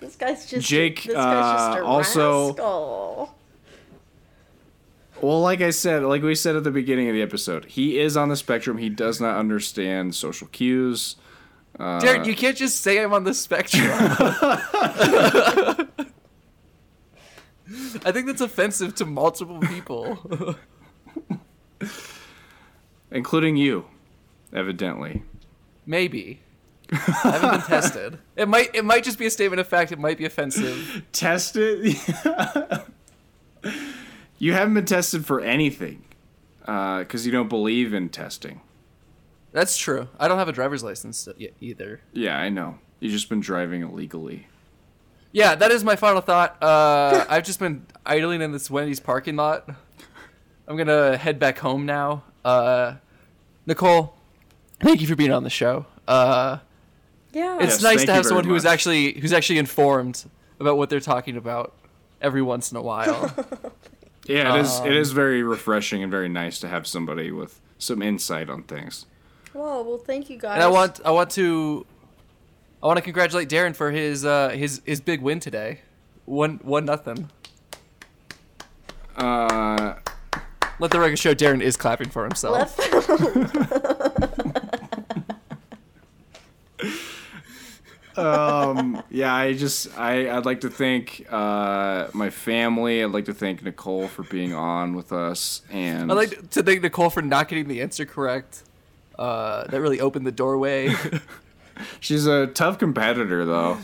[0.00, 3.34] this guy's just Jake, This guy's just uh, a also- rascal.
[5.22, 8.14] Well, like I said, like we said at the beginning of the episode, he is
[8.16, 8.76] on the spectrum.
[8.76, 11.16] He does not understand social cues.
[11.78, 13.88] Uh, Darren, you can't just say I'm on the spectrum.
[18.04, 20.56] I think that's offensive to multiple people.
[23.10, 23.86] including you,
[24.52, 25.22] evidently.
[25.86, 26.40] Maybe.
[26.92, 28.18] I haven't been tested.
[28.36, 29.90] It might it might just be a statement of fact.
[29.92, 31.02] It might be offensive.
[31.12, 31.96] Test it.
[34.38, 36.04] you haven't been tested for anything
[36.66, 38.60] uh, because you don't believe in testing.
[39.52, 40.08] That's true.
[40.18, 42.00] I don't have a driver's license yet either.
[42.12, 42.78] Yeah, I know.
[43.00, 44.48] You've just been driving illegally.
[45.34, 46.56] Yeah, that is my final thought.
[46.62, 49.68] Uh, I've just been idling in this Wendy's parking lot.
[50.68, 52.22] I'm gonna head back home now.
[52.44, 52.94] Uh,
[53.66, 54.14] Nicole,
[54.80, 55.86] thank you for being on the show.
[56.08, 56.58] Uh,
[57.32, 57.56] Yeah.
[57.56, 60.24] it's Yes, nice to have someone who is actually who's actually informed
[60.60, 61.74] about what they're talking about
[62.22, 63.34] every once in a while.
[64.26, 64.80] Yeah, it is.
[64.80, 68.62] Um, It is very refreshing and very nice to have somebody with some insight on
[68.62, 69.04] things.
[69.52, 70.54] Well, well, thank you guys.
[70.54, 71.84] and I want I want to
[72.84, 75.80] I want to congratulate Darren for his uh, his his big win today.
[76.26, 77.30] One one nothing.
[79.16, 79.94] Uh,
[80.78, 82.78] Let the record show Darren is clapping for himself.
[88.16, 93.02] Um, yeah, I just I I'd like to thank uh, my family.
[93.02, 96.80] I'd like to thank Nicole for being on with us, and I'd like to thank
[96.82, 98.62] Nicole for not getting the answer correct.
[99.18, 100.94] Uh, that really opened the doorway.
[102.00, 103.78] she's a tough competitor, though.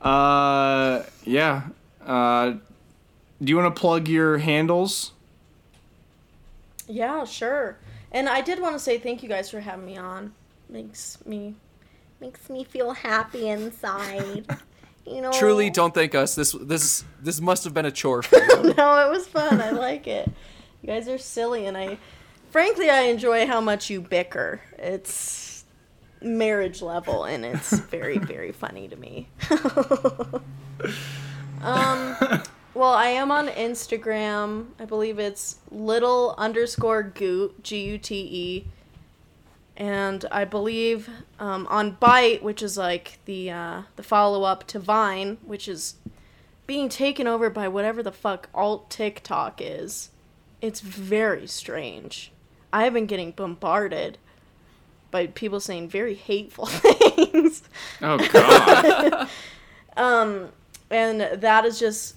[0.00, 1.62] uh, yeah.
[2.04, 2.54] Uh,
[3.42, 5.12] do you want to plug your handles?
[6.90, 7.78] yeah, sure.
[8.12, 10.32] And I did want to say thank you guys for having me on.
[10.68, 11.54] Makes me
[12.20, 14.46] makes me feel happy inside.
[15.06, 15.32] You know.
[15.32, 16.34] Truly, don't thank us.
[16.36, 18.74] This this this must have been a chore for you.
[18.76, 19.60] No, it was fun.
[19.60, 20.30] I like it.
[20.82, 21.98] You guys are silly, and I,
[22.50, 24.60] frankly, I enjoy how much you bicker.
[24.78, 25.64] It's
[26.20, 29.28] marriage level, and it's very, very funny to me.
[31.62, 32.16] um,
[32.74, 34.66] well, I am on Instagram.
[34.78, 38.66] I believe it's little underscore goot g u t e,
[39.76, 41.08] and I believe
[41.38, 45.94] um, on Byte, which is like the uh, the follow up to Vine, which is
[46.66, 50.10] being taken over by whatever the fuck alt TikTok is.
[50.60, 52.30] It's very strange.
[52.72, 54.18] I have been getting bombarded
[55.10, 57.62] by people saying very hateful things.
[58.00, 59.28] Oh God.
[59.96, 60.50] Um,
[60.88, 62.14] and that is just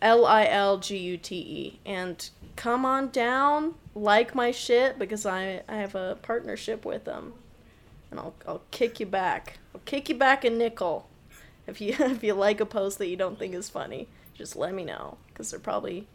[0.00, 1.80] L I L G U T E.
[1.84, 7.34] And come on down, like my shit because I I have a partnership with them.
[8.10, 9.58] And I'll I'll kick you back.
[9.74, 11.08] I'll kick you back a nickel.
[11.66, 14.72] If you if you like a post that you don't think is funny, just let
[14.72, 16.06] me know because they're probably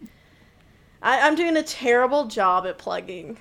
[1.01, 3.37] I, I'm doing a terrible job at plugging.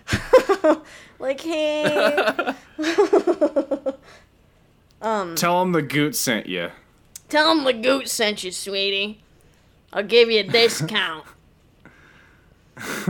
[1.18, 2.54] like, hey,
[5.00, 6.70] Tell them the Goot sent you.
[7.28, 9.22] tell them the goot sent you, sweetie.
[9.92, 11.24] I'll give you a discount.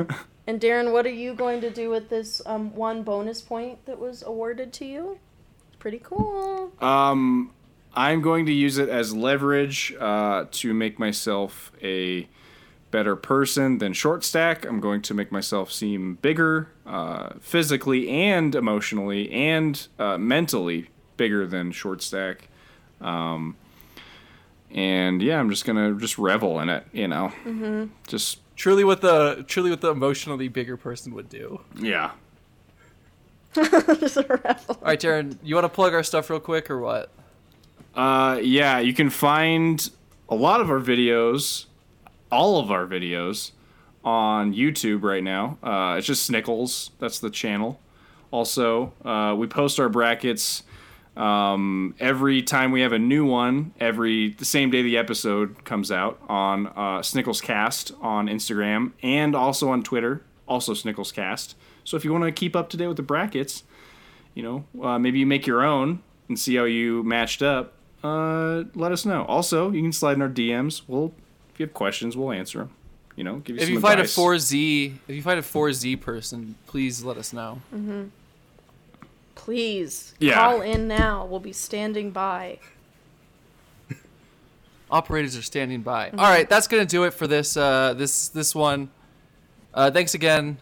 [0.47, 3.99] and Darren, what are you going to do with this um, one bonus point that
[3.99, 5.19] was awarded to you?
[5.79, 6.73] Pretty cool.
[6.81, 7.51] Um,
[7.95, 12.29] I'm going to use it as leverage uh, to make myself a
[12.91, 14.65] better person than short stack.
[14.65, 21.47] I'm going to make myself seem bigger, uh, physically and emotionally and uh, mentally bigger
[21.47, 22.49] than short stack.
[23.01, 23.57] Um,
[24.71, 27.33] and yeah, I'm just gonna just revel in it, you know.
[27.45, 27.87] Mm-hmm.
[28.07, 31.61] Just truly, what the truly what the emotionally bigger person would do.
[31.77, 32.13] yeah.
[33.55, 34.77] Just a raffle.
[34.77, 37.11] All right, Darren, you want to plug our stuff real quick or what?
[37.97, 39.91] Uh, yeah, you can find
[40.29, 41.65] a lot of our videos,
[42.31, 43.53] all of our videos,
[44.05, 45.59] on YouTube right now.
[45.63, 46.91] Uh, it's just Snickles.
[46.99, 47.81] That's the channel.
[48.31, 50.63] Also, uh, we post our brackets
[51.17, 53.75] um, every time we have a new one.
[53.81, 59.35] Every the same day the episode comes out on uh, Snickles Cast on Instagram and
[59.35, 60.23] also on Twitter.
[60.47, 61.57] Also Snickles Cast.
[61.85, 63.65] So if you want to keep up to date with the brackets,
[64.35, 67.75] you know, uh, maybe you make your own and see how you matched up.
[68.03, 69.25] Uh, let us know.
[69.25, 70.83] Also, you can slide in our DMs.
[70.87, 71.13] We'll,
[71.61, 72.71] you have questions, we'll answer them.
[73.17, 75.43] You know, give you If some you find a four Z, if you find a
[75.43, 77.61] four Z person, please let us know.
[77.75, 78.05] Mm-hmm.
[79.35, 80.35] Please Yeah.
[80.35, 81.25] call in now.
[81.27, 82.59] We'll be standing by.
[84.91, 86.11] Operators are standing by.
[86.11, 88.91] All right, that's gonna do it for this uh, this this one.
[89.73, 90.59] Uh, thanks again,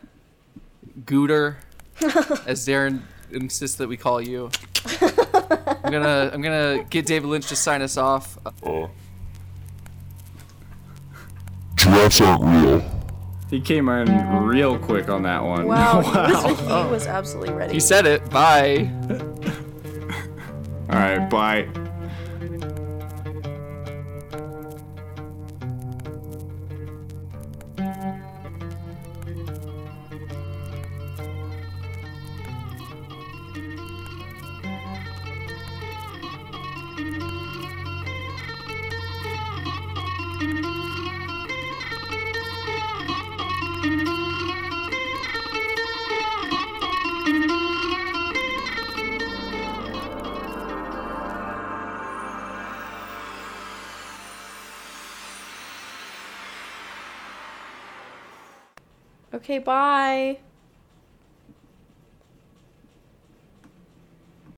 [1.05, 1.57] Gooter,
[2.47, 4.51] as Darren insists that we call you.
[5.01, 8.39] I'm gonna I'm gonna get David Lynch to sign us off.
[8.63, 8.91] Dragon
[11.79, 12.85] stats aren't real.
[13.51, 15.67] He came in real quick on that one.
[15.67, 17.73] Wow, He, was, he was absolutely ready.
[17.75, 18.29] He said it.
[18.31, 18.91] Bye.
[20.91, 21.69] All right, bye.
[59.59, 60.39] Bye.